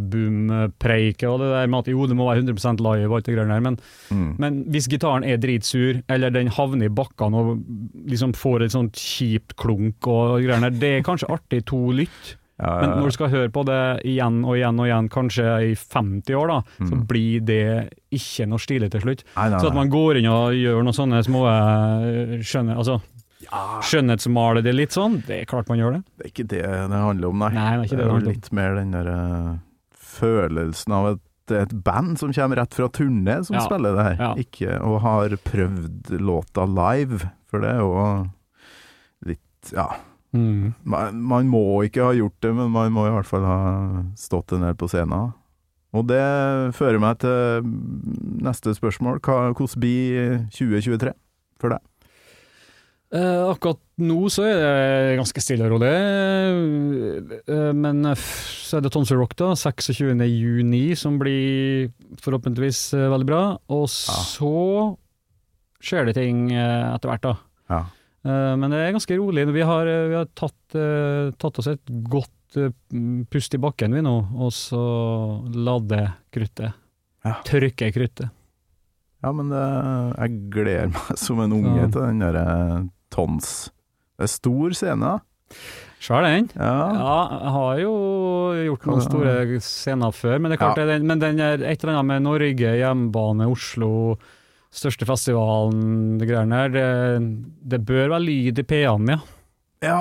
[0.00, 3.36] live-albumpreiket og det der med at jo, det må være 100% live og alt det
[3.36, 3.78] greiene der, men,
[4.10, 4.34] Mm.
[4.42, 7.60] men hvis gitaren er dritsur, eller den havner i bakkene og
[8.10, 12.34] liksom får et sånt kjipt klunk og greier der, det er kanskje artig to lytt,
[12.60, 15.74] men ja, når du skal høre på det igjen og igjen og igjen, kanskje i
[15.74, 17.06] 50 år, da, så Mm.
[17.08, 17.62] blir det
[18.12, 19.24] ikke noe stilig til slutt.
[19.36, 23.00] Nei, nei, Så at man går inn og gjør noen sånne små eh, skjønne, altså,
[23.88, 26.02] skjønnhetsmaler det litt sånn, det er klart man gjør det.
[26.18, 27.50] Det er ikke det det handler om, nei.
[27.56, 29.50] Nei, det er ikke det det er litt mer den der eh,
[30.20, 34.20] følelsen av et et band som kommer rett fra turné som Ja, spiller det her,
[34.22, 34.34] ja.
[34.38, 38.30] ikke og har prøvd låta live, for det er jo
[39.26, 39.88] litt Ja.
[40.36, 40.72] Mm.
[40.86, 43.60] Man, man må ikke ha gjort det, men man må i hvert fall ha
[44.18, 45.32] stått en del på scenen.
[45.90, 46.22] Og det
[46.78, 47.66] fører meg til
[48.46, 49.18] neste spørsmål.
[49.24, 51.14] Hvordan blir 2023
[51.58, 51.86] for deg?
[53.10, 55.90] Eh, akkurat nå så er det ganske stille og rolig,
[57.50, 60.14] Eh, men så er det Tonsor Rock da, 26.
[60.30, 61.90] juni, som blir
[62.22, 63.42] forhåpentligvis eh, veldig bra.
[63.74, 64.54] Og så
[65.82, 67.34] skjer det ting eh, etter hvert, da.
[67.70, 67.82] Ja.
[68.24, 69.46] Eh, Men det er ganske rolig.
[69.54, 72.28] Vi har, eh, vi har tatt, eh, tatt oss et godt
[73.30, 74.80] pust i bakken vi nå, og så
[75.54, 76.00] lade
[76.34, 76.72] kruttet.
[77.24, 77.36] Ja.
[77.46, 78.30] Tørke kruttet.
[79.22, 79.60] Ja, men det,
[80.18, 81.92] jeg gleder meg som en unge så.
[81.92, 83.70] til den derre Tons.
[84.18, 85.00] Det er stor scene.
[85.00, 85.54] da.
[86.00, 86.48] Svær den.
[86.56, 86.74] Ja.
[86.96, 87.94] Ja, jeg har jo
[88.70, 90.86] gjort noen store scener før, men det er klart Ja.
[90.86, 94.16] det men den er et eller annet med Norge, hjemmebane, Oslo,
[94.70, 96.72] største festivalen, det greiene her.
[96.74, 96.86] Det,
[97.74, 99.20] det bør være lyd i P-en, ja.
[99.82, 100.00] ja.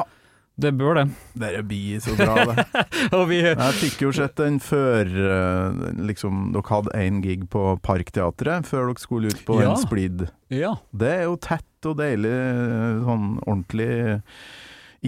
[0.60, 1.04] Det bør det.
[1.40, 2.66] Dere blir så bra, det.
[3.30, 8.68] Vi, Jeg fikk jo sett den før eh, liksom, dere hadde én gig på Parkteatret,
[8.68, 9.70] før dere skulle ut på Ja.
[9.72, 10.26] en splid.
[10.52, 10.74] ja.
[10.92, 14.20] Det er jo tett og deilig, eh, sånn ordentlig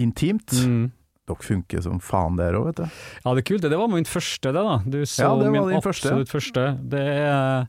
[0.00, 0.56] intimt.
[0.64, 0.86] Mm.
[1.28, 3.00] Dere funker som faen der òg, vet du.
[3.22, 3.68] Ja, det er kult.
[3.68, 4.78] Det var min første, det da.
[4.88, 6.16] Du så Ja, det var min din første.
[6.32, 6.64] første.
[6.96, 7.68] Det er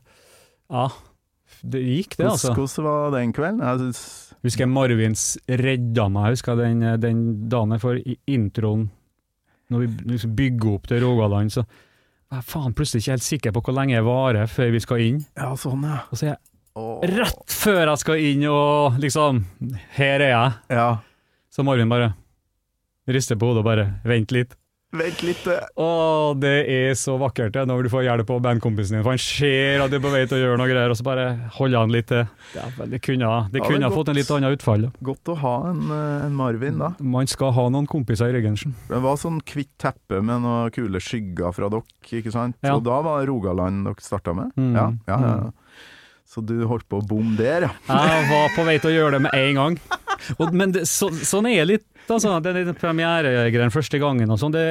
[0.72, 0.88] Ja,
[1.64, 2.52] det gikk det, altså.
[2.52, 3.62] hvordan var den kvelden?
[3.64, 4.00] Jeg synes,
[4.44, 8.90] Husker jeg Marvins redda meg, jeg den, den dagen jeg får introen,
[9.72, 13.54] når vi liksom bygger opp til Rogaland, så jeg er faen plutselig ikke helt sikker
[13.54, 15.22] på hvor lenge jeg varer før vi skal inn.
[15.38, 16.02] ja, sånn, ja.
[16.10, 16.42] Og så er jeg
[17.14, 19.44] rett før jeg skal inn og liksom
[19.94, 20.52] Her er jeg.
[20.74, 20.88] Ja.
[21.54, 22.12] Så Marvin bare
[23.06, 24.56] rister på hodet og bare vent litt.
[24.94, 25.46] Vent litt.
[25.50, 25.64] eh.
[25.80, 25.88] Å,
[26.38, 29.82] det er så vakkert det, når du får hjelp av bandkompisen din, for han ser
[29.82, 31.24] at du er på vei til å gjøre noe greier, og så bare
[31.56, 32.22] holder han litt til.
[32.54, 34.86] Ja, det kunne, det Ja, kunne ha fått en litt annet utfall.
[34.86, 34.92] da.
[35.10, 36.92] Godt å ha en, eh, en Marvin, da.
[37.02, 38.54] Man skal ha noen kompiser i ryggen.
[38.88, 41.82] Det var sånn hvitt teppe med noen kule skygger fra dere,
[42.20, 42.56] ikke sant?
[42.62, 42.76] Ja.
[42.78, 44.54] Og da var det Rogaland dere starta med?
[44.56, 44.72] Mm.
[44.78, 45.50] Ja, ja, ja.
[46.34, 47.72] Så du holdt på å bomme der, ja.
[47.86, 49.76] Jeg var på vei til å gjøre det med en gang.
[50.40, 52.36] Og, men det, så, sånn er litt, altså.
[52.44, 54.54] Det er premieregreiene første gangen og sånn.
[54.54, 54.64] Det,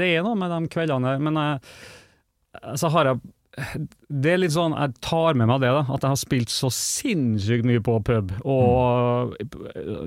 [0.00, 1.16] det er noe med de kveldene.
[1.22, 3.24] Men jeg, så har jeg
[3.56, 6.68] det er litt sånn, Jeg tar med meg det, da, at jeg har spilt så
[6.72, 8.34] sinnssykt mye på pub.
[8.44, 9.32] Og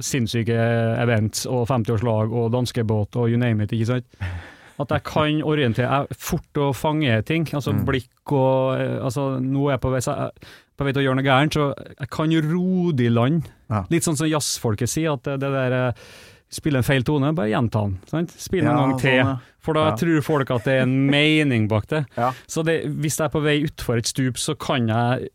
[0.06, 0.58] sinnssyke
[1.02, 3.74] events og 50-årslag og danskebåt og you name it.
[3.74, 4.20] ikke sant?
[4.80, 7.50] At jeg kan orientere jeg fort å fange ting.
[7.52, 10.02] altså Blikk og eh, altså Nå er jeg på vei,
[10.80, 13.50] på vei til å gjøre noe gærent, så jeg kan jo rode i land.
[13.68, 13.84] Ja.
[13.92, 15.76] Litt sånn som jazzfolket sier, at det, det der
[16.50, 17.98] eh, Spille en feil tone, bare gjenta den.
[18.10, 18.32] sant?
[18.32, 19.10] Spill den en Ja, gang til.
[19.10, 19.38] sånn, ja.
[19.60, 19.96] For da Ja.
[19.96, 22.06] tror folk at det er en mening bak det.
[22.48, 25.30] Så det, hvis jeg er på vei utfor et stup, så kan jeg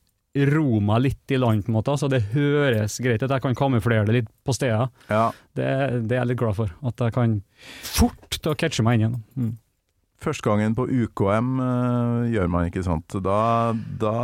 [0.51, 1.95] ro meg litt i land, på en måte.
[1.97, 3.31] Så det høres greit ut.
[3.31, 4.89] Jeg kan kamuflere det litt på stedet.
[5.09, 5.31] ja.
[5.55, 6.70] Det, det er jeg litt glad for.
[6.85, 7.43] At jeg kan
[7.82, 9.23] fort til å catche meg inn igjen.
[9.39, 9.53] Mm.
[10.25, 13.17] Første gangen på UKM uh, gjør man ikke sånt.
[13.25, 13.39] Da,
[14.01, 14.15] da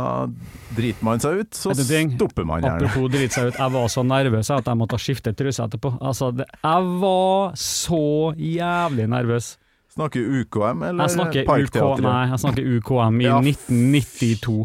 [0.77, 2.87] driter man seg ut, så stopper man gjerne.
[2.89, 5.93] Apropos drite seg ut, jeg var så nervøs at jeg måtte skifte truse etterpå.
[6.01, 8.03] Altså, det, jeg var så
[8.37, 9.53] jævlig nervøs.
[9.91, 12.05] Snakker UKM eller Parkteatret?
[12.05, 13.39] nei, jeg snakker UKM i Ja.
[13.43, 14.61] 1992.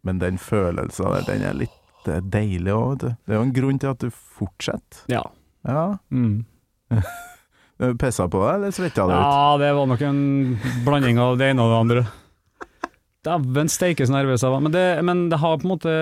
[0.00, 1.76] Men den følelsen der, den er litt
[2.08, 3.08] er deilig òg, vet du.
[3.26, 5.02] Det er jo en grunn til at du fortsetter.
[5.12, 5.20] Ja.
[5.68, 5.98] Ja.
[6.08, 6.44] Mm.
[7.80, 9.22] Du Pissa på deg, eller svetta det ut?
[9.24, 10.18] Ja, det var nok en
[10.84, 12.02] blanding av det ene og det andre.
[13.24, 14.62] Dæven steike så nervøs jeg var.
[14.64, 15.92] Men det, men det har på en måte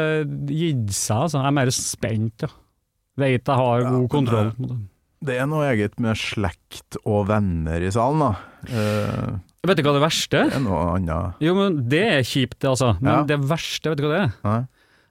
[0.54, 1.40] gitt seg, altså.
[1.42, 2.50] Jeg er mer spent, ja.
[3.18, 4.50] Veit jeg har god ja, kontroll.
[4.52, 4.78] det- måte.
[5.26, 8.28] Det er noe eget med slekt og venner i salen, da.
[8.70, 11.40] Uh, Vet du hva det verste det er noe annet.
[11.42, 12.92] Jo, men det er kjipt, det, altså.
[13.02, 13.22] Men Ja.
[13.26, 14.34] det verste, vet du hva det er?
[14.46, 14.60] Nei?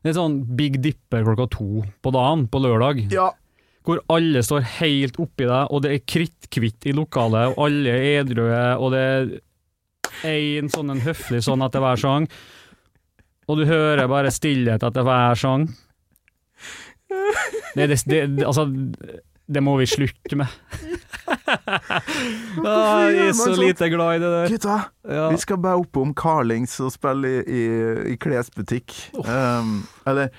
[0.03, 3.11] Det er sånn Big Dipper klokka to på dagen, på lørdag.
[3.11, 3.31] Ja.
[3.87, 8.21] Hvor alle står helt oppi deg, og det er kritthvitt i lokalet, og alle er
[8.25, 9.29] edrue, og det er
[10.27, 12.27] én sånn en høflig sånn etter hver sang.
[13.47, 15.69] Og du hører bare stillhet etter hver sang.
[17.77, 18.65] Det, det, det, altså,
[19.47, 20.51] det må vi slutte med.
[22.67, 24.51] ah, jeg er så lite glad i det der.
[24.51, 24.77] Gutta,
[25.07, 25.29] Ja.
[25.31, 27.63] vi skal bare oppom Carlings og spille i, i,
[28.13, 28.95] i klesbutikk.
[29.23, 30.31] Um, eller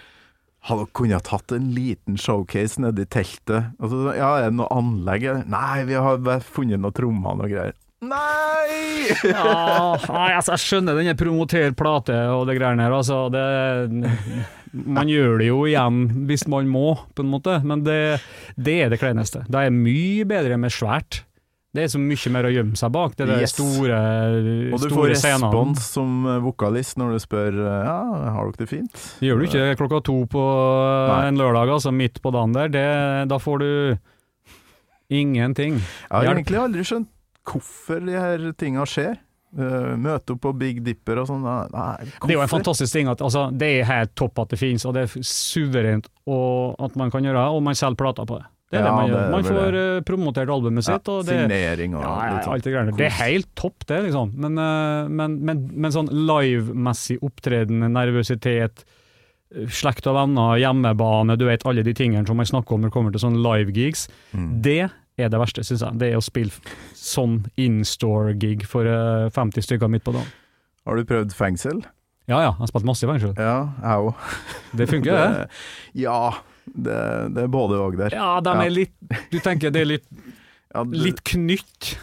[0.68, 3.72] har kunne tatt en liten showcase nede i teltet?
[3.80, 5.26] Altså, ja, er det noe anlegg?
[5.48, 7.76] Nei, vi har bare funnet noen trommer og greier.
[8.04, 9.08] Nei!
[9.24, 12.94] Ja, altså, jeg skjønner denne promoter plate og det greiene her.
[12.94, 13.44] Altså, det,
[14.72, 18.18] man gjør det jo igjen hvis man må, på en måte, men det,
[18.60, 19.46] det er det kleineste.
[19.48, 21.22] Det er mye bedre med svært.
[21.74, 23.52] Det er så mye mer å gjemme seg bak, det er Yes.
[23.52, 23.98] store,
[24.72, 25.50] Og du får scenene.
[25.52, 27.96] respons som vokalist når du spør ja,
[28.32, 29.02] har dere det fint.
[29.20, 30.44] Gjør du ikke det klokka to på
[31.12, 31.26] Nei.
[31.28, 33.68] en lørdag, altså midt på dagen der, det, da får du
[35.10, 35.78] ingenting.
[35.78, 36.38] Jeg har Hjelp.
[36.40, 37.08] egentlig aldri skjønt
[37.48, 39.18] hvorfor de her tinga skjer.
[39.56, 41.44] Uh, møte opp på Big Dipper og sånn.
[41.72, 44.84] Det er jo en fantastisk ting at altså, det er helt topp at det finnes,
[44.84, 48.36] og det er suverent og at man kan gjøre det, og man selger plater på
[48.42, 48.44] det.
[48.68, 49.30] Det er Ja, det man gjør.
[49.32, 49.82] Man får det.
[49.96, 52.96] eh, promotert albumet Ja, sitt, og det, Signering og ja, ja, alt det greiene.
[52.98, 54.32] Det er helt topp, det, liksom.
[54.36, 58.84] Men, eh, men, men, men sånn live-messig opptreden, nervøsitet,
[59.56, 62.90] eh, slekt og venner, hjemmebane, du vet alle de tingene som man snakker om når
[62.92, 64.60] det kommer til sånne live-gigs, Mm.
[64.62, 65.96] det er det verste, syns jeg.
[65.98, 66.52] Det er å spille
[66.94, 70.28] sånn in-store-gig for eh, 50 stykker midt på dagen.
[70.86, 71.80] Har du prøvd fengsel?
[72.28, 73.32] Ja ja, jeg har spilt masse i fengsel.
[73.40, 74.14] Ja, jeg òg.
[74.76, 75.48] Det funker, det.
[76.04, 76.34] Ja,
[76.74, 76.98] det,
[77.34, 78.10] det er både og der.
[78.16, 78.64] Ja, de Ja.
[78.66, 78.94] er litt
[79.32, 80.06] Du tenker det er litt,
[80.74, 81.94] Ja, det- litt knytt?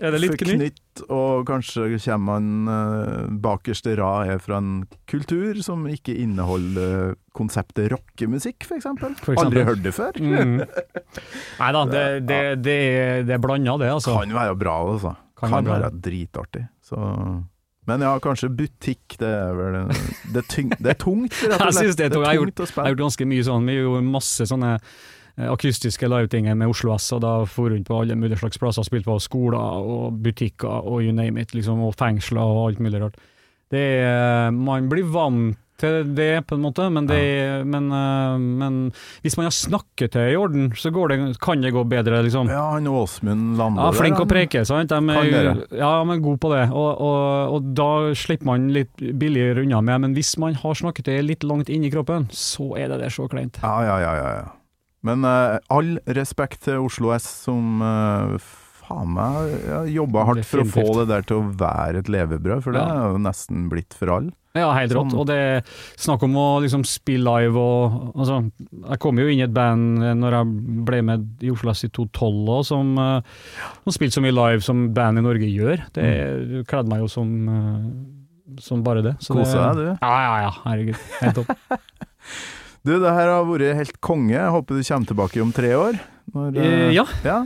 [0.00, 0.56] Er det litt knytt?
[0.56, 7.14] knytt og kanskje kommer man uh, bakerste rad er fra en kultur som ikke inneholder
[7.36, 8.86] konseptet rockemusikk, f.eks.
[9.36, 10.16] Aldri hørt det før.
[10.18, 10.62] Mm.
[11.60, 14.16] Nei da, det, det, det, er- det er blanda, det, altså.
[14.18, 15.14] Kan være bra, altså.
[15.38, 16.64] Kan Kan, være være dritartig.
[16.82, 16.96] Så
[17.86, 19.74] men ja, kanskje butikk, det er vel
[20.32, 21.82] Det er, tyng, det er tungt, rett og Jeg slett.
[21.82, 22.24] synes det er tungt.
[22.24, 26.08] Jeg har å Jeg har gjort ganske mye sånn, vi gjorde masse sånne eh, akustiske
[26.08, 29.18] livetinget med Oslo S, og da for rundt på alle mulige slags plasser, spilte på
[29.24, 33.20] skoler og butikker og you name it, liksom, og fengsler og alt mulig rart.
[33.72, 37.20] Det er, man blir vant til det, på en måte, men, det,
[37.66, 38.78] men, eh, men
[39.24, 42.50] hvis man har snakketøy i orden, så går det, kan det gå bedre, liksom.
[42.52, 44.92] Ja, han Åsmund Lande Ja, flink å preke, sant.
[44.92, 46.64] De er, ja, men god på det.
[46.70, 51.18] Og, og, og da slipper man litt billigere unna med, men hvis man har snakketøy
[51.26, 53.58] litt langt inni kroppen, så er det der så kleint.
[53.64, 54.52] Ja, ja, ja, ja, ja.
[55.04, 58.38] Men uh, all respekt til Oslo S, som uh,
[58.88, 62.72] faen meg jobba hardt for å få det der til å være et levebrød, for
[62.76, 62.94] det Ja.
[63.04, 64.32] er jo nesten blitt for alle.
[64.54, 65.10] Ja, helt rått.
[65.10, 65.18] Sånn.
[65.18, 65.62] Og det er
[65.98, 68.36] snakk om å liksom spille live og altså,
[68.88, 71.82] Jeg kom jo inn i et band eh, når jeg ble med i Oslo S
[71.82, 73.18] i 2012 òg, som, uh,
[73.82, 75.82] som spilte så mye live som band i Norge gjør.
[75.92, 79.16] Det kledde meg jo som, eh, som bare det.
[79.18, 79.86] Så Koser deg, du?
[79.98, 80.52] Ja, ja, ja.
[80.68, 81.02] Herregud.
[81.20, 81.50] Helt topp.
[82.84, 84.34] Du, det her har vært helt konge.
[84.36, 85.94] Jeg håper du kommer tilbake om tre år.
[86.34, 87.04] Når, Eh, ja.
[87.24, 87.38] ja.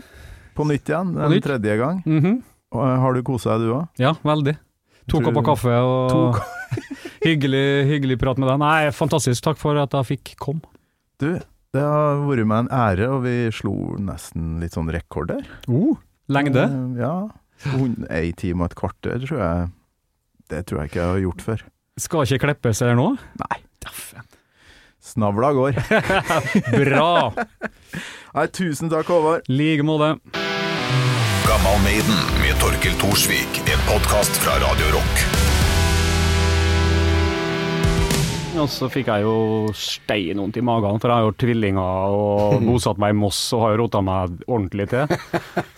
[0.59, 1.45] På nytt igjen, en nytt.
[1.47, 2.01] tredje gang.
[2.07, 2.41] Mm
[2.75, 3.87] eh, Har du kosa deg, du òg?
[4.03, 4.57] Ja, veldig.
[5.09, 6.37] To kopper kaffe og
[7.27, 8.59] hyggelig, hyggelig prat med deg.
[8.61, 9.41] Nei, fantastisk.
[9.47, 10.67] Takk for at jeg fikk komme.
[11.23, 11.31] Du,
[11.73, 15.47] det har vært meg en ære, og vi slo nesten litt sånn rekord der.
[15.71, 15.95] Oh,
[16.29, 16.67] lengde.
[16.69, 17.15] Eh, Ja.
[18.15, 19.71] Ei time og et kvarter, tror jeg.
[20.53, 21.65] Det tror jeg ikke jeg har gjort før.
[21.99, 23.09] Skal ikke klippes her nå?
[23.43, 23.57] Nei.
[23.83, 24.29] Dæven.
[25.09, 25.81] Snavla går.
[26.85, 27.11] Bra!
[28.37, 29.47] Nei, tusen takk, Håvard.
[29.49, 30.19] Like måte.
[31.49, 33.61] Gammal Maiden med Torkel Thorsvik.
[33.73, 35.23] En podkast fra Radio Rock.
[38.59, 42.59] Og så fikk jeg jo stein vondt i magen, for jeg har jo tvillinger og
[42.69, 45.07] bosatt meg i Moss og har jo rota meg ordentlig til.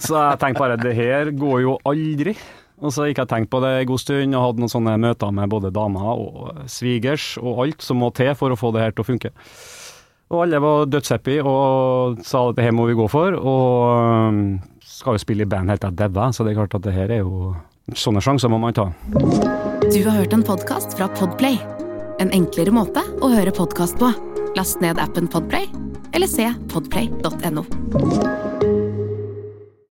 [0.00, 2.34] Så jeg tenkte bare det her går jo aldri.
[2.80, 4.96] Og så gikk jeg og tenkte på det en god stund og hadde noen sånne
[5.02, 8.86] møter med både damer og svigers og alt som må til for å få det
[8.86, 9.34] her til å funke.
[10.30, 13.34] Og alle var dødshappy og sa at det her må vi gå for.
[13.34, 16.86] Og skal jo spille i band helt til jeg dauer, så det er klart at
[16.86, 17.56] det her er jo
[17.98, 18.84] Sånne sjanser må man ta.
[19.10, 21.58] Du har hørt en podkast fra Podplay.
[22.22, 24.12] En enklere måte å høre podkast på.
[24.54, 25.66] Last ned appen Podplay,
[26.14, 27.66] eller se podplay.no.